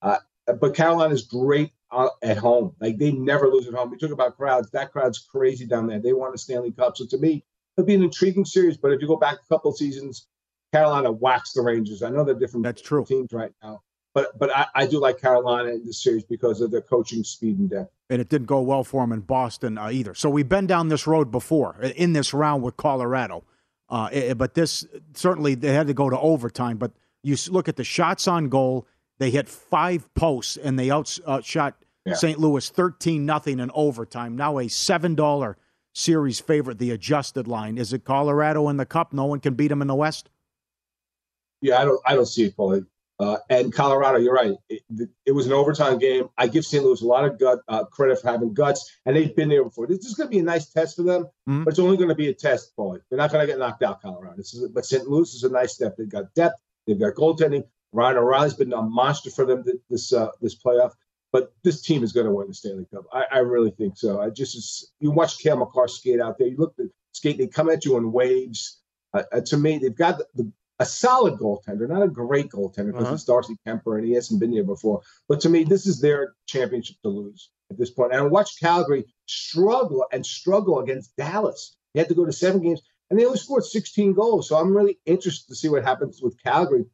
Uh, 0.00 0.18
but 0.46 0.74
Carolina's 0.74 1.22
great 1.22 1.72
uh, 1.90 2.08
at 2.22 2.38
home. 2.38 2.74
Like 2.80 2.98
they 2.98 3.12
never 3.12 3.48
lose 3.48 3.66
at 3.68 3.74
home. 3.74 3.90
We 3.90 3.98
talk 3.98 4.10
about 4.10 4.36
crowds. 4.36 4.70
That 4.70 4.92
crowd's 4.92 5.18
crazy 5.18 5.66
down 5.66 5.86
there. 5.86 6.00
They 6.00 6.12
won 6.12 6.32
a 6.34 6.38
Stanley 6.38 6.72
Cup. 6.72 6.96
So 6.96 7.06
to 7.06 7.18
me, 7.18 7.44
it'll 7.76 7.86
be 7.86 7.94
an 7.94 8.02
intriguing 8.02 8.44
series. 8.44 8.76
But 8.76 8.92
if 8.92 9.00
you 9.00 9.06
go 9.06 9.16
back 9.16 9.36
a 9.44 9.48
couple 9.48 9.72
seasons, 9.72 10.26
Carolina 10.72 11.12
waxed 11.12 11.54
the 11.54 11.62
Rangers. 11.62 12.02
I 12.02 12.08
know 12.10 12.24
they're 12.24 12.34
different 12.34 12.64
That's 12.64 12.82
true. 12.82 13.04
teams 13.04 13.32
right 13.32 13.52
now. 13.62 13.82
But 14.14 14.38
but 14.38 14.54
I, 14.54 14.66
I 14.74 14.86
do 14.86 15.00
like 15.00 15.20
Carolina 15.20 15.70
in 15.70 15.86
this 15.86 16.02
series 16.02 16.24
because 16.24 16.60
of 16.60 16.70
their 16.70 16.82
coaching 16.82 17.24
speed 17.24 17.58
and 17.58 17.70
depth. 17.70 17.92
And 18.10 18.20
it 18.20 18.28
didn't 18.28 18.46
go 18.46 18.60
well 18.60 18.84
for 18.84 19.02
them 19.02 19.12
in 19.12 19.20
Boston 19.20 19.78
uh, 19.78 19.88
either. 19.90 20.14
So 20.14 20.28
we've 20.28 20.48
been 20.48 20.66
down 20.66 20.88
this 20.88 21.06
road 21.06 21.30
before 21.30 21.76
in 21.80 22.12
this 22.12 22.34
round 22.34 22.62
with 22.62 22.76
Colorado. 22.76 23.44
Uh, 23.88 24.08
it, 24.12 24.38
but 24.38 24.54
this 24.54 24.86
certainly 25.14 25.54
they 25.54 25.72
had 25.72 25.86
to 25.86 25.94
go 25.94 26.10
to 26.10 26.18
overtime. 26.18 26.76
But 26.76 26.92
you 27.22 27.36
look 27.48 27.68
at 27.68 27.76
the 27.76 27.84
shots 27.84 28.28
on 28.28 28.48
goal 28.48 28.86
they 29.22 29.30
hit 29.30 29.48
five 29.48 30.12
posts 30.14 30.56
and 30.56 30.78
they 30.78 30.90
outshot 30.90 31.74
yeah. 32.04 32.14
St. 32.14 32.38
Louis 32.38 32.68
13 32.68 33.24
nothing 33.24 33.60
in 33.60 33.70
overtime. 33.74 34.36
Now 34.36 34.58
a 34.58 34.64
$7 34.64 35.54
series 35.94 36.40
favorite, 36.40 36.78
the 36.78 36.90
adjusted 36.90 37.46
line. 37.46 37.78
Is 37.78 37.92
it 37.92 38.04
Colorado 38.04 38.68
in 38.68 38.76
the 38.76 38.86
cup? 38.86 39.12
No 39.12 39.26
one 39.26 39.40
can 39.40 39.54
beat 39.54 39.68
them 39.68 39.82
in 39.82 39.88
the 39.88 39.94
West? 39.94 40.30
Yeah, 41.60 41.80
I 41.80 41.84
don't 41.84 42.00
I 42.04 42.14
don't 42.14 42.26
see 42.26 42.44
it, 42.44 42.56
Paulie. 42.56 42.84
Uh, 43.20 43.36
and 43.50 43.72
Colorado, 43.72 44.18
you're 44.18 44.34
right. 44.34 44.52
It, 44.68 44.82
it, 45.26 45.30
was 45.30 45.46
an 45.46 45.52
overtime 45.52 45.98
game. 45.98 46.28
I 46.38 46.48
give 46.48 46.64
St. 46.64 46.82
Louis 46.82 47.00
a 47.02 47.06
lot 47.06 47.24
of 47.24 47.38
gut 47.38 47.60
uh, 47.68 47.84
credit 47.84 48.20
for 48.20 48.28
having 48.28 48.52
guts, 48.52 48.90
and 49.06 49.14
they've 49.14 49.36
been 49.36 49.48
there 49.48 49.62
before. 49.62 49.86
This 49.86 50.04
is 50.06 50.14
going 50.14 50.28
to 50.28 50.30
be 50.30 50.40
a 50.40 50.42
nice 50.42 50.70
test 50.70 50.96
for 50.96 51.04
them, 51.04 51.24
mm-hmm. 51.48 51.62
but 51.62 51.70
it's 51.70 51.78
only 51.78 51.96
going 51.96 52.08
to 52.08 52.16
be 52.16 52.30
a 52.30 52.34
test, 52.34 52.72
Paulie. 52.76 53.00
They're 53.08 53.18
not 53.18 53.30
going 53.30 53.46
to 53.46 53.46
get 53.46 53.60
knocked 53.60 53.84
out, 53.84 54.02
Colorado. 54.02 54.34
This 54.36 54.54
is, 54.54 54.68
but 54.70 54.84
St. 54.84 55.06
Louis 55.06 55.32
is 55.34 55.44
a 55.44 55.50
nice 55.50 55.74
step. 55.74 55.96
They've 55.96 56.08
got 56.08 56.34
depth. 56.34 56.56
They've 56.86 56.98
got 56.98 57.14
goaltending. 57.14 57.62
Ryan 57.92 58.18
O'Reilly's 58.18 58.54
been 58.54 58.72
a 58.72 58.82
monster 58.82 59.30
for 59.30 59.44
them 59.44 59.64
this 59.90 60.12
uh, 60.12 60.30
this 60.40 60.56
playoff. 60.56 60.92
But 61.32 61.54
this 61.62 61.80
team 61.80 62.02
is 62.04 62.12
going 62.12 62.26
to 62.26 62.32
win 62.32 62.48
the 62.48 62.54
Stanley 62.54 62.86
Cup. 62.92 63.04
I, 63.10 63.24
I 63.32 63.38
really 63.38 63.70
think 63.70 63.96
so. 63.96 64.20
I 64.20 64.28
just 64.28 64.92
you 65.00 65.10
watch 65.10 65.38
Cale 65.38 65.56
Makar 65.56 65.88
skate 65.88 66.20
out 66.20 66.36
there. 66.38 66.48
You 66.48 66.58
look 66.58 66.74
at 66.78 66.86
skate. 67.12 67.38
They 67.38 67.46
come 67.46 67.70
at 67.70 67.84
you 67.84 67.96
in 67.96 68.12
waves. 68.12 68.80
Uh, 69.14 69.22
uh, 69.32 69.40
to 69.46 69.56
me, 69.56 69.78
they've 69.78 69.96
got 69.96 70.18
the, 70.18 70.26
the, 70.34 70.52
a 70.78 70.84
solid 70.84 71.38
goaltender, 71.38 71.88
not 71.88 72.02
a 72.02 72.08
great 72.08 72.50
goaltender 72.50 72.88
because 72.88 73.04
uh-huh. 73.04 73.14
it's 73.14 73.24
Darcy 73.24 73.56
Kuemper 73.66 73.96
and 73.98 74.06
he 74.06 74.12
hasn't 74.12 74.40
been 74.40 74.52
here 74.52 74.64
before. 74.64 75.00
But 75.28 75.40
to 75.40 75.48
me, 75.48 75.64
this 75.64 75.86
is 75.86 76.00
their 76.00 76.34
championship 76.46 76.96
to 77.02 77.08
lose 77.08 77.50
at 77.70 77.78
this 77.78 77.90
point. 77.90 78.12
And 78.12 78.20
I 78.20 78.26
watched 78.26 78.60
Calgary 78.60 79.04
struggle 79.26 80.04
and 80.12 80.24
struggle 80.24 80.80
against 80.80 81.16
Dallas. 81.16 81.76
He 81.94 81.98
had 81.98 82.08
to 82.08 82.14
go 82.14 82.24
to 82.24 82.32
seven 82.32 82.62
games, 82.62 82.80
and 83.10 83.18
they 83.18 83.24
only 83.24 83.38
scored 83.38 83.64
16 83.64 84.14
goals. 84.14 84.48
So 84.48 84.56
I'm 84.56 84.76
really 84.76 84.98
interested 85.06 85.48
to 85.48 85.54
see 85.54 85.68
what 85.68 85.84
happens 85.84 86.20
with 86.22 86.42
Calgary 86.42 86.86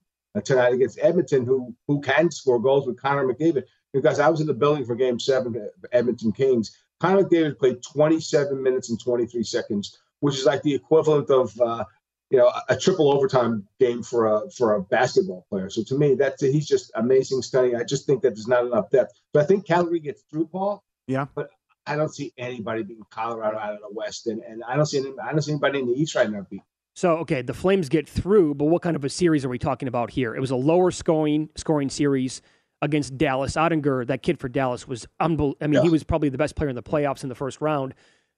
tonight 0.45 0.75
against 0.75 0.99
Edmonton, 1.01 1.45
who 1.45 1.75
who 1.87 2.01
can 2.01 2.31
score 2.31 2.61
goals 2.61 2.87
with 2.87 3.01
Connor 3.01 3.27
McDavid. 3.27 3.65
Because 3.93 4.21
I 4.21 4.29
was 4.29 4.41
in 4.41 4.47
the 4.47 4.55
building 4.55 4.85
for 4.85 4.95
Game 4.95 5.19
Seven, 5.19 5.71
Edmonton 5.93 6.33
Kings. 6.33 6.77
Connor 7.01 7.25
McDavid 7.25 7.59
played 7.59 7.83
27 7.83 8.63
minutes 8.63 8.91
and 8.91 9.01
23 9.01 9.43
seconds, 9.43 9.99
which 10.21 10.37
is 10.37 10.45
like 10.45 10.63
the 10.63 10.75
equivalent 10.75 11.31
of 11.31 11.59
uh, 11.61 11.85
you 12.31 12.39
know 12.39 12.49
a, 12.49 12.63
a, 12.71 12.77
triple 12.77 13.13
overtime 13.13 13.67
game 13.81 14.03
for 14.03 14.27
a 14.27 14.51
for 14.51 14.75
a 14.75 14.83
basketball 14.83 15.47
player. 15.49 15.71
So 15.71 15.83
to 15.85 15.99
me, 15.99 16.15
that's 16.15 16.43
he's 16.43 16.67
just 16.67 16.91
amazing, 16.95 17.43
stunning. 17.43 17.77
I 17.77 17.85
just 17.85 18.07
think 18.07 18.23
that 18.23 18.35
there's 18.35 18.49
not 18.49 18.67
enough 18.67 18.91
depth. 18.91 19.13
So 19.35 19.41
I 19.41 19.45
think 19.45 19.67
Calgary 19.67 20.01
gets 20.01 20.23
through, 20.31 20.47
Paul. 20.47 20.83
Yeah, 21.07 21.27
but 21.35 21.51
I 21.87 21.97
don't 21.97 22.15
see 22.15 22.33
anybody 22.37 22.83
beating 22.83 23.07
Colorado 23.11 23.59
out 23.59 23.75
of 23.75 23.81
the 23.81 23.91
West, 23.93 24.27
and, 24.27 24.43
and 24.43 24.63
I 24.65 24.77
don't 24.77 24.87
see 24.87 24.99
any, 24.99 25.13
I 25.23 25.33
don't 25.33 25.41
see 25.41 25.53
anybody 25.53 25.79
in 25.79 25.87
the 25.87 25.95
East 25.95 26.15
right 26.15 26.31
now 26.31 26.47
beat. 26.51 26.63
So 26.99 27.19
okay, 27.19 27.43
the 27.43 27.55
Flames 27.55 27.89
get 27.89 28.09
through, 28.09 28.57
but 28.57 28.65
what 28.65 28.83
kind 28.83 28.97
of 28.97 29.05
a 29.05 29.09
series 29.09 29.45
are 29.45 29.49
we 29.49 29.57
talking 29.57 29.87
about 29.87 30.11
here? 30.11 30.35
It 30.35 30.41
was 30.41 30.51
a 30.51 30.57
lower 30.57 30.91
scoring 30.91 31.49
scoring 31.55 31.91
series 31.91 32.43
against 32.83 33.17
Dallas. 33.17 33.55
Oettinger, 33.55 34.05
that 34.09 34.25
kid 34.25 34.41
for 34.41 34.49
Dallas, 34.49 34.89
was 34.89 35.07
unbelievable. 35.21 35.59
I 35.61 35.69
mean, 35.69 35.75
yeah. 35.75 35.83
he 35.83 35.91
was 35.91 36.03
probably 36.03 36.29
the 36.29 36.39
best 36.39 36.57
player 36.57 36.69
in 36.69 36.75
the 36.75 36.83
playoffs 36.83 37.23
in 37.23 37.29
the 37.29 37.37
first 37.37 37.61
round. 37.61 37.95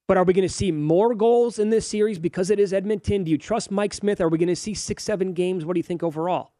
But 0.06 0.18
are 0.18 0.24
we 0.24 0.34
going 0.34 0.46
to 0.46 0.54
see 0.54 0.72
more 0.72 1.14
goals 1.14 1.58
in 1.58 1.70
this 1.70 1.88
series 1.88 2.18
because 2.18 2.50
it 2.50 2.60
is 2.60 2.74
Edmonton? 2.74 3.24
Do 3.24 3.30
you 3.30 3.38
trust 3.38 3.70
Mike 3.70 3.94
Smith? 3.94 4.20
Are 4.20 4.28
we 4.28 4.36
going 4.36 4.48
to 4.48 4.54
see 4.54 4.74
six, 4.74 5.04
seven 5.04 5.32
games? 5.32 5.64
What 5.64 5.72
do 5.72 5.78
you 5.78 5.84
think 5.84 6.02
overall? 6.02 6.52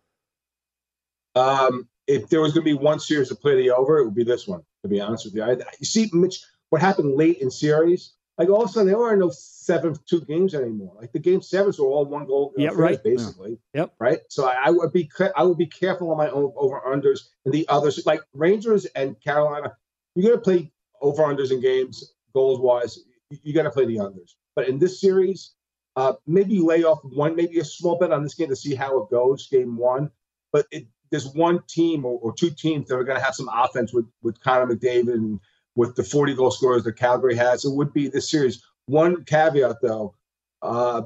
Um, 1.35 1.87
if 2.07 2.31
there 2.31 2.41
was 2.41 2.55
going 2.55 2.65
to 2.65 2.77
be 2.79 2.83
one 2.83 2.99
series 2.99 3.29
to 3.29 3.35
play 3.35 3.57
the 3.57 3.73
over, 3.73 3.99
it 3.99 4.07
would 4.07 4.15
be 4.15 4.25
this 4.25 4.49
one. 4.49 4.63
To 4.85 4.89
be 4.89 5.03
honest 5.03 5.27
with 5.27 5.35
you, 5.35 5.43
I, 5.43 5.51
you 5.79 5.85
see, 5.85 6.09
Mitch, 6.15 6.43
what 6.71 6.81
happened 6.81 7.19
late 7.19 7.43
in 7.43 7.51
series? 7.51 8.15
Like 8.40 8.48
all 8.48 8.62
of 8.62 8.70
a 8.70 8.72
sudden, 8.72 8.88
there 8.88 9.03
are 9.03 9.16
no 9.16 9.29
seven 9.31 9.94
two 10.09 10.22
games 10.22 10.55
anymore. 10.55 10.94
Like 10.98 11.12
the 11.12 11.18
game 11.18 11.42
sevens 11.42 11.79
were 11.79 11.87
all 11.87 12.07
one 12.07 12.26
goal. 12.26 12.55
Yeah, 12.57 12.70
right. 12.72 13.03
Basically. 13.05 13.59
Yeah. 13.74 13.83
Yep. 13.83 13.94
Right. 13.98 14.18
So 14.31 14.48
I, 14.48 14.57
I, 14.64 14.70
would 14.70 14.92
be 14.92 15.11
I 15.37 15.42
would 15.44 15.59
be 15.59 15.66
careful 15.66 16.11
on 16.11 16.16
my 16.16 16.31
own 16.31 16.50
over 16.57 16.81
unders 16.81 17.29
and 17.44 17.53
the 17.53 17.68
others. 17.68 18.05
Like 18.07 18.20
Rangers 18.33 18.87
and 18.96 19.20
Carolina, 19.20 19.76
you're 20.14 20.33
gonna 20.33 20.42
play 20.42 20.72
over 21.03 21.22
unders 21.22 21.53
in 21.53 21.61
games 21.61 22.14
goals 22.33 22.61
wise. 22.61 22.98
You 23.42 23.53
got 23.53 23.62
to 23.62 23.70
play 23.70 23.87
the 23.87 23.96
unders. 23.96 24.35
But 24.57 24.68
in 24.68 24.79
this 24.79 25.00
series, 25.00 25.53
uh, 25.96 26.14
maybe 26.26 26.55
you 26.55 26.66
lay 26.66 26.83
off 26.83 27.00
one, 27.05 27.37
maybe 27.37 27.59
a 27.59 27.64
small 27.64 27.98
bet 27.98 28.12
on 28.12 28.22
this 28.22 28.35
game 28.35 28.48
to 28.48 28.57
see 28.57 28.74
how 28.74 29.03
it 29.03 29.11
goes, 29.11 29.48
game 29.48 29.76
one. 29.76 30.11
But 30.53 30.66
it, 30.70 30.87
there's 31.11 31.29
one 31.29 31.61
team 31.68 32.05
or, 32.05 32.18
or 32.20 32.33
two 32.33 32.50
teams 32.50 32.88
that 32.88 32.96
are 32.96 33.05
going 33.05 33.18
to 33.18 33.24
have 33.24 33.35
some 33.35 33.50
offense 33.53 33.92
with 33.92 34.07
with 34.22 34.40
Connor 34.40 34.74
McDavid 34.74 35.14
and 35.14 35.40
with 35.81 35.97
the 35.97 36.05
40 36.05 36.35
goal 36.35 36.51
scorers 36.51 36.85
that 36.85 36.99
Calgary 36.99 37.35
has. 37.37 37.64
It 37.64 37.73
would 37.73 37.95
be 37.95 38.07
this 38.07 38.31
series. 38.31 38.62
One 38.85 39.25
caveat 39.25 39.77
though, 39.81 40.14
uh, 40.61 41.03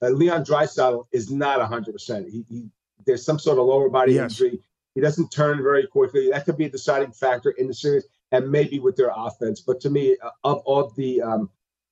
uh, 0.00 0.08
Leon 0.08 0.46
Draisaitl 0.46 1.04
is 1.12 1.30
not 1.30 1.58
100. 1.58 1.92
percent 1.92 2.26
He, 2.30 2.42
he 2.48 2.70
there's 3.04 3.22
some 3.22 3.38
sort 3.38 3.58
of 3.58 3.66
lower 3.66 3.90
body 3.90 4.14
yes. 4.14 4.32
injury. 4.32 4.60
He 4.94 5.02
doesn't 5.02 5.28
turn 5.28 5.62
very 5.62 5.86
quickly. 5.86 6.30
That 6.30 6.46
could 6.46 6.56
be 6.56 6.64
a 6.64 6.70
deciding 6.70 7.12
factor 7.12 7.50
in 7.50 7.68
the 7.68 7.74
series, 7.74 8.06
and 8.32 8.50
maybe 8.50 8.78
with 8.78 8.96
their 8.96 9.12
offense. 9.14 9.60
But 9.60 9.78
to 9.82 9.90
me, 9.90 10.16
uh, 10.22 10.30
of 10.42 10.62
of 10.66 10.96
the 10.96 11.20
um, 11.20 11.50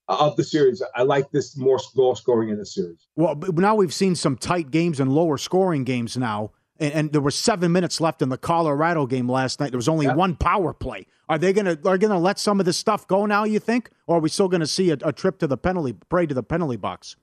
of 0.09 0.37
the 0.37 0.45
series, 0.45 0.83
I 0.95 1.03
like 1.03 1.31
this 1.33 1.55
more 1.55 1.79
goal 1.95 2.15
scoring 2.15 2.49
in 2.49 2.57
the 2.57 2.65
series. 2.65 3.09
Well, 3.15 3.35
now 3.37 3.75
we've 3.75 3.93
seen 3.93 4.15
some 4.15 4.39
tight 4.39 4.71
games 4.71 5.01
and 5.01 5.13
lower 5.13 5.37
scoring 5.37 5.85
games 5.85 6.17
now 6.17 6.53
and, 6.79 6.93
and, 6.93 7.13
there 7.13 7.21
were 7.21 7.31
seven 7.31 7.73
minutes 7.73 8.01
left 8.01 8.23
in 8.23 8.29
the 8.29 8.39
Colorado 8.39 9.07
game 9.07 9.31
last 9.31 9.61
night. 9.61 9.71
There 9.71 9.79
was 9.79 9.89
only 9.89 10.09
one 10.09 10.37
power 10.37 10.73
play. 10.73 11.07
Are 11.29 11.39
they 11.39 11.53
gonna 11.53 11.79
are 11.85 11.99
gonna 11.99 12.19
let 12.19 12.39
some 12.39 12.61
of 12.61 12.67
this 12.67 12.77
stuff 12.77 13.07
go 13.07 13.27
now? 13.27 13.45
You 13.45 13.59
think, 13.59 13.91
or 14.07 14.19
are 14.19 14.21
we 14.21 14.29
still 14.29 14.49
gonna 14.49 14.67
see 14.67 14.91
a, 14.91 14.99
a 15.03 15.13
trip 15.13 15.39
to 15.39 15.47
the 15.47 15.57
penalty, 15.57 15.95
pray 16.09 16.27
to 16.27 16.35
the 16.35 16.43
penalty 16.43 16.77
box? 16.77 17.17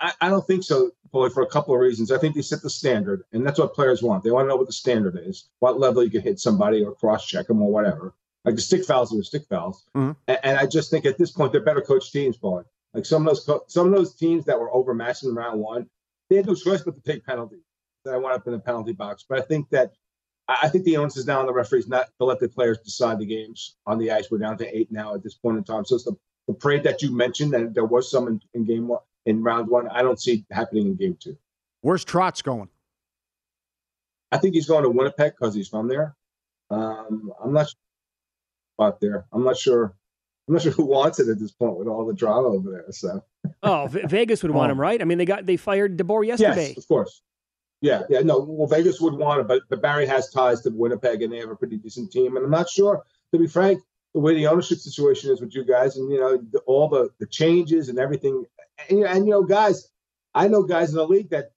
I, 0.00 0.12
I 0.20 0.28
don't 0.28 0.46
think 0.46 0.64
so, 0.64 0.92
Pauly, 1.12 1.32
for 1.32 1.42
a 1.42 1.46
couple 1.46 1.74
of 1.74 1.80
reasons. 1.80 2.10
I 2.10 2.18
think 2.18 2.34
they 2.34 2.42
set 2.42 2.62
the 2.62 2.70
standard, 2.70 3.24
and 3.32 3.46
that's 3.46 3.58
what 3.58 3.74
players 3.74 4.02
want. 4.02 4.24
They 4.24 4.30
want 4.30 4.44
to 4.44 4.48
know 4.48 4.56
what 4.56 4.66
the 4.66 4.72
standard 4.72 5.18
is, 5.22 5.48
what 5.58 5.78
level 5.78 6.02
you 6.02 6.10
can 6.10 6.22
hit 6.22 6.40
somebody 6.40 6.82
or 6.82 6.94
cross 6.94 7.26
check 7.26 7.48
them 7.48 7.60
or 7.60 7.70
whatever. 7.70 8.14
Like 8.44 8.54
the 8.54 8.62
stick 8.62 8.84
fouls 8.84 9.12
are 9.12 9.18
the 9.18 9.24
stick 9.24 9.42
fouls, 9.50 9.84
mm-hmm. 9.94 10.12
and, 10.26 10.38
and, 10.42 10.58
I 10.58 10.64
just 10.66 10.90
think 10.90 11.04
at 11.04 11.18
this 11.18 11.30
point 11.30 11.52
they're 11.52 11.60
better 11.60 11.82
coached 11.82 12.12
teams, 12.12 12.38
Pauly. 12.38 12.64
Like 12.94 13.04
some 13.04 13.26
of 13.26 13.34
those 13.34 13.44
co- 13.44 13.64
some 13.66 13.86
of 13.86 13.92
those 13.92 14.14
teams 14.14 14.46
that 14.46 14.58
were 14.58 14.74
overmatched 14.74 15.24
in 15.24 15.34
round 15.34 15.60
one, 15.60 15.86
they 16.30 16.36
had 16.36 16.46
no 16.46 16.54
choice 16.54 16.80
but 16.80 16.94
to 16.94 17.02
take 17.02 17.26
penalties 17.26 17.64
that 18.04 18.14
I 18.14 18.16
went 18.16 18.34
up 18.34 18.46
in 18.46 18.52
the 18.52 18.58
penalty 18.58 18.92
box. 18.92 19.24
But 19.28 19.38
I 19.38 19.42
think 19.42 19.68
that 19.70 19.92
I 20.48 20.68
think 20.68 20.84
the 20.84 20.96
onus 20.96 21.16
is 21.16 21.26
now 21.26 21.40
on 21.40 21.46
the 21.46 21.52
referees 21.52 21.86
not 21.86 22.08
to 22.18 22.24
let 22.24 22.40
the 22.40 22.48
players 22.48 22.78
decide 22.78 23.18
the 23.20 23.26
games 23.26 23.76
on 23.86 23.98
the 23.98 24.10
ice. 24.10 24.30
We're 24.30 24.38
down 24.38 24.58
to 24.58 24.76
eight 24.76 24.90
now 24.90 25.14
at 25.14 25.22
this 25.22 25.34
point 25.34 25.58
in 25.58 25.64
time. 25.64 25.84
So 25.84 25.94
it's 25.94 26.04
the, 26.04 26.16
the 26.48 26.54
parade 26.54 26.82
that 26.82 27.02
you 27.02 27.14
mentioned, 27.14 27.54
and 27.54 27.72
there 27.74 27.84
was 27.84 28.10
some 28.10 28.26
in, 28.26 28.40
in 28.54 28.64
game 28.64 28.88
one, 28.88 29.00
in 29.26 29.42
round 29.42 29.68
one. 29.68 29.88
I 29.88 30.02
don't 30.02 30.20
see 30.20 30.44
happening 30.50 30.86
in 30.86 30.96
game 30.96 31.16
two. 31.20 31.36
Where's 31.82 32.04
Trotz 32.04 32.42
going? 32.42 32.68
I 34.32 34.38
think 34.38 34.54
he's 34.54 34.66
going 34.66 34.82
to 34.82 34.90
Winnipeg 34.90 35.34
because 35.38 35.54
he's 35.54 35.68
from 35.68 35.88
there. 35.88 36.16
Um, 36.70 37.32
I'm 37.42 37.52
not 37.52 37.68
sure 37.68 37.78
about 38.78 39.00
there. 39.00 39.26
I'm 39.32 39.44
not 39.44 39.56
sure. 39.56 39.94
I'm 40.48 40.54
not 40.54 40.62
sure 40.62 40.72
who 40.72 40.84
wants 40.84 41.20
it 41.20 41.28
at 41.28 41.38
this 41.38 41.52
point 41.52 41.76
with 41.76 41.86
all 41.86 42.04
the 42.04 42.14
drama 42.14 42.48
over 42.48 42.72
there. 42.72 42.86
So. 42.90 43.22
oh, 43.62 43.86
v- 43.86 44.02
Vegas 44.06 44.42
would 44.42 44.50
want 44.50 44.70
oh. 44.70 44.72
him, 44.72 44.80
right? 44.80 45.00
I 45.00 45.04
mean, 45.04 45.18
they 45.18 45.24
got 45.24 45.46
they 45.46 45.56
fired 45.56 45.96
DeBoer 45.96 46.26
yesterday. 46.26 46.68
Yes, 46.68 46.78
of 46.78 46.88
course. 46.88 47.22
Yeah, 47.80 48.02
yeah, 48.10 48.20
no. 48.20 48.38
Well, 48.38 48.68
Vegas 48.68 49.00
would 49.00 49.14
want 49.14 49.40
it, 49.40 49.48
but, 49.48 49.62
but 49.70 49.80
Barry 49.80 50.06
has 50.06 50.30
ties 50.30 50.60
to 50.62 50.70
Winnipeg, 50.70 51.22
and 51.22 51.32
they 51.32 51.38
have 51.38 51.50
a 51.50 51.56
pretty 51.56 51.78
decent 51.78 52.12
team. 52.12 52.36
And 52.36 52.44
I'm 52.44 52.50
not 52.50 52.68
sure, 52.68 53.04
to 53.32 53.38
be 53.38 53.46
frank, 53.46 53.82
the 54.12 54.20
way 54.20 54.34
the 54.34 54.48
ownership 54.48 54.78
situation 54.78 55.30
is 55.30 55.40
with 55.40 55.54
you 55.54 55.64
guys, 55.64 55.96
and 55.96 56.10
you 56.10 56.20
know 56.20 56.36
the, 56.36 56.58
all 56.60 56.88
the 56.88 57.10
the 57.20 57.26
changes 57.26 57.88
and 57.88 57.98
everything. 57.98 58.44
And, 58.88 59.04
and 59.04 59.24
you 59.26 59.30
know, 59.32 59.42
guys, 59.42 59.88
I 60.34 60.48
know 60.48 60.62
guys 60.62 60.90
in 60.90 60.96
the 60.96 61.06
league 61.06 61.30
that 61.30 61.52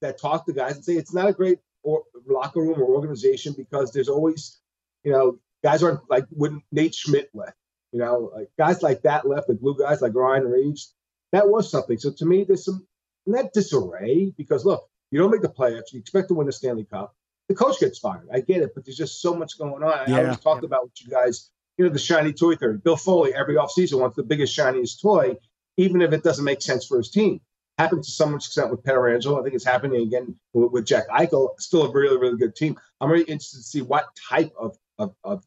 that 0.00 0.20
talk 0.20 0.46
to 0.46 0.52
guys 0.52 0.76
and 0.76 0.84
say 0.84 0.94
it's 0.94 1.14
not 1.14 1.28
a 1.28 1.32
great 1.32 1.58
or, 1.82 2.02
locker 2.26 2.60
room 2.60 2.80
or 2.80 2.86
organization 2.94 3.54
because 3.56 3.92
there's 3.92 4.08
always, 4.08 4.60
you 5.04 5.12
know, 5.12 5.38
guys 5.62 5.82
aren't 5.82 6.00
like 6.10 6.24
when 6.30 6.62
Nate 6.72 6.94
Schmidt 6.94 7.30
left. 7.34 7.56
You 7.92 8.00
know, 8.00 8.30
like 8.34 8.50
guys 8.58 8.82
like 8.82 9.02
that 9.02 9.26
left, 9.26 9.48
the 9.48 9.54
blue 9.54 9.76
guys 9.78 10.02
like 10.02 10.14
Ryan 10.14 10.44
Reaves, 10.44 10.94
That 11.32 11.48
was 11.48 11.70
something. 11.70 11.98
So 11.98 12.12
to 12.12 12.26
me, 12.26 12.44
there's 12.44 12.64
some 12.64 12.86
not 13.26 13.52
disarray 13.52 14.32
because 14.36 14.64
look, 14.64 14.88
you 15.10 15.18
don't 15.18 15.30
make 15.30 15.42
the 15.42 15.48
playoffs. 15.48 15.92
You 15.92 16.00
expect 16.00 16.28
to 16.28 16.34
win 16.34 16.46
the 16.46 16.52
Stanley 16.52 16.84
Cup. 16.84 17.14
The 17.48 17.54
coach 17.54 17.80
gets 17.80 17.98
fired. 17.98 18.28
I 18.32 18.40
get 18.40 18.62
it, 18.62 18.74
but 18.74 18.84
there's 18.84 18.96
just 18.96 19.22
so 19.22 19.34
much 19.34 19.58
going 19.58 19.82
on. 19.82 20.08
Yeah. 20.08 20.16
I 20.16 20.24
always 20.24 20.40
talked 20.40 20.62
yeah. 20.62 20.66
about 20.66 20.84
with 20.84 20.92
you 21.00 21.10
guys, 21.10 21.50
you 21.78 21.84
know, 21.84 21.90
the 21.90 21.98
shiny 21.98 22.32
toy 22.32 22.56
theory. 22.56 22.78
Bill 22.78 22.96
Foley 22.96 23.34
every 23.34 23.54
offseason 23.54 24.00
wants 24.00 24.16
the 24.16 24.22
biggest, 24.22 24.52
shiniest 24.52 25.00
toy, 25.00 25.36
even 25.76 26.02
if 26.02 26.12
it 26.12 26.22
doesn't 26.22 26.44
make 26.44 26.60
sense 26.60 26.86
for 26.86 26.98
his 26.98 27.10
team. 27.10 27.40
Happened 27.78 28.02
to 28.04 28.10
some 28.10 28.34
extent 28.34 28.70
with 28.70 28.82
Pietrangelo. 28.82 29.38
I 29.38 29.42
think 29.44 29.54
it's 29.54 29.64
happening 29.64 30.02
again 30.02 30.34
with, 30.52 30.72
with, 30.72 30.84
Jack 30.84 31.08
Eichel. 31.08 31.50
Still 31.58 31.86
a 31.86 31.92
really, 31.92 32.18
really 32.18 32.36
good 32.36 32.56
team. 32.56 32.76
I'm 33.00 33.10
really 33.10 33.24
interested 33.24 33.58
to 33.58 33.62
see 33.62 33.82
what 33.82 34.06
type 34.28 34.52
of, 34.58 34.76
of, 34.98 35.14
of 35.22 35.44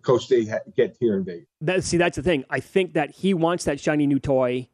coach 0.00 0.28
they 0.28 0.44
ha- 0.44 0.60
get 0.76 0.96
here 1.00 1.16
in 1.16 1.24
Vegas. 1.24 1.46
That, 1.60 1.84
see, 1.84 1.96
that's 1.96 2.16
the 2.16 2.22
thing. 2.22 2.44
I 2.48 2.60
think 2.60 2.94
that 2.94 3.10
he 3.10 3.34
wants 3.34 3.64
that 3.64 3.80
shiny 3.80 4.06
new 4.06 4.20
toy 4.20 4.68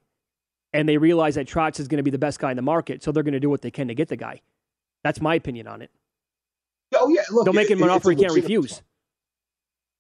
and 0.73 0.89
they 0.89 0.99
realize 0.99 1.35
that 1.37 1.47
Trotz 1.47 1.81
is 1.81 1.89
going 1.89 1.99
to 1.99 2.03
be 2.03 2.11
the 2.11 2.19
best 2.19 2.39
guy 2.39 2.51
in 2.51 2.57
the 2.57 2.63
market, 2.63 3.03
so 3.03 3.13
they're 3.13 3.23
going 3.23 3.33
to 3.33 3.41
do 3.41 3.51
what 3.51 3.63
they 3.63 3.71
can 3.71 3.89
to 3.89 3.95
get 3.95 4.09
the 4.09 4.17
guy. 4.17 4.41
That's 5.05 5.21
my 5.21 5.35
opinion 5.35 5.67
on 5.67 5.83
it. 5.83 5.91
Oh 6.95 7.09
yeah, 7.09 7.23
look, 7.31 7.45
they'll 7.45 7.55
make 7.55 7.71
him 7.71 7.83
an 7.83 7.91
offer 7.91 8.11
he 8.11 8.17
can't 8.17 8.33
refuse. 8.33 8.83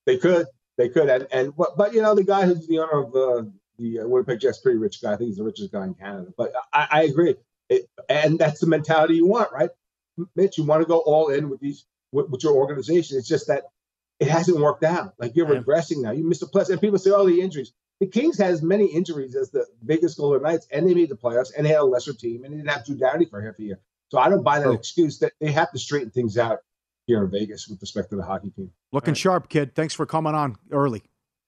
They 0.06 0.16
could, 0.16 0.46
they 0.76 0.88
could, 0.88 1.08
and 1.08 1.26
and 1.30 1.56
but, 1.56 1.76
but 1.76 1.92
you 1.92 2.02
know 2.02 2.14
the 2.14 2.24
guy 2.24 2.46
who's 2.46 2.66
the 2.66 2.78
owner 2.78 3.04
of 3.04 3.12
the 3.12 3.52
the 3.78 4.00
uh, 4.00 4.06
Winnipeg 4.06 4.40
Jets, 4.40 4.58
pretty 4.58 4.78
rich 4.78 5.00
guy. 5.02 5.12
I 5.12 5.16
think 5.16 5.28
he's 5.28 5.36
the 5.36 5.44
richest 5.44 5.72
guy 5.72 5.84
in 5.84 5.94
Canada. 5.94 6.32
But 6.36 6.52
I, 6.72 6.88
I 6.90 7.02
agree, 7.02 7.34
it, 7.68 7.88
and 8.08 8.38
that's 8.38 8.60
the 8.60 8.66
mentality 8.66 9.14
you 9.16 9.26
want, 9.26 9.52
right, 9.52 9.70
Mitch? 10.34 10.58
You 10.58 10.64
want 10.64 10.82
to 10.82 10.88
go 10.88 10.98
all 10.98 11.28
in 11.28 11.50
with 11.50 11.60
these 11.60 11.84
with, 12.12 12.30
with 12.30 12.42
your 12.42 12.54
organization. 12.54 13.18
It's 13.18 13.28
just 13.28 13.48
that 13.48 13.64
it 14.18 14.28
hasn't 14.28 14.58
worked 14.58 14.84
out. 14.84 15.14
Like 15.18 15.36
you're 15.36 15.46
regressing 15.46 16.02
now. 16.02 16.12
You 16.12 16.26
missed 16.26 16.42
a 16.42 16.46
plus, 16.46 16.70
and 16.70 16.80
people 16.80 16.98
say, 16.98 17.10
"Oh, 17.10 17.26
the 17.26 17.40
injuries." 17.40 17.72
The 18.00 18.06
Kings 18.06 18.38
had 18.38 18.52
as 18.52 18.62
many 18.62 18.86
injuries 18.86 19.34
as 19.34 19.50
the 19.50 19.66
Vegas 19.82 20.14
Golden 20.14 20.42
Knights, 20.42 20.66
and 20.70 20.88
they 20.88 20.94
made 20.94 21.08
the 21.08 21.16
playoffs, 21.16 21.50
and 21.56 21.66
they 21.66 21.70
had 21.70 21.80
a 21.80 21.84
lesser 21.84 22.12
team, 22.12 22.44
and 22.44 22.52
they 22.52 22.58
didn't 22.58 22.70
have 22.70 22.84
Drew 22.84 22.96
Doughty 22.96 23.24
for 23.24 23.40
half 23.40 23.58
a 23.58 23.62
year. 23.62 23.80
So 24.08 24.18
I 24.18 24.28
don't 24.28 24.42
buy 24.42 24.60
that 24.60 24.68
oh. 24.68 24.72
excuse 24.72 25.18
that 25.18 25.32
they 25.40 25.50
have 25.52 25.70
to 25.72 25.78
straighten 25.78 26.10
things 26.10 26.38
out 26.38 26.60
here 27.06 27.24
in 27.24 27.30
Vegas 27.30 27.68
with 27.68 27.80
respect 27.80 28.10
to 28.10 28.16
the 28.16 28.22
hockey 28.22 28.50
team. 28.50 28.70
Looking 28.92 29.12
right. 29.12 29.18
sharp, 29.18 29.48
kid. 29.48 29.74
Thanks 29.74 29.94
for 29.94 30.06
coming 30.06 30.34
on 30.34 30.56
early. 30.70 31.02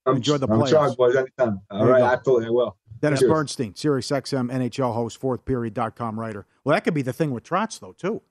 I'm, 0.07 0.17
Enjoy 0.17 0.39
the 0.39 0.49
playoffs. 0.49 0.71
Sharp, 0.71 0.97
boys. 0.97 1.17
Anytime. 1.17 1.61
All 1.71 1.87
right, 1.87 2.03
absolutely, 2.03 2.47
I 2.47 2.51
will. 2.51 2.77
Dennis 3.01 3.21
Cheers. 3.21 3.31
Bernstein, 3.31 3.75
Sirius 3.75 4.11
XM 4.11 4.51
NHL 4.51 4.93
host, 4.95 5.21
fourthperiod.com 5.21 6.21
writer. 6.21 6.47
Well, 6.65 6.75
that 6.75 6.85
could 6.85 6.95
be 6.95 7.03
the 7.03 7.13
thing 7.13 7.31
with 7.31 7.45
Trotz, 7.45 7.81
though, 7.81 7.93
too. 7.93 8.23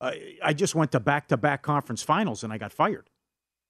Uh, 0.00 0.12
I 0.42 0.52
just 0.52 0.74
went 0.74 0.92
to 0.92 1.00
back 1.00 1.28
to 1.28 1.36
back 1.36 1.62
conference 1.62 2.02
finals 2.02 2.42
and 2.42 2.52
I 2.52 2.58
got 2.58 2.72
fired. 2.72 3.10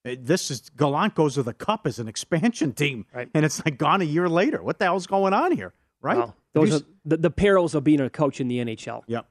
This 0.05 0.51
is 0.51 0.71
Gallant 0.71 1.15
goes 1.15 1.35
to 1.35 1.43
the 1.43 1.53
Cup 1.53 1.87
as 1.87 1.99
an 1.99 2.09
expansion 2.09 2.73
team, 2.73 3.05
right. 3.15 3.29
and 3.35 3.45
it's 3.45 3.63
like 3.65 3.77
gone 3.77 4.01
a 4.01 4.05
year 4.05 4.29
later. 4.29 4.63
What 4.63 4.79
the 4.79 4.87
hell's 4.87 5.07
going 5.07 5.35
on 5.35 5.53
here, 5.53 5.75
right? 6.01 6.31
Those 6.55 6.81
are 6.81 6.85
the, 7.05 7.19
the 7.19 7.31
perils 7.31 7.75
of 7.75 7.85
being 7.85 8.01
a 8.01 8.09
coach 8.09 8.41
in 8.41 8.49
the 8.49 8.59
NHL. 8.59 9.03
Yep. 9.07 9.27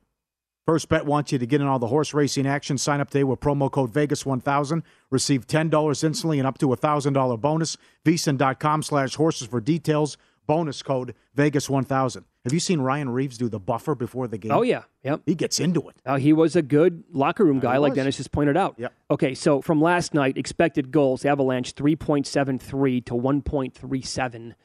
First 0.70 0.88
Bet 0.88 1.03
wants 1.03 1.32
you 1.32 1.39
to 1.39 1.47
get 1.47 1.61
in 1.61 1.67
all 1.67 1.80
the 1.80 1.88
horse 1.88 2.13
racing 2.13 2.45
action. 2.45 2.78
Sign 2.78 3.01
up 3.01 3.09
today 3.09 3.24
with 3.24 3.39
promo 3.39 3.72
code 3.72 3.91
Vegas1000. 3.91 4.84
Receive 5.09 5.47
$10 5.47 6.03
instantly 6.03 6.38
and 6.38 6.47
up 6.47 6.59
to 6.59 6.72
a 6.72 6.78
$1,000 6.78 7.41
bonus. 7.41 7.76
VSiN.com 8.05 8.84
slash 8.84 9.15
horses 9.15 9.47
for 9.47 9.59
details. 9.59 10.15
Bonus 10.49 10.81
code 10.81 11.13
Vegas 11.35 11.69
1000. 11.69 12.25
Have 12.43 12.53
you 12.53 12.59
seen 12.59 12.81
Ryan 12.81 13.11
Reaves 13.11 13.37
do 13.37 13.49
the 13.49 13.59
buffer 13.59 13.93
before 13.93 14.27
the 14.27 14.39
game? 14.39 14.51
Oh 14.51 14.63
yeah, 14.63 14.85
yep. 15.03 15.21
He 15.27 15.35
gets 15.35 15.59
into 15.59 15.87
it. 15.89 15.97
Uh, 16.03 16.17
he 16.17 16.33
was 16.33 16.55
a 16.55 16.63
good 16.63 17.03
locker 17.11 17.45
room 17.45 17.59
guy, 17.59 17.77
like. 17.77 17.93
Dennis 17.93 18.17
just 18.17 18.31
pointed 18.31 18.57
out. 18.57 18.73
Yep. 18.79 18.91
Okay, 19.11 19.35
so 19.35 19.61
from 19.61 19.79
last 19.79 20.15
night, 20.15 20.39
expected 20.39 20.89
goals: 20.89 21.23
Avalanche 21.23 21.73
three 21.73 21.95
point 21.95 22.25
seven 22.25 22.57
three 22.57 22.99
to 23.01 23.13
one 23.13 23.43
point 23.43 23.75
three 23.75 24.01
seven 24.01 24.55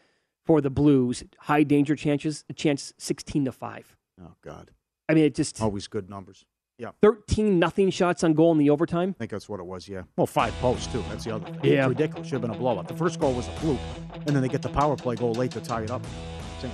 for 0.46 0.62
the 0.62 0.70
Blues. 0.70 1.22
High 1.40 1.64
danger 1.64 1.96
chances, 1.96 2.46
chance 2.56 2.94
sixteen 2.96 3.44
to 3.44 3.52
five. 3.52 3.94
Oh 4.18 4.36
God, 4.40 4.70
I 5.06 5.12
mean, 5.12 5.24
it 5.24 5.34
just 5.34 5.60
always 5.60 5.86
good 5.86 6.08
numbers. 6.08 6.46
Yeah, 6.78 6.90
thirteen 7.00 7.58
nothing 7.58 7.90
shots 7.90 8.24
on 8.24 8.34
goal 8.34 8.50
in 8.52 8.58
the 8.58 8.70
overtime. 8.70 9.10
I 9.16 9.18
think 9.20 9.30
that's 9.30 9.48
what 9.48 9.60
it 9.60 9.66
was. 9.66 9.88
Yeah. 9.88 10.02
Well, 10.16 10.26
five 10.26 10.52
posts 10.54 10.92
too. 10.92 11.04
That's 11.08 11.24
the 11.24 11.36
other 11.36 11.46
thing. 11.46 11.60
Yeah. 11.62 11.82
It's 11.82 11.88
ridiculous. 11.90 12.26
Should 12.26 12.32
have 12.34 12.42
been 12.42 12.50
a 12.50 12.58
blowout. 12.58 12.88
The 12.88 12.96
first 12.96 13.20
goal 13.20 13.32
was 13.32 13.46
a 13.46 13.52
fluke, 13.52 13.78
and 14.26 14.34
then 14.34 14.42
they 14.42 14.48
get 14.48 14.62
the 14.62 14.68
power 14.68 14.96
play 14.96 15.14
goal 15.14 15.34
late 15.34 15.52
to 15.52 15.60
tie 15.60 15.82
it 15.82 15.90
up. 15.90 16.02
Same. 16.60 16.72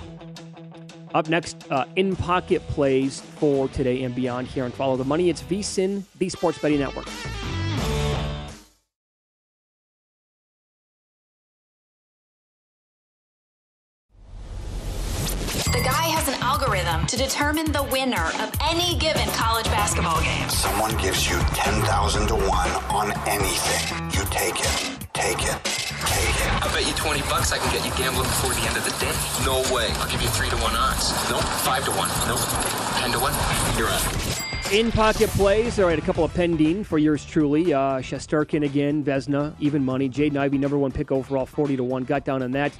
Up 1.13 1.29
next, 1.29 1.71
uh, 1.71 1.87
in 1.97 2.15
pocket 2.17 2.67
plays 2.69 3.21
for 3.21 3.69
today 3.69 4.05
and 4.05 4.15
beyond 4.15 4.47
here 4.47 4.65
on 4.65 4.71
Follow 4.71 4.97
the 4.97 5.05
Money. 5.05 5.29
It's 5.29 5.43
VSIN, 5.43 6.05
the 6.19 6.29
Sports 6.29 6.59
Betting 6.59 6.79
Network. 6.79 7.09
To 17.11 17.17
determine 17.17 17.73
the 17.73 17.83
winner 17.91 18.31
of 18.39 18.55
any 18.71 18.97
given 18.97 19.27
college 19.31 19.65
basketball 19.65 20.23
game. 20.23 20.49
Someone 20.49 20.97
gives 20.97 21.29
you 21.29 21.41
10,000 21.59 22.29
to 22.29 22.37
1 22.37 22.47
on 22.47 23.11
anything. 23.27 24.11
You 24.15 24.25
take 24.31 24.61
it. 24.61 24.71
Take 25.13 25.43
it. 25.43 25.59
Take 26.07 26.39
it. 26.39 26.63
I 26.63 26.71
bet 26.73 26.87
you 26.87 26.95
20 26.95 27.21
bucks 27.23 27.51
I 27.51 27.59
can 27.59 27.67
get 27.73 27.85
you 27.85 27.91
gambling 27.99 28.29
before 28.29 28.55
the 28.55 28.61
end 28.61 28.77
of 28.77 28.85
the 28.85 28.95
day. 29.03 29.11
No 29.45 29.59
way. 29.75 29.91
I'll 29.99 30.09
give 30.09 30.23
you 30.23 30.29
3 30.29 30.51
to 30.51 30.57
1 30.59 30.77
odds. 30.77 31.11
Nope. 31.29 31.43
5 31.43 31.85
to 31.87 31.91
1. 31.91 32.09
Nope. 32.29 32.39
10 33.03 33.11
to 33.11 33.19
1. 33.19 33.77
You're 33.77 33.89
on. 33.89 34.73
In 34.73 34.93
pocket 34.93 35.31
plays, 35.31 35.81
all 35.81 35.87
right, 35.87 35.99
a 35.99 36.03
couple 36.03 36.23
of 36.23 36.33
pending 36.33 36.85
for 36.85 36.99
yours 36.99 37.25
truly. 37.25 37.75
Uh, 37.75 37.99
Shesterkin 37.99 38.65
again, 38.65 39.03
Vezina, 39.03 39.57
even 39.59 39.85
money. 39.85 40.09
Jaden 40.09 40.37
Ivey, 40.37 40.59
number 40.59 40.79
one 40.79 40.93
pick 40.93 41.11
overall, 41.11 41.45
40 41.45 41.79
to 41.79 41.83
1. 41.83 42.05
Got 42.05 42.25
down 42.25 42.41
on 42.41 42.53
that 42.53 42.73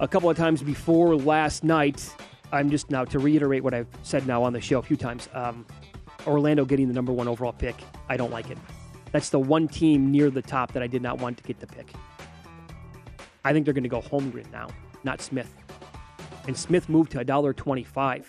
a 0.00 0.06
couple 0.06 0.28
of 0.28 0.36
times 0.36 0.62
before 0.62 1.16
last 1.16 1.64
night. 1.64 2.14
I'm 2.54 2.70
just 2.70 2.88
now 2.88 3.04
to 3.06 3.18
reiterate 3.18 3.64
what 3.64 3.74
I've 3.74 3.88
said 4.04 4.26
now 4.28 4.44
on 4.44 4.52
the 4.52 4.60
show 4.60 4.78
a 4.78 4.82
few 4.82 4.96
times. 4.96 5.28
Um, 5.34 5.66
Orlando 6.24 6.64
getting 6.64 6.86
the 6.86 6.94
number 6.94 7.12
one 7.12 7.26
overall 7.26 7.52
pick, 7.52 7.74
I 8.08 8.16
don't 8.16 8.30
like 8.30 8.48
it. 8.48 8.58
That's 9.10 9.30
the 9.30 9.40
one 9.40 9.66
team 9.66 10.10
near 10.10 10.30
the 10.30 10.40
top 10.40 10.72
that 10.72 10.82
I 10.82 10.86
did 10.86 11.02
not 11.02 11.18
want 11.18 11.36
to 11.38 11.42
get 11.42 11.58
the 11.58 11.66
pick. 11.66 11.92
I 13.44 13.52
think 13.52 13.64
they're 13.64 13.74
going 13.74 13.82
to 13.82 13.88
go 13.88 14.00
Holmgren 14.00 14.50
now, 14.52 14.68
not 15.02 15.20
Smith. 15.20 15.52
And 16.46 16.56
Smith 16.56 16.88
moved 16.88 17.12
to 17.12 17.24
$1.25. 17.24 18.24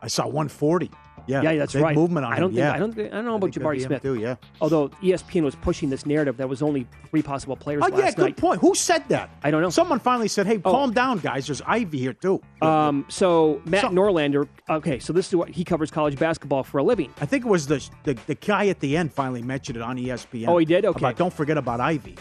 I 0.00 0.08
saw 0.08 0.24
140. 0.24 0.90
Yeah, 1.26 1.42
Yeah, 1.42 1.56
that's 1.58 1.72
big 1.72 1.82
right. 1.82 1.94
movement 1.94 2.26
on 2.26 2.32
I 2.32 2.36
don't 2.40 2.50
him. 2.50 2.56
think 2.56 2.64
yeah. 2.64 2.72
I 2.72 2.78
don't 2.78 2.92
think, 2.94 3.12
I 3.12 3.16
don't 3.16 3.24
know 3.24 3.34
about 3.36 3.52
think 3.54 3.64
that'd 3.64 3.80
Jabari 3.80 3.86
Smith. 3.86 4.02
too, 4.02 4.14
yeah. 4.16 4.36
Although 4.60 4.88
ESPN 5.02 5.42
was 5.42 5.54
pushing 5.56 5.90
this 5.90 6.04
narrative 6.06 6.36
that 6.38 6.48
was 6.48 6.62
only 6.62 6.86
three 7.10 7.22
possible 7.22 7.56
players 7.56 7.82
Oh 7.84 7.96
yeah, 7.96 8.10
good 8.10 8.18
night. 8.18 8.36
point. 8.36 8.60
Who 8.60 8.74
said 8.74 9.08
that? 9.08 9.30
I 9.42 9.50
don't 9.50 9.62
know. 9.62 9.70
Someone 9.70 9.98
finally 10.00 10.28
said, 10.28 10.46
"Hey, 10.46 10.60
Oh. 10.64 10.70
calm 10.70 10.92
down, 10.92 11.18
guys. 11.18 11.46
There's 11.46 11.62
Ivey 11.66 11.98
here 11.98 12.12
too." 12.12 12.40
Um, 12.60 13.04
so 13.08 13.60
Matt 13.64 13.82
So- 13.82 13.88
Norlander. 13.90 14.48
Okay, 14.68 14.98
so 14.98 15.12
this 15.12 15.28
is 15.28 15.34
what 15.36 15.48
he 15.50 15.64
covers 15.64 15.90
college 15.90 16.18
basketball 16.18 16.62
for 16.62 16.78
a 16.78 16.82
living. 16.82 17.12
I 17.20 17.26
think 17.26 17.44
it 17.44 17.48
was 17.48 17.66
the, 17.66 17.86
the 18.04 18.14
the 18.26 18.34
guy 18.34 18.68
at 18.68 18.80
the 18.80 18.96
end 18.96 19.12
finally 19.12 19.42
mentioned 19.42 19.76
it 19.76 19.82
on 19.82 19.96
ESPN. 19.98 20.48
Oh, 20.48 20.58
he 20.58 20.64
did? 20.64 20.84
Okay. 20.84 20.98
About, 20.98 21.16
don't 21.16 21.32
forget 21.32 21.56
about 21.58 21.80
Ivey. 21.80 22.16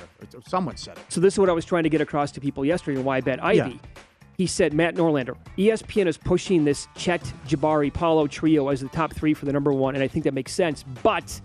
Someone 0.47 0.77
said 0.77 0.97
it. 0.97 1.03
So 1.09 1.21
this 1.21 1.33
is 1.33 1.39
what 1.39 1.49
I 1.49 1.53
was 1.53 1.65
trying 1.65 1.83
to 1.83 1.89
get 1.89 2.01
across 2.01 2.31
to 2.33 2.41
people 2.41 2.63
yesterday 2.65 2.97
and 2.97 3.05
why 3.05 3.17
I 3.17 3.21
bet 3.21 3.43
Ivey. 3.43 3.79
Yeah. 3.83 4.01
He 4.41 4.47
said 4.47 4.73
Matt 4.73 4.95
Norlander. 4.95 5.37
ESPN 5.55 6.07
is 6.07 6.17
pushing 6.17 6.65
this 6.65 6.87
Chet 6.95 7.21
Jabari 7.47 7.93
Paolo 7.93 8.25
trio 8.25 8.69
as 8.69 8.81
the 8.81 8.87
top 8.87 9.13
three 9.13 9.35
for 9.35 9.45
the 9.45 9.53
number 9.53 9.71
one, 9.71 9.93
and 9.93 10.03
I 10.03 10.07
think 10.07 10.25
that 10.25 10.33
makes 10.33 10.51
sense. 10.51 10.81
But 11.03 11.39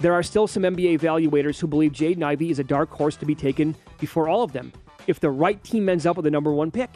there 0.00 0.12
are 0.12 0.22
still 0.22 0.46
some 0.46 0.62
NBA 0.62 0.98
evaluators 0.98 1.58
who 1.58 1.66
believe 1.66 1.92
Jaden 1.92 2.22
Ivey 2.22 2.50
is 2.50 2.58
a 2.58 2.64
dark 2.64 2.90
horse 2.90 3.16
to 3.16 3.24
be 3.24 3.34
taken 3.34 3.74
before 3.98 4.28
all 4.28 4.42
of 4.42 4.52
them 4.52 4.74
if 5.06 5.20
the 5.20 5.30
right 5.30 5.64
team 5.64 5.88
ends 5.88 6.04
up 6.04 6.16
with 6.16 6.24
the 6.24 6.30
number 6.30 6.52
one 6.52 6.70
pick. 6.70 6.90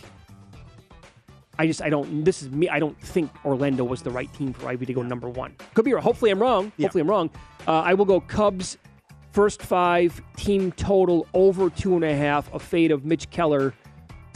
I 1.58 1.66
just 1.66 1.80
I 1.80 1.88
don't. 1.88 2.24
This 2.24 2.42
is 2.42 2.50
me. 2.50 2.68
I 2.68 2.78
don't 2.78 3.00
think 3.00 3.30
Orlando 3.42 3.84
was 3.84 4.02
the 4.02 4.10
right 4.10 4.30
team 4.34 4.52
for 4.52 4.68
Ivey 4.68 4.84
to 4.84 4.92
go 4.92 5.00
number 5.00 5.30
one. 5.30 5.56
Could 5.72 5.86
be. 5.86 5.94
wrong. 5.94 6.02
Hopefully, 6.02 6.30
I'm 6.30 6.42
wrong. 6.42 6.72
Hopefully, 6.78 7.00
I'm 7.00 7.08
wrong. 7.08 7.30
Uh, 7.66 7.80
I 7.80 7.94
will 7.94 8.04
go 8.04 8.20
Cubs 8.20 8.76
first 9.32 9.62
five 9.62 10.20
team 10.36 10.72
total 10.72 11.26
over 11.32 11.70
two 11.70 11.94
and 11.94 12.04
a 12.04 12.14
half. 12.14 12.52
A 12.52 12.58
fade 12.58 12.90
of 12.90 13.06
Mitch 13.06 13.30
Keller 13.30 13.72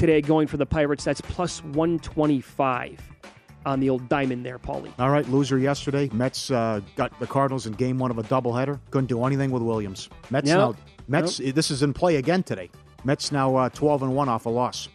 today 0.03 0.21
going 0.21 0.49
for 0.49 0.57
the 0.57 0.67
Pirates. 0.67 1.05
That's 1.05 1.21
plus 1.21 1.63
one 1.63 2.01
twenty 2.01 2.41
five 2.41 2.99
on 3.65 3.79
the 3.79 3.89
old 3.89 4.09
diamond 4.09 4.45
there, 4.45 4.59
Pauly. 4.59 4.93
All 4.99 5.11
right, 5.11 5.29
loser 5.29 5.59
yesterday. 5.59 6.11
Mets 6.13 6.51
uh, 6.51 6.81
got 6.97 7.17
the 7.21 7.27
Cardinals 7.29 7.69
in 7.69 7.75
game 7.75 8.01
one 8.01 8.11
of 8.11 8.19
a 8.19 8.25
doubleheader. 8.25 8.81
Couldn't 8.91 9.07
do 9.07 9.25
anything 9.25 9.53
with 9.53 9.63
Williams. 9.63 10.09
Mets 10.31 10.49
Yep. 10.49 10.59
now. 10.59 10.75
Mets. 11.07 11.37
This 11.37 11.71
is 11.71 11.85
in 11.85 11.93
play 11.93 12.17
again 12.17 12.43
today. 12.43 12.69
Mets 13.05 13.31
now 13.31 13.55
uh, 13.55 13.69
12 13.69 14.03
and 14.03 14.17
one 14.17 14.29
off 14.29 14.47
a 14.47 14.49
loss. 14.49 14.89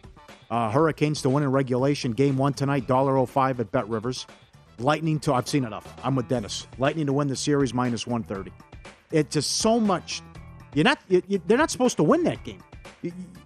Uh, 0.51 0.69
Hurricanes 0.71 1.21
to 1.21 1.29
win 1.29 1.43
in 1.43 1.51
regulation. 1.53 2.11
Game 2.11 2.37
one 2.37 2.51
tonight. 2.53 2.85
Dollar 2.85 3.25
05 3.25 3.61
at 3.61 3.71
Bet 3.71 3.87
Rivers. 3.87 4.27
Lightning 4.77 5.21
to. 5.21 5.33
I've 5.33 5.47
seen 5.47 5.63
enough. 5.63 5.93
I'm 6.03 6.15
with 6.17 6.27
Dennis. 6.27 6.67
Lightning 6.77 7.05
to 7.05 7.13
win 7.13 7.29
the 7.29 7.35
series 7.37 7.73
minus 7.73 8.05
130. 8.05 8.51
It's 9.13 9.33
just 9.33 9.59
so 9.59 9.79
much. 9.79 10.21
You're 10.73 10.83
not. 10.83 10.99
You, 11.07 11.21
you, 11.29 11.41
they're 11.47 11.57
not 11.57 11.71
supposed 11.71 11.95
to 11.95 12.03
win 12.03 12.23
that 12.25 12.43
game. 12.43 12.61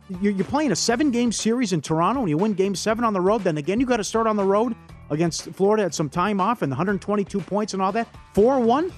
You- 0.10 0.18
you- 0.22 0.32
You're 0.32 0.46
playing 0.46 0.72
a 0.72 0.76
seven 0.76 1.12
game 1.12 1.32
series 1.32 1.72
in 1.74 1.82
Toronto 1.82 2.22
and 2.22 2.30
you 2.30 2.38
win 2.38 2.54
game 2.54 2.76
seven 2.76 3.04
on 3.06 3.14
the 3.14 3.22
road. 3.22 3.44
Then 3.44 3.58
again, 3.58 3.80
you 3.80 3.86
got 3.86 3.98
to 3.98 4.04
start 4.04 4.28
on 4.28 4.36
the 4.36 4.44
road 4.44 4.76
against 5.10 5.44
Florida. 5.54 5.84
Had 5.84 5.94
some 5.94 6.10
time 6.10 6.42
off 6.42 6.62
and 6.62 6.72
122 6.72 7.40
points 7.42 7.74
and 7.74 7.82
all 7.82 7.92
that. 7.94 8.08
4 8.34 8.60
1. 8.60 8.92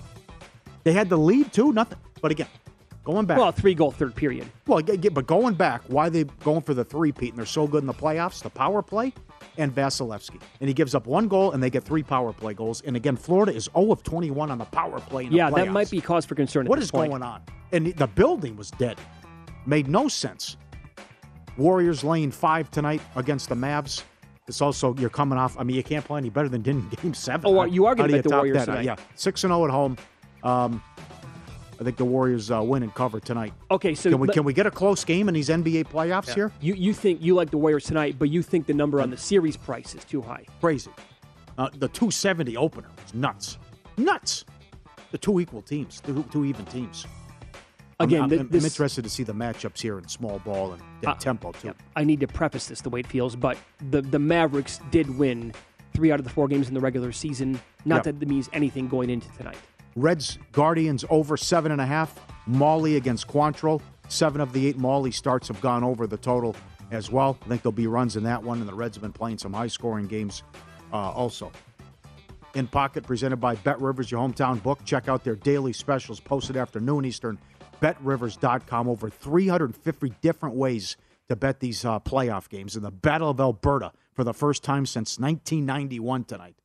They 0.84 0.92
had 0.94 1.10
the 1.10 1.18
lead 1.18 1.54
too. 1.54 1.72
Nothing. 1.72 1.98
But 2.22 2.32
again, 2.32 2.48
going 3.04 3.26
back. 3.26 3.38
Well, 3.38 3.52
three 3.52 3.74
goal 3.76 3.92
third 3.92 4.16
period. 4.16 4.48
Well, 4.68 4.82
but 5.12 5.28
going 5.28 5.54
back, 5.56 5.82
why 5.88 6.10
they 6.10 6.24
going 6.44 6.62
for 6.62 6.74
the 6.74 6.84
three-peat 6.84 7.30
and 7.30 7.38
they're 7.38 7.46
so 7.46 7.68
good 7.68 7.84
in 7.84 7.88
the 7.88 7.94
playoffs? 7.94 8.42
The 8.42 8.50
power 8.50 8.82
play 8.82 9.14
and 9.58 9.74
Vasilevskiy. 9.74 10.40
And 10.62 10.68
he 10.68 10.74
gives 10.74 10.96
up 10.96 11.06
one 11.06 11.28
goal 11.28 11.52
and 11.52 11.62
they 11.62 11.70
get 11.70 11.84
three 11.84 12.04
power 12.04 12.34
play 12.34 12.54
goals. 12.54 12.82
And 12.82 12.96
again, 12.96 13.16
Florida 13.18 13.54
is 13.54 13.70
0 13.78 13.92
of 13.92 14.04
21 14.04 14.50
on 14.52 14.58
the 14.58 14.66
power 14.66 15.00
play 15.00 15.26
in 15.26 15.30
the 15.32 15.38
Yeah, 15.38 15.50
that 15.52 15.70
might 15.72 15.92
be 15.92 16.02
cause 16.02 16.26
for 16.26 16.34
concern. 16.36 16.66
at 16.66 16.70
What 16.70 16.80
is 16.80 16.90
going 16.92 17.22
on? 17.22 17.42
And 17.72 17.88
the 17.96 18.08
building 18.08 18.56
was 18.58 18.72
dead. 18.72 18.98
Made 19.66 19.88
no 19.88 20.08
sense. 20.08 20.58
Warriors 21.58 22.04
laying 22.04 22.32
five 22.32 22.70
tonight 22.72 23.02
against 23.16 23.50
the 23.50 23.56
Mavs. 23.56 24.04
It's 24.48 24.62
also 24.62 24.96
you're 24.96 25.10
coming 25.10 25.38
off. 25.38 25.58
I 25.58 25.64
mean, 25.64 25.76
you 25.76 25.84
can't 25.84 26.04
play 26.04 26.18
any 26.18 26.30
better 26.30 26.50
than 26.50 26.62
did 26.62 26.76
in 26.76 26.90
Game 27.02 27.14
Seven. 27.14 27.46
Oh, 27.46 27.52
well, 27.52 27.68
you 27.68 27.86
are 27.86 27.96
gonna 27.96 28.10
How 28.10 28.18
bet 28.18 28.24
the 28.24 28.36
Warriors 28.36 28.58
that? 28.58 28.66
Tonight. 28.66 28.86
yeah, 28.86 28.96
six 29.16 29.44
and 29.44 29.52
zero 29.52 29.66
at 29.66 29.72
home. 29.72 29.98
Um, 30.44 30.84
I 31.80 31.84
think 31.84 31.98
the 31.98 32.06
Warriors 32.06 32.52
uh, 32.52 32.62
win 32.62 32.84
and 32.84 32.94
cover 32.94 33.20
tonight. 33.20 33.54
Okay, 33.72 33.96
so 33.96 34.10
can 34.10 34.20
we 34.20 34.28
can 34.28 34.44
we 34.44 34.54
get 34.54 34.66
a 34.66 34.72
close 34.72 35.04
game 35.06 35.28
in 35.28 35.34
these 35.34 35.50
NBA 35.50 35.86
playoffs 35.88 36.34
here? 36.34 36.52
You 36.60 36.74
you 36.74 36.94
think 36.94 37.22
you 37.22 37.36
like 37.36 37.52
the 37.52 37.58
Warriors 37.58 37.86
tonight, 37.86 38.16
but 38.20 38.30
you 38.30 38.42
think 38.42 38.66
the 38.66 38.74
number 38.74 39.00
on 39.02 39.10
the 39.10 39.18
series 39.18 39.56
price 39.56 39.96
is 39.96 40.04
too 40.04 40.22
high. 40.22 40.46
Crazy. 40.60 40.92
Uh, 41.58 41.70
the 41.70 41.88
270 41.88 42.58
opener 42.58 42.88
was 43.02 43.14
nuts, 43.14 43.60
nuts. 43.98 44.44
The 45.12 45.18
two 45.20 45.40
equal 45.40 45.62
teams, 45.62 46.02
two, 46.02 46.26
two 46.32 46.46
even 46.46 46.66
teams. 46.66 47.06
I'm- 48.04 48.24
Again, 48.32 48.40
I'm, 48.40 48.50
thi- 48.50 48.58
I'm 48.58 48.64
interested 48.66 49.04
to 49.04 49.10
see 49.10 49.24
the 49.24 49.34
matchups 49.34 49.82
here 49.82 49.98
in 49.98 50.08
small 50.08 50.40
ball 50.40 50.74
and, 50.74 50.82
and 51.02 51.08
Uh, 51.08 51.16
tempo 51.16 51.52
too. 51.52 51.74
I 51.96 52.04
need 52.04 52.20
to 52.22 52.28
preface 52.28 52.68
this 52.68 52.82
the 52.82 52.90
way 52.90 53.00
it 53.02 53.08
feels, 53.08 53.36
but 53.36 53.58
the 53.90 54.02
the 54.02 54.20
Mavericks 54.20 54.80
did 54.92 55.18
win 55.18 55.54
three 55.94 56.12
out 56.12 56.20
of 56.20 56.24
the 56.26 56.32
four 56.32 56.48
games 56.48 56.68
in 56.68 56.74
the 56.74 56.80
regular 56.82 57.12
season. 57.12 57.60
Not 57.86 57.98
Yep. 57.98 58.04
that 58.20 58.24
it 58.24 58.28
means 58.30 58.50
anything 58.54 58.88
going 58.88 59.10
into 59.10 59.30
tonight. 59.38 59.58
Reds 59.96 60.40
Guardians 60.52 61.06
over 61.10 61.38
seven 61.38 61.72
and 61.72 61.80
a 61.82 61.86
half. 61.86 62.20
Mahle 62.48 62.98
against 62.98 63.28
Quantrill. 63.28 63.80
Seven 64.10 64.42
of 64.42 64.52
the 64.54 64.68
eight 64.68 64.78
Mahle 64.78 65.12
starts 65.14 65.48
have 65.48 65.62
gone 65.62 65.84
over 65.84 66.08
the 66.08 66.18
total 66.18 66.56
as 66.92 67.10
well. 67.12 67.38
I 67.46 67.48
think 67.48 67.62
there'll 67.62 67.72
be 67.74 67.88
runs 67.88 68.16
in 68.16 68.24
that 68.24 68.42
one, 68.44 68.60
and 68.60 68.68
the 68.68 68.74
Reds 68.74 68.96
have 68.98 69.02
been 69.02 69.14
playing 69.14 69.38
some 69.38 69.54
high 69.54 69.68
scoring 69.68 70.08
games 70.08 70.44
uh, 70.92 70.98
also. 71.12 71.52
In 72.56 72.68
Pocket, 72.68 73.04
presented 73.04 73.38
by 73.38 73.56
Bet 73.56 73.82
Rivers, 73.82 74.12
your 74.12 74.20
hometown 74.28 74.62
book. 74.62 74.80
Check 74.86 75.08
out 75.10 75.24
their 75.24 75.36
daily 75.36 75.74
specials 75.74 76.20
posted 76.20 76.56
after 76.58 76.80
noon 76.80 77.04
Eastern. 77.06 77.40
BetRivers.com. 77.80 78.88
Over 78.88 79.10
350 79.10 80.14
different 80.22 80.56
ways 80.56 80.98
to 81.30 81.36
bet 81.36 81.60
these 81.60 81.86
uh, 81.86 82.00
playoff 82.00 82.50
games 82.50 82.76
in 82.76 82.84
the 82.84 82.92
Battle 82.92 83.30
of 83.30 83.40
Alberta 83.40 83.92
for 84.14 84.24
the 84.24 84.34
first 84.34 84.64
time 84.64 84.86
since 84.86 85.20
1991 85.20 86.26
tonight. 86.26 86.56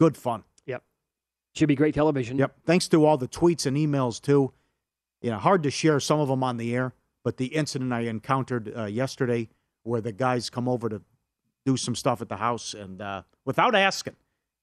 Good 0.00 0.16
fun. 0.16 0.44
Yep. 0.66 0.82
Should 1.54 1.68
be 1.68 1.74
great 1.74 1.94
television. 1.94 2.38
Yep. 2.38 2.56
Thanks 2.64 2.88
to 2.88 3.04
all 3.04 3.16
the 3.16 3.28
tweets 3.28 3.66
and 3.66 3.76
emails 3.76 4.20
too. 4.20 4.52
You 5.20 5.30
know, 5.30 5.38
hard 5.38 5.62
to 5.62 5.70
share 5.70 6.00
some 6.00 6.18
of 6.18 6.28
them 6.28 6.42
on 6.42 6.56
the 6.56 6.74
air, 6.74 6.94
but 7.22 7.36
the 7.36 7.46
incident 7.46 7.92
I 7.92 8.00
encountered 8.00 8.72
uh, 8.76 8.86
yesterday, 8.86 9.48
where 9.84 10.00
the 10.00 10.12
guys 10.12 10.50
come 10.50 10.68
over 10.68 10.88
to 10.88 11.02
do 11.64 11.76
some 11.76 11.94
stuff 11.94 12.20
at 12.20 12.28
the 12.28 12.36
house, 12.36 12.74
and 12.74 13.00
uh, 13.00 13.22
without 13.44 13.76
asking, 13.76 14.16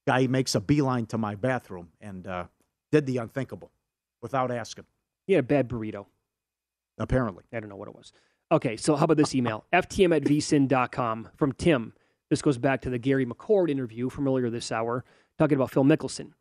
guy 0.05 0.27
makes 0.27 0.55
a 0.55 0.59
beeline 0.59 1.05
to 1.05 1.17
my 1.17 1.35
bathroom 1.35 1.89
and 2.01 2.27
uh, 2.27 2.45
did 2.91 3.05
the 3.05 3.17
unthinkable, 3.17 3.71
without 4.21 4.51
asking. 4.51 4.85
He 5.29 5.35
had 5.35 5.43
a 5.43 5.47
bad 5.47 5.69
burrito. 5.69 6.07
Apparently, 6.97 7.43
I 7.53 7.59
don't 7.59 7.69
know 7.69 7.75
what 7.75 7.87
it 7.87 7.93
was. 7.93 8.13
Okay, 8.51 8.75
so 8.75 8.95
how 8.95 9.05
about 9.05 9.17
this 9.17 9.35
email? 9.35 9.63
FTM 9.73 10.15
at 10.15 10.23
vsin.com 10.23 11.29
from 11.37 11.51
Tim. 11.51 11.93
This 12.31 12.41
goes 12.41 12.57
back 12.57 12.81
to 12.81 12.89
the 12.89 12.97
Gary 12.97 13.27
McCord 13.27 13.69
interview 13.69 14.09
from 14.09 14.27
earlier 14.27 14.49
this 14.49 14.71
hour, 14.71 15.05
talking 15.37 15.55
about 15.55 15.69
Phil 15.69 15.83
Mickelson. 15.83 16.31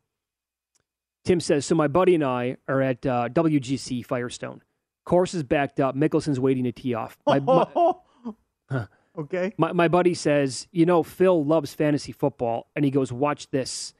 Tim 1.23 1.39
says, 1.39 1.67
So 1.67 1.75
my 1.75 1.87
buddy 1.87 2.15
and 2.15 2.23
I 2.23 2.57
are 2.67 2.81
at 2.81 3.05
uh, 3.05 3.29
WGC 3.29 4.03
Firestone. 4.03 4.63
Course 5.05 5.35
is 5.35 5.43
backed 5.43 5.79
up. 5.79 5.95
Mickelson's 5.95 6.39
waiting 6.39 6.63
to 6.63 6.71
tee 6.71 6.95
off. 6.95 7.15
My, 7.27 7.39
my, 7.39 7.67
okay. 9.19 9.53
my, 9.59 9.71
my 9.71 9.87
buddy 9.87 10.15
says, 10.15 10.67
You 10.71 10.87
know, 10.87 11.03
Phil 11.03 11.45
loves 11.45 11.75
fantasy 11.75 12.11
football. 12.11 12.71
And 12.75 12.83
he 12.83 12.89
goes, 12.89 13.13
Watch 13.13 13.51
this. 13.51 13.93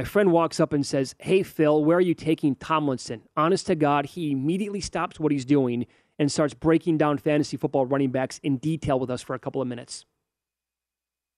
My 0.00 0.04
friend 0.04 0.32
walks 0.32 0.58
up 0.60 0.72
and 0.72 0.86
says, 0.86 1.14
Hey, 1.18 1.42
Phil, 1.42 1.84
where 1.84 1.98
are 1.98 2.00
you 2.00 2.14
taking 2.14 2.54
Tomlinson? 2.54 3.20
Honest 3.36 3.66
to 3.66 3.74
God, 3.74 4.06
he 4.06 4.30
immediately 4.30 4.80
stops 4.80 5.20
what 5.20 5.30
he's 5.30 5.44
doing 5.44 5.84
and 6.18 6.32
starts 6.32 6.54
breaking 6.54 6.96
down 6.96 7.18
fantasy 7.18 7.58
football 7.58 7.84
running 7.84 8.10
backs 8.10 8.40
in 8.42 8.56
detail 8.56 8.98
with 8.98 9.10
us 9.10 9.20
for 9.20 9.34
a 9.34 9.38
couple 9.38 9.60
of 9.60 9.68
minutes. 9.68 10.06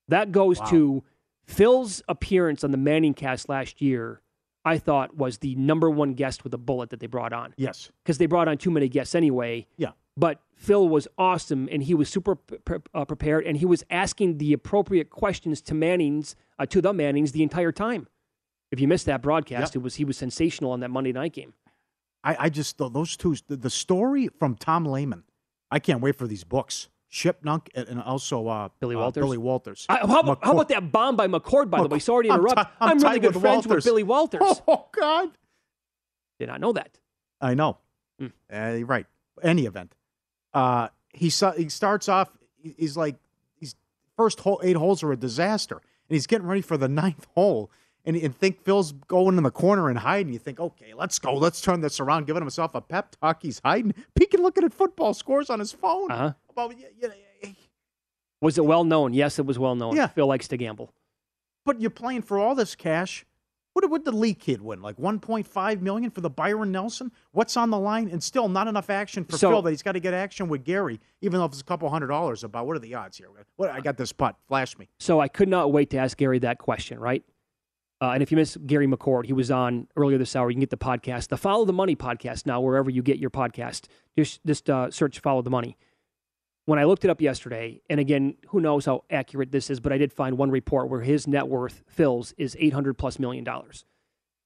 That 0.07 0.31
goes 0.31 0.61
Wow. 0.61 0.67
to 0.67 1.05
Phil's 1.45 2.03
appearance 2.07 2.63
on 2.63 2.71
the 2.71 2.77
Manning 2.77 3.15
cast 3.15 3.49
last 3.49 3.83
year, 3.83 4.21
I 4.65 4.79
thought 4.79 5.17
was 5.17 5.39
the 5.39 5.57
number 5.57 5.91
one 5.91 6.15
guest 6.15 6.45
with 6.45 6.55
a 6.55 6.59
bullet 6.59 6.91
that 6.91 7.01
they 7.01 7.09
brought 7.09 7.33
on. 7.33 7.55
Yes. 7.57 7.91
Because 8.05 8.19
they 8.19 8.27
brought 8.27 8.47
on 8.47 8.59
too 8.59 8.71
many 8.71 8.89
guests 8.89 9.17
anyway. 9.17 9.67
Yeah. 9.77 9.91
But 10.17 10.41
Phil 10.55 10.89
was 10.89 11.09
awesome 11.19 11.69
and 11.73 11.83
he 11.83 11.95
was 11.95 12.09
super 12.09 12.37
pre- 12.37 12.79
uh, 12.95 13.07
prepared 13.07 13.45
and 13.45 13.57
he 13.57 13.67
was 13.67 13.83
asking 13.91 14.39
the 14.39 14.53
appropriate 14.53 15.11
questions 15.11 15.61
to 15.63 15.75
Manning's, 15.75 16.37
uh, 16.61 16.67
to 16.67 16.81
the 16.81 16.93
Mannings 16.93 17.33
the 17.33 17.43
entire 17.43 17.73
time. 17.73 18.07
If 18.73 18.81
you 18.81 18.89
missed 18.89 19.05
that 19.07 19.21
broadcast, 19.21 19.77
it 19.77 19.81
was 19.81 19.97
he 19.97 20.05
was 20.05 20.17
sensational 20.17 20.73
on 20.73 20.81
that 20.81 20.91
Monday 20.91 21.13
night 21.13 21.35
game. 21.35 21.53
I, 22.25 22.37
I 22.41 22.49
just 22.49 22.79
th- 22.79 22.93
those 22.93 23.17
two 23.17 23.37
the, 23.47 23.57
the 23.57 23.71
story 23.71 24.29
from 24.39 24.57
Tom 24.57 24.87
Lehman. 24.87 25.25
I 25.71 25.79
can't 25.79 26.01
wait 26.01 26.17
for 26.17 26.27
these 26.27 26.43
books. 26.43 26.89
Shipnuck 27.13 27.69
and, 27.75 28.01
also 28.01 28.49
uh, 28.49 28.71
Billy 28.81 28.97
uh, 28.97 29.01
Walters? 29.01 29.23
Billy 29.23 29.37
Walters. 29.37 29.85
I, 29.91 29.99
how, 29.99 30.21
about, 30.21 30.39
how 30.43 30.53
about 30.53 30.71
that 30.71 30.91
bomb 30.91 31.15
by 31.15 31.29
McCord, 31.29 31.69
by 31.69 31.83
the 31.83 31.89
way? 31.89 31.99
Sorry 31.99 32.27
to 32.27 32.33
I'm 32.33 32.41
interrupt. 32.41 32.63
ti- 32.63 32.77
I'm 32.81 32.91
I'm, 32.91 32.99
really 32.99 33.21
good 33.21 33.35
with 33.35 33.43
friends 33.43 33.67
Walters. 33.67 33.85
with 33.85 33.85
Billy 33.85 34.03
Walters. 34.03 34.41
Oh 34.67 34.87
God! 34.99 35.29
Did 36.39 36.49
not 36.49 36.61
know 36.61 36.73
that. 36.73 36.99
I 37.43 37.53
know. 37.53 37.77
Hmm. 38.19 38.29
Uh, 38.51 38.79
right. 38.87 39.07
Any 39.43 39.67
event, 39.67 39.95
uh, 40.55 40.89
he 41.13 41.27
he 41.27 41.69
starts 41.69 42.09
off. 42.09 42.31
He's 42.57 42.97
like 42.97 43.17
he's 43.57 43.75
first 44.17 44.41
hole, 44.41 44.61
eight 44.65 44.77
holes 44.77 45.03
are 45.03 45.13
a 45.13 45.17
disaster, 45.17 45.77
and 45.77 46.15
he's 46.15 46.27
getting 46.27 46.47
ready 46.47 46.63
for 46.63 46.79
the 46.79 46.89
ninth 46.89 47.27
hole. 47.35 47.71
And, 48.05 48.17
and 48.17 48.37
think 48.37 48.65
Phil's 48.65 48.93
going 48.93 49.37
in 49.37 49.45
the 49.45 49.51
corner 49.51 49.89
and 49.89 49.99
hiding. 49.99 50.33
You 50.33 50.39
think, 50.41 50.59
okay, 50.59 50.93
let's 50.95 51.19
go, 51.21 51.35
let's 51.35 51.61
turn 51.61 51.81
this 51.81 52.01
around. 52.01 52.27
Giving 52.27 52.43
himself 52.43 52.75
a 52.75 52.81
pep 52.81 53.15
talk. 53.21 53.43
He's 53.43 53.61
hiding, 53.65 53.95
peeking, 54.17 54.43
looking 54.43 54.65
at 54.65 54.75
football 54.75 55.15
scores 55.15 55.51
on 55.51 55.61
his 55.61 55.71
phone. 55.73 56.11
Uh-huh. 56.11 56.33
About, 56.51 56.75
Was 58.41 58.59
it 58.59 58.65
well 58.65 58.83
known? 58.85 59.15
Yes, 59.15 59.39
it 59.39 59.47
was 59.47 59.59
well 59.59 59.77
known. 59.77 59.95
Yeah. 59.95 60.09
Phil 60.09 60.27
likes 60.27 60.49
to 60.49 60.57
gamble. 60.57 60.93
But 61.65 61.81
you're 61.81 61.91
playing 61.91 62.23
for 62.23 62.39
all 62.39 62.57
this 62.57 62.75
cash. 62.75 63.25
What 63.75 63.89
would 63.89 64.05
the 64.05 64.13
Lee 64.13 64.35
kid 64.35 64.61
win? 64.61 64.83
Like 64.83 64.97
1.5 64.99 65.81
million 65.81 66.11
for 66.11 66.21
the 66.21 66.29
Byron 66.29 66.73
Nelson? 66.73 67.11
What's 67.31 67.57
on 67.57 67.71
the 67.71 67.79
line? 67.79 68.11
And 68.11 68.23
still 68.23 68.49
not 68.49 68.69
enough 68.69 68.91
action 68.91 69.25
for 69.25 69.39
So- 69.39 69.49
Phil 69.51 69.63
that 69.63 69.71
he's 69.71 69.83
got 69.83 69.93
to 69.93 70.01
get 70.01 70.13
action 70.13 70.49
with 70.49 70.65
Gary, 70.65 71.01
even 71.23 71.39
though 71.39 71.47
if 71.47 71.53
it's 71.53 71.61
a 71.63 71.65
couple 71.65 71.89
hundred 71.89 72.09
dollars. 72.09 72.45
About 72.45 72.67
what 72.67 72.77
are 72.77 72.81
the 72.81 72.95
odds 72.95 73.17
here? 73.17 73.29
What 73.57 73.71
I 73.71 73.81
got 73.81 73.97
this 73.97 74.13
putt. 74.13 74.37
Flash 74.49 74.77
me. 74.77 74.89
So 74.99 75.21
I 75.21 75.29
could 75.29 75.49
not 75.49 75.73
wait 75.73 75.89
to 75.91 75.99
ask 75.99 76.19
Gary 76.19 76.41
that 76.41 76.59
question, 76.59 76.99
right? 76.99 77.23
Uh, 78.03 78.15
and 78.15 78.23
if 78.23 78.33
you 78.33 78.37
miss 78.37 78.57
Gary 78.67 78.89
McCord, 78.89 79.27
he 79.27 79.33
was 79.33 79.53
on 79.53 79.87
earlier 79.95 80.19
this 80.19 80.35
hour. 80.35 80.51
You 80.51 80.57
can 80.57 80.61
get 80.61 80.71
the 80.71 80.77
podcast, 80.77 81.29
the 81.29 81.37
Follow 81.37 81.65
the 81.65 81.73
Money 81.73 81.95
podcast 81.95 82.47
now, 82.47 82.61
wherever 82.61 82.91
you 82.91 83.01
get 83.01 83.21
your 83.21 83.31
podcast. 83.31 83.87
Just, 84.19 84.45
just 84.45 84.69
uh, 84.69 84.91
search 84.91 85.21
Follow 85.21 85.41
the 85.41 85.51
Money. 85.51 85.79
When 86.65 86.81
I 86.81 86.85
looked 86.85 87.05
it 87.05 87.11
up 87.11 87.21
yesterday, 87.21 87.81
and 87.89 88.01
again, 88.01 88.35
who 88.49 88.61
knows 88.61 88.87
how 88.87 89.05
accurate 89.09 89.53
this 89.53 89.71
is, 89.71 89.79
but 89.79 89.93
I 89.93 89.99
did 89.99 90.13
find 90.13 90.37
one 90.37 90.51
report 90.51 90.91
where 90.91 91.03
his 91.03 91.29
net 91.29 91.47
worth, 91.47 91.85
Phil's, 91.87 92.35
is 92.37 92.57
800 92.59 92.99
plus 92.99 93.21
million 93.21 93.45
dollars. 93.45 93.85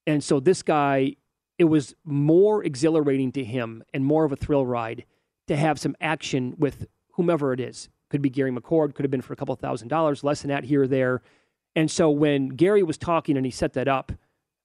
And 0.07 0.23
so 0.23 0.39
this 0.39 0.63
guy, 0.63 1.17
it 1.59 1.65
was 1.65 1.95
more 2.05 2.63
exhilarating 2.63 3.33
to 3.33 3.45
him 3.45 3.83
and 3.95 4.05
more 4.05 4.27
of 4.27 4.33
a 4.33 4.37
thrill 4.37 4.67
ride 4.67 5.07
to 5.49 5.57
have 5.57 5.81
some 5.81 5.97
action 5.99 6.57
with 6.59 6.89
whomever 7.13 7.55
it 7.55 7.61
is. 7.61 7.89
Could 8.11 8.21
be 8.21 8.29
Gary 8.29 8.53
McCord, 8.53 8.95
could 8.95 9.05
have 9.05 9.11
been 9.11 9.23
for 9.23 9.33
a 9.33 9.37
couple 9.37 9.57
thousand 9.57 9.89
dollars, 9.89 10.23
less 10.23 10.43
than 10.43 10.51
that 10.51 10.65
here 10.65 10.83
or 10.83 10.87
there. 10.87 11.23
And 11.77 11.89
so 11.91 12.11
when 12.11 12.49
Gary 12.49 12.83
was 12.83 12.97
talking 12.99 13.37
and 13.37 13.45
he 13.47 13.53
set 13.53 13.75
that 13.75 13.87
up, 13.87 14.11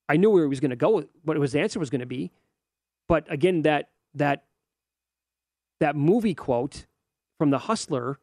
I 0.09 0.18
knew 0.18 0.30
where 0.32 0.43
he 0.43 0.49
was 0.49 0.59
going 0.59 0.72
to 0.72 0.76
go, 0.78 1.03
what 1.24 1.38
his 1.38 1.55
answer 1.55 1.78
was 1.80 1.89
going 1.89 1.99
to 1.99 2.05
be. 2.07 2.32
But 3.07 3.32
again, 3.32 3.62
that 3.64 3.89
that 4.16 4.45
that 5.80 5.95
movie 5.95 6.34
quote 6.34 6.86
from 7.38 7.49
the 7.49 7.59
Hustler 7.59 8.18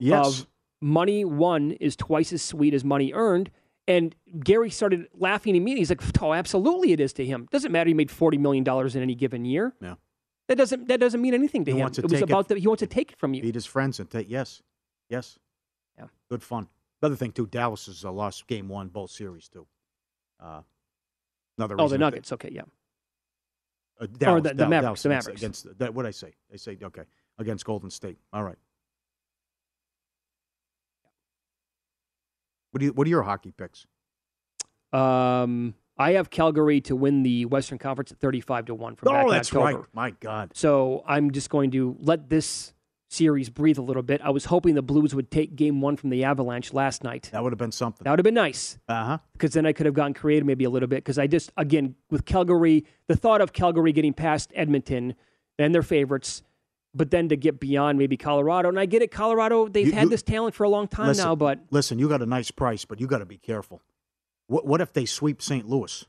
Yes. 0.00 0.40
of 0.40 0.46
money 0.80 1.24
won 1.24 1.72
is 1.72 1.94
twice 1.96 2.32
as 2.32 2.42
sweet 2.42 2.74
as 2.74 2.84
money 2.84 3.12
earned. 3.12 3.50
And 3.86 4.14
Gary 4.40 4.70
started 4.70 5.06
laughing 5.14 5.54
immediately. 5.56 5.80
He's 5.82 5.90
like, 5.90 6.22
"Oh, 6.22 6.32
absolutely, 6.32 6.92
it 6.92 7.00
is 7.00 7.12
to 7.14 7.24
him. 7.24 7.46
Doesn't 7.50 7.70
matter. 7.70 7.88
He 7.88 7.94
made 7.94 8.10
forty 8.10 8.38
million 8.38 8.64
dollars 8.64 8.96
in 8.96 9.02
any 9.02 9.14
given 9.14 9.44
year. 9.44 9.74
Yeah. 9.80 9.94
That 10.48 10.56
doesn't 10.56 10.88
that 10.88 11.00
doesn't 11.00 11.20
mean 11.20 11.34
anything 11.34 11.64
to 11.66 11.72
He 11.72 11.78
him. 11.78 11.90
to 11.90 12.00
it 12.00 12.04
was 12.04 12.12
take 12.12 12.22
it- 12.22 12.30
about 12.30 12.48
the 12.48 12.58
he 12.58 12.66
wants 12.66 12.80
to 12.80 12.86
take 12.86 13.12
it 13.12 13.18
from 13.18 13.34
you. 13.34 13.42
Beat 13.42 13.54
his 13.54 13.66
friends 13.66 14.00
and 14.00 14.10
take 14.10 14.28
yes, 14.30 14.62
yes. 15.10 15.38
Yeah. 15.98 16.06
Good 16.30 16.42
fun. 16.42 16.68
The 17.04 17.08
other 17.08 17.16
thing 17.16 17.32
too, 17.32 17.46
Dallas 17.46 17.84
has 17.84 18.02
uh, 18.02 18.10
lost 18.10 18.46
game 18.46 18.66
one 18.66 18.88
both 18.88 19.10
series 19.10 19.46
too. 19.46 19.66
Uh, 20.40 20.62
another 21.58 21.76
Oh, 21.78 21.86
the 21.86 21.98
Nuggets. 21.98 22.32
Okay, 22.32 22.48
yeah. 22.50 22.62
Uh, 24.00 24.06
Dallas, 24.06 24.42
the- 24.42 24.48
the 24.48 24.54
Dal- 24.54 24.68
Mavericks, 24.70 25.02
Dallas 25.02 25.02
the 25.02 25.08
against- 25.10 25.26
Mavericks. 25.26 25.42
against 25.42 25.78
that. 25.80 25.94
What 25.94 26.06
I 26.06 26.10
say? 26.10 26.32
I 26.50 26.56
say 26.56 26.78
okay 26.82 27.02
against 27.36 27.66
Golden 27.66 27.90
State. 27.90 28.16
All 28.32 28.42
right. 28.42 28.56
What 32.70 32.78
do 32.80 32.86
you? 32.86 32.92
What 32.94 33.06
are 33.06 33.10
your 33.10 33.22
hockey 33.22 33.52
picks? 33.52 33.86
Um, 34.94 35.74
I 35.98 36.12
have 36.12 36.30
Calgary 36.30 36.80
to 36.82 36.96
win 36.96 37.22
the 37.22 37.44
Western 37.44 37.76
Conference 37.76 38.12
at 38.12 38.18
thirty-five 38.18 38.64
to 38.64 38.74
one 38.74 38.96
from 38.96 39.12
back 39.12 39.26
oh, 39.26 39.28
in 39.28 39.34
that's 39.34 39.54
October. 39.54 39.80
right. 39.80 39.88
My 39.92 40.10
God. 40.20 40.52
So 40.54 41.04
I'm 41.06 41.32
just 41.32 41.50
going 41.50 41.70
to 41.72 41.96
let 42.00 42.30
this 42.30 42.72
series 43.14 43.48
breathe 43.50 43.78
a 43.78 43.82
little 43.82 44.02
bit. 44.02 44.20
I 44.22 44.30
was 44.30 44.46
hoping 44.46 44.74
the 44.74 44.82
Blues 44.82 45.14
would 45.14 45.30
take 45.30 45.56
Game 45.56 45.80
One 45.80 45.96
from 45.96 46.10
the 46.10 46.24
Avalanche 46.24 46.72
last 46.72 47.04
night. 47.04 47.28
That 47.32 47.42
would 47.42 47.52
have 47.52 47.58
been 47.58 47.72
something. 47.72 48.04
That 48.04 48.10
would 48.10 48.18
have 48.18 48.24
been 48.24 48.34
nice. 48.34 48.78
Uh 48.88 49.04
huh. 49.04 49.18
because 49.32 49.52
then 49.52 49.64
I 49.66 49.72
could 49.72 49.86
have 49.86 49.94
gotten 49.94 50.14
creative 50.14 50.46
maybe 50.46 50.64
a 50.64 50.70
little 50.70 50.88
bit. 50.88 50.96
Because 50.96 51.18
I 51.18 51.26
just, 51.26 51.50
again, 51.56 51.94
with 52.10 52.24
Calgary, 52.24 52.84
the 53.06 53.16
thought 53.16 53.40
of 53.40 53.52
Calgary 53.52 53.92
getting 53.92 54.12
past 54.12 54.50
Edmonton 54.54 55.14
and 55.58 55.74
their 55.74 55.82
favorites, 55.82 56.42
but 56.94 57.10
then 57.10 57.28
to 57.28 57.36
get 57.36 57.60
beyond 57.60 57.98
maybe 57.98 58.16
Colorado. 58.16 58.68
And 58.68 58.78
I 58.78 58.86
get 58.86 59.02
it, 59.02 59.10
Colorado, 59.10 59.68
they've 59.68 59.86
You- 59.86 59.92
had 59.92 60.04
you- 60.04 60.08
this 60.10 60.22
talent 60.22 60.54
for 60.54 60.64
a 60.64 60.68
long 60.68 60.88
time 60.88 61.06
listen, 61.06 61.24
now, 61.24 61.34
but 61.34 61.60
listen, 61.70 61.98
you 61.98 62.08
got 62.08 62.22
a 62.22 62.26
nice 62.26 62.50
price, 62.50 62.84
but 62.84 63.00
you 63.00 63.06
got 63.06 63.18
to 63.18 63.26
be 63.26 63.36
careful. 63.38 63.80
What 64.46 64.66
What 64.66 64.80
if 64.80 64.92
they 64.92 65.04
sweep 65.06 65.40
St. 65.40 65.68
Louis? 65.68 66.04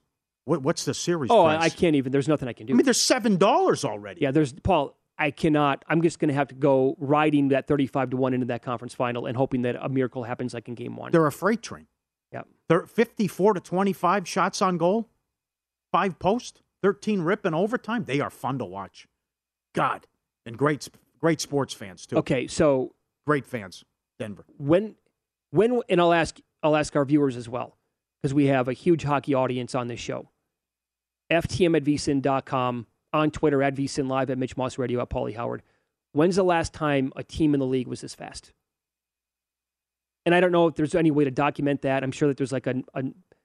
What 0.46 0.62
What's 0.62 0.86
the 0.86 0.94
series? 0.94 1.32
oh, 1.32 1.44
price? 1.46 1.62
I, 1.62 1.66
I 1.66 1.70
can't 1.70 1.96
even, 1.96 2.12
there's 2.12 2.28
nothing 2.28 2.48
I 2.48 2.54
can 2.54 2.68
do. 2.68 2.74
I 2.74 2.76
mean, 2.78 2.86
there's 2.86 3.02
seven 3.02 3.38
dollars 3.38 3.84
already. 3.86 4.22
yeah, 4.22 4.32
there's, 4.32 4.54
Paul, 4.54 4.96
I 5.18 5.32
cannot, 5.32 5.86
I'm 5.88 6.02
just 6.02 6.20
going 6.20 6.28
to 6.30 6.34
have 6.36 6.50
to 6.50 6.56
go 6.56 6.96
riding 7.00 7.50
that 7.50 7.68
35 7.68 8.12
to 8.12 8.18
1 8.18 8.34
into 8.34 8.46
that 8.48 8.62
conference 8.62 8.94
final 8.94 9.26
and 9.26 9.38
hoping 9.38 9.62
that 9.62 9.76
a 9.80 9.88
miracle 9.88 10.24
happens 10.24 10.54
like 10.54 10.68
in 10.68 10.76
game 10.76 10.96
one. 10.96 11.12
They're 11.12 11.26
a 11.26 11.32
freight 11.32 11.62
train. 11.62 11.88
Yeah. 12.34 12.42
They're 12.68 12.86
54 12.86 13.54
to 13.54 13.60
25 13.62 14.28
shots 14.28 14.62
on 14.62 14.78
goal, 14.78 15.10
five 15.92 16.20
post, 16.20 16.62
13 16.84 17.22
rip 17.22 17.46
in 17.46 17.54
overtime. 17.54 18.04
They 18.04 18.20
are 18.20 18.30
fun 18.30 18.60
to 18.60 18.66
watch. 18.66 19.08
God, 19.74 20.06
and 20.46 20.58
great, 20.58 20.88
great 21.20 21.40
sports 21.42 21.74
fans 21.74 22.06
too. 22.06 22.18
Okay, 22.18 22.48
so 22.48 22.94
Great 23.26 23.46
fans, 23.46 23.84
Denver. 24.20 24.46
when 24.58 24.96
when 25.50 25.82
and 25.90 26.00
I'll 26.00 26.14
ask 26.14 26.40
I'll 26.62 26.76
ask 26.76 26.96
our 26.96 27.06
viewers 27.06 27.36
as 27.36 27.50
well 27.50 27.76
because 28.22 28.34
we 28.34 28.46
have 28.48 28.68
a 28.68 28.74
huge 28.74 29.04
hockey 29.04 29.34
audience 29.34 29.74
on 29.74 29.88
this 29.88 30.00
show. 30.00 30.30
FTM 31.32 31.76
at 31.76 31.84
vsin.com 31.84 32.86
on 33.16 33.32
Twitter 33.32 33.64
at 33.64 33.76
vsin 33.76 34.08
live 34.08 34.30
at 34.30 34.38
Mitch 34.38 34.56
Moss 34.58 34.78
Radio 34.78 35.02
at 35.02 35.10
Pauly 35.10 35.36
Howard. 35.36 35.64
When's 36.12 36.36
the 36.36 36.44
last 36.44 36.74
time 36.74 37.12
a 37.16 37.24
team 37.24 37.54
in 37.54 37.60
the 37.60 37.66
league 37.66 37.88
was 37.88 38.02
this 38.02 38.14
fast? 38.16 38.52
And 40.26 40.34
I 40.34 40.40
don't 40.40 40.52
know 40.52 40.68
if 40.68 40.76
there's 40.76 40.96
any 40.96 41.12
way 41.12 41.24
to 41.24 41.32
document 41.32 41.82
that. 41.84 42.04
I'm 42.04 42.12
sure 42.12 42.28
that 42.28 42.38
there's 42.38 42.52
like 42.52 42.68
a, 42.68 42.76
a 42.94 43.04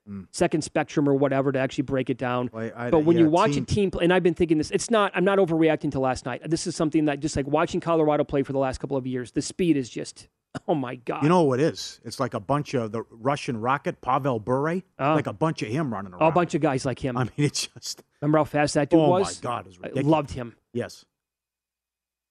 Mm. 0.09 0.25
second 0.31 0.63
spectrum 0.63 1.07
or 1.07 1.13
whatever 1.13 1.51
to 1.51 1.59
actually 1.59 1.83
break 1.83 2.09
it 2.09 2.17
down. 2.17 2.49
Well, 2.51 2.71
I- 2.75 2.89
but 2.89 3.01
when 3.01 3.17
yeah, 3.17 3.25
you 3.25 3.29
watch 3.29 3.53
team- 3.53 3.61
a 3.63 3.65
team, 3.67 3.91
play, 3.91 4.03
and 4.03 4.11
I've 4.11 4.23
been 4.23 4.33
thinking 4.33 4.57
this, 4.57 4.71
it's 4.71 4.89
not. 4.89 5.11
I'm 5.13 5.23
not 5.23 5.37
overreacting 5.37 5.91
to 5.91 5.99
last 5.99 6.25
night. 6.25 6.41
This 6.49 6.65
is 6.65 6.75
something 6.75 7.05
that 7.05 7.19
just 7.19 7.35
like 7.35 7.45
watching 7.45 7.79
Colorado 7.79 8.23
play 8.23 8.41
for 8.41 8.51
the 8.51 8.57
last 8.57 8.79
couple 8.79 8.97
of 8.97 9.05
years. 9.05 9.31
The 9.33 9.43
speed 9.43 9.77
is 9.77 9.91
just, 9.91 10.27
oh 10.67 10.75
my 10.75 10.95
god. 10.95 11.23
You 11.23 11.29
know 11.29 11.43
what 11.43 11.59
it 11.59 11.73
is? 11.73 11.99
It's 12.03 12.19
like 12.19 12.33
a 12.33 12.39
bunch 12.39 12.73
of 12.73 12.91
the 12.91 13.03
Russian 13.09 13.57
rocket, 13.59 14.01
Pavel 14.01 14.39
Bure, 14.39 14.81
Oh. 14.99 15.13
like 15.15 15.27
a 15.27 15.33
bunch 15.33 15.61
of 15.61 15.69
him 15.69 15.93
running 15.93 16.13
around. 16.13 16.23
a 16.29 16.31
bunch 16.31 16.53
of 16.55 16.61
guys 16.61 16.85
like 16.85 16.99
him. 16.99 17.15
I 17.17 17.23
mean, 17.23 17.31
it's 17.37 17.67
just 17.67 18.03
Remember 18.21 18.37
how 18.39 18.43
fast 18.43 18.73
that 18.75 18.89
dude 18.89 18.99
oh 18.99 19.09
was? 19.09 19.41
my 19.43 19.49
god, 19.49 19.67
it's 19.67 19.77
I 19.77 19.87
ridiculous. 19.87 20.05
loved 20.11 20.31
him. 20.31 20.55
Yes, 20.73 21.05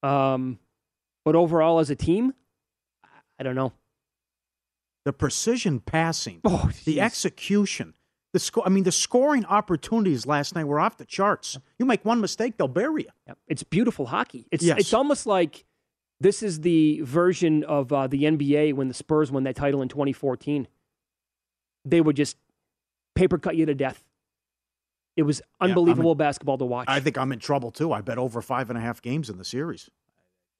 Um, 0.02 0.58
but 1.24 1.34
overall, 1.34 1.78
as 1.78 1.90
a 1.90 1.96
team, 1.96 2.34
I 3.38 3.42
don't 3.42 3.54
know. 3.54 3.72
the 5.04 5.12
precision 5.12 5.80
passing, 5.80 6.40
Oh, 6.44 6.70
the 6.84 7.00
execution, 7.00 7.94
the 8.32 8.38
score. 8.38 8.64
I 8.66 8.68
mean, 8.70 8.84
the 8.84 8.92
scoring 8.92 9.44
opportunities 9.46 10.26
last 10.26 10.54
night 10.54 10.64
were 10.64 10.78
off 10.80 10.96
the 10.98 11.04
charts. 11.06 11.58
You 11.78 11.86
make 11.86 12.04
one 12.04 12.20
mistake, 12.20 12.56
they'll 12.58 12.68
bury 12.68 13.02
you. 13.26 13.34
It's 13.48 13.62
beautiful 13.62 14.06
hockey. 14.06 14.46
It's 14.50 14.62
Yes. 14.64 14.78
it's 14.78 14.94
almost 14.94 15.26
like 15.26 15.64
This 16.20 16.42
is 16.42 16.60
the 16.60 17.00
version 17.00 17.64
of 17.64 17.92
uh, 17.92 18.06
the 18.06 18.24
NBA 18.24 18.74
when 18.74 18.88
the 18.88 18.94
Spurs 18.94 19.32
won 19.32 19.44
that 19.44 19.56
title 19.56 19.80
in 19.80 19.88
2014. 19.88 20.68
They 21.86 22.00
would 22.00 22.16
just 22.16 22.36
paper 23.14 23.38
cut 23.38 23.56
you 23.56 23.64
to 23.66 23.74
death. 23.74 24.04
It 25.16 25.22
was 25.22 25.40
unbelievable 25.60 26.12
in- 26.12 26.18
basketball 26.18 26.58
to 26.58 26.64
watch. 26.66 26.86
I 26.88 27.00
think 27.00 27.16
I'm 27.16 27.32
in 27.32 27.38
trouble 27.38 27.70
too. 27.70 27.92
I 27.92 28.02
bet 28.02 28.18
over 28.18 28.42
five 28.42 28.68
and 28.68 28.78
a 28.78 28.82
half 28.82 29.00
games 29.00 29.30
in 29.30 29.38
the 29.38 29.44
series. 29.44 29.88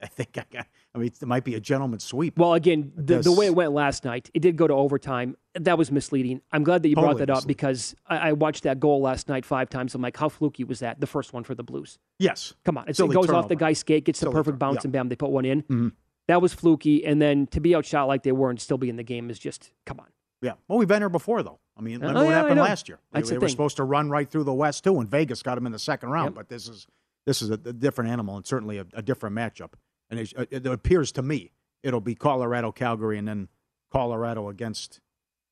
I 0.03 0.07
think 0.07 0.38
I 0.38 0.44
got. 0.51 0.66
I 0.94 0.98
mean, 0.98 1.09
it 1.20 1.26
might 1.26 1.44
be 1.44 1.55
a 1.55 1.61
gentleman's 1.61 2.05
sweep. 2.05 2.38
Well, 2.38 2.55
again, 2.55 2.90
the, 2.96 3.18
the 3.20 3.32
way 3.32 3.46
it 3.46 3.55
went 3.55 3.72
last 3.72 4.05
night, 4.05 4.30
it 4.34 4.40
did 4.40 4.57
go 4.57 4.66
to 4.66 4.72
overtime. 4.74 5.36
That 5.55 5.76
was 5.76 5.92
misleading. 5.92 6.40
I'm 6.53 6.64
glad 6.64 6.82
that 6.82 6.88
you 6.88 6.94
brought 6.96 7.18
that 7.18 7.28
up 7.30 7.36
misleading. 7.38 7.46
because 7.48 7.94
I, 8.07 8.30
I 8.30 8.32
watched 8.32 8.62
that 8.64 8.80
goal 8.80 9.01
last 9.03 9.28
night 9.28 9.44
five 9.44 9.68
times. 9.68 9.94
I'm 9.94 10.01
like, 10.03 10.16
how 10.16 10.28
fluky 10.28 10.64
was 10.64 10.78
that? 10.80 11.01
The 11.01 11.07
first 11.07 11.32
one 11.32 11.44
for 11.44 11.55
the 11.55 11.62
Blues. 11.62 11.98
Yes. 12.18 12.55
Come 12.64 12.78
on. 12.78 12.88
It 12.88 12.96
Silly 12.96 13.14
goes 13.14 13.28
off 13.30 13.48
the 13.48 13.57
guy's 13.57 13.78
skate, 13.78 14.05
gets 14.05 14.20
the 14.20 14.30
perfect 14.30 14.55
turn- 14.55 14.59
bounce, 14.59 14.76
yeah. 14.76 14.80
and 14.84 14.92
bam, 14.92 15.09
they 15.11 15.16
put 15.16 15.30
one 15.30 15.44
in. 15.44 15.62
Mhm. 15.64 15.92
That 16.28 16.40
was 16.40 16.55
fluky. 16.55 17.05
And 17.05 17.20
then 17.20 17.46
to 17.48 17.61
be 17.61 17.74
outshot 17.76 18.09
like 18.09 18.22
they 18.22 18.32
were 18.32 18.51
and 18.51 18.61
still 18.61 18.78
be 18.78 18.88
in 18.88 18.96
the 18.96 19.03
game 19.03 19.28
is 19.30 19.38
just, 19.38 19.72
come 19.84 20.01
on. 20.01 20.07
Yeah. 20.42 20.53
Well, 20.68 20.78
we've 20.78 20.88
been 20.88 21.03
here 21.03 21.09
before, 21.11 21.42
though. 21.42 21.59
I 21.76 21.82
mean, 21.82 21.96
Oh, 21.96 22.09
remember 22.09 22.20
what 22.24 22.30
yeah, 22.30 22.34
happened 22.36 22.61
last 22.61 22.88
year? 22.88 22.98
They, 23.12 23.20
the 23.22 23.28
they 23.30 23.38
were 23.38 23.48
supposed 23.48 23.76
to 23.76 23.84
run 23.84 24.09
right 24.11 24.28
through 24.30 24.44
the 24.44 24.55
West 24.55 24.84
too, 24.84 24.98
and 25.01 25.09
Vegas 25.09 25.42
got 25.42 25.57
them 25.57 25.66
in 25.66 25.72
the 25.72 25.78
second 25.78 26.09
round. 26.11 26.28
Yep. 26.28 26.34
But 26.34 26.48
this 26.48 26.68
is 26.68 26.86
this 27.26 27.42
is 27.42 27.51
a, 27.51 27.55
a 27.55 27.72
different 27.72 28.11
animal 28.11 28.36
and 28.36 28.46
certainly 28.46 28.78
a, 28.78 28.86
a 28.94 29.03
different 29.03 29.34
matchup. 29.36 29.72
And 30.11 30.20
it, 30.20 30.32
it 30.50 30.66
appears 30.66 31.12
to 31.12 31.22
me 31.22 31.52
it'll 31.82 32.00
be 32.00 32.14
Colorado, 32.14 32.72
Calgary, 32.72 33.18
and 33.18 33.26
then 33.26 33.48
Colorado 33.90 34.48
against. 34.48 35.00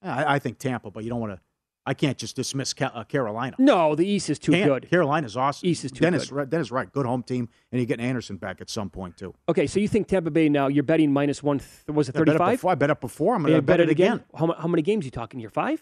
I, 0.02 0.34
I 0.34 0.38
think 0.38 0.58
Tampa, 0.58 0.90
but 0.90 1.04
you 1.04 1.10
don't 1.10 1.20
want 1.20 1.32
to. 1.32 1.40
I 1.86 1.94
can't 1.94 2.18
just 2.18 2.36
dismiss 2.36 2.74
uh, 2.78 3.02
Carolina. 3.04 3.56
No, 3.58 3.94
the 3.94 4.06
East 4.06 4.28
is 4.28 4.38
too 4.38 4.52
Can't. 4.52 4.68
good. 4.68 4.90
Carolina's 4.90 5.38
awesome. 5.38 5.66
East 5.66 5.86
is 5.86 5.90
too 5.90 6.00
Dennis, 6.00 6.28
good. 6.28 6.50
Dennis, 6.50 6.70
right. 6.70 6.92
Good 6.92 7.06
home 7.06 7.22
team, 7.22 7.48
and 7.72 7.80
you 7.80 7.86
get 7.86 7.98
Andersen 7.98 8.36
back 8.36 8.60
at 8.60 8.68
some 8.68 8.90
point 8.90 9.16
too. 9.16 9.34
Okay, 9.48 9.66
so 9.66 9.80
you 9.80 9.88
think 9.88 10.06
Tampa 10.06 10.30
Bay 10.30 10.50
now, 10.50 10.66
you're 10.68 10.82
betting 10.82 11.10
minus 11.10 11.42
one, 11.42 11.60
th- 11.60 11.70
was 11.88 12.10
it 12.10 12.16
I 12.16 12.18
bet 12.18 12.28
it 12.28 12.32
35? 12.32 12.58
before. 12.58 12.72
I 12.72 12.74
bet 12.74 12.90
it 12.90 13.00
before. 13.00 13.34
I'm 13.34 13.42
going 13.42 13.54
to 13.54 13.62
bet 13.62 13.80
it 13.80 13.88
again. 13.88 14.22
How, 14.36 14.52
how 14.52 14.68
many 14.68 14.82
games 14.82 15.04
are 15.04 15.06
you 15.06 15.10
talking 15.10 15.40
here? 15.40 15.48
Five? 15.48 15.80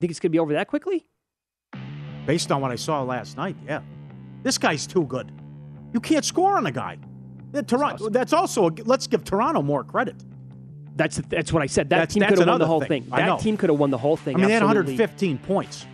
Think 0.00 0.10
it's 0.10 0.18
going 0.18 0.30
to 0.30 0.34
be 0.34 0.40
over 0.40 0.54
that 0.54 0.66
quickly? 0.66 1.06
Based 2.26 2.50
on 2.50 2.60
what 2.60 2.72
I 2.72 2.76
saw 2.76 3.00
last 3.02 3.36
night, 3.36 3.56
yeah. 3.64 3.82
This 4.42 4.58
guy's 4.58 4.88
too 4.88 5.04
good. 5.04 5.30
You 5.92 6.00
can't 6.00 6.24
score 6.24 6.56
on 6.56 6.66
a 6.66 6.72
guy. 6.72 6.98
Toronto. 7.62 8.04
Awesome. 8.04 8.12
That's 8.12 8.32
also 8.32 8.68
a, 8.68 8.72
let's 8.84 9.06
give 9.06 9.24
Toronto 9.24 9.62
more 9.62 9.84
credit. 9.84 10.16
That's 10.96 11.16
that's 11.28 11.52
what 11.52 11.62
I 11.62 11.66
said. 11.66 11.90
That 11.90 11.98
that's, 11.98 12.14
team 12.14 12.22
could 12.24 12.38
have 12.38 12.48
won 12.48 12.58
the 12.58 12.66
whole 12.66 12.80
thing. 12.80 13.02
thing. 13.02 13.10
That 13.10 13.38
team 13.40 13.56
could 13.56 13.68
have 13.68 13.78
won 13.78 13.90
the 13.90 13.98
whole 13.98 14.16
thing. 14.16 14.36
I 14.36 14.38
mean, 14.38 14.50
absolutely. 14.50 14.96
they 14.96 15.02
had 15.02 15.10
115 15.10 15.38
points, 15.38 15.86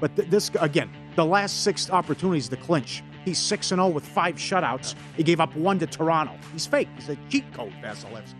but 0.00 0.14
th- 0.16 0.28
this 0.28 0.50
again, 0.60 0.90
the 1.16 1.24
last 1.24 1.62
six 1.62 1.90
opportunities 1.90 2.48
to 2.48 2.56
clinch. 2.56 3.02
He's 3.24 3.38
six 3.38 3.72
and 3.72 3.78
zero 3.78 3.88
with 3.88 4.06
five 4.06 4.34
shutouts. 4.34 4.94
He 5.16 5.22
gave 5.22 5.40
up 5.40 5.56
one 5.56 5.78
to 5.78 5.86
Toronto. 5.86 6.36
He's 6.52 6.66
fake. 6.66 6.88
He's 6.96 7.08
a 7.08 7.16
cheat 7.30 7.50
code, 7.54 7.72
Vasilevskiy. 7.82 8.34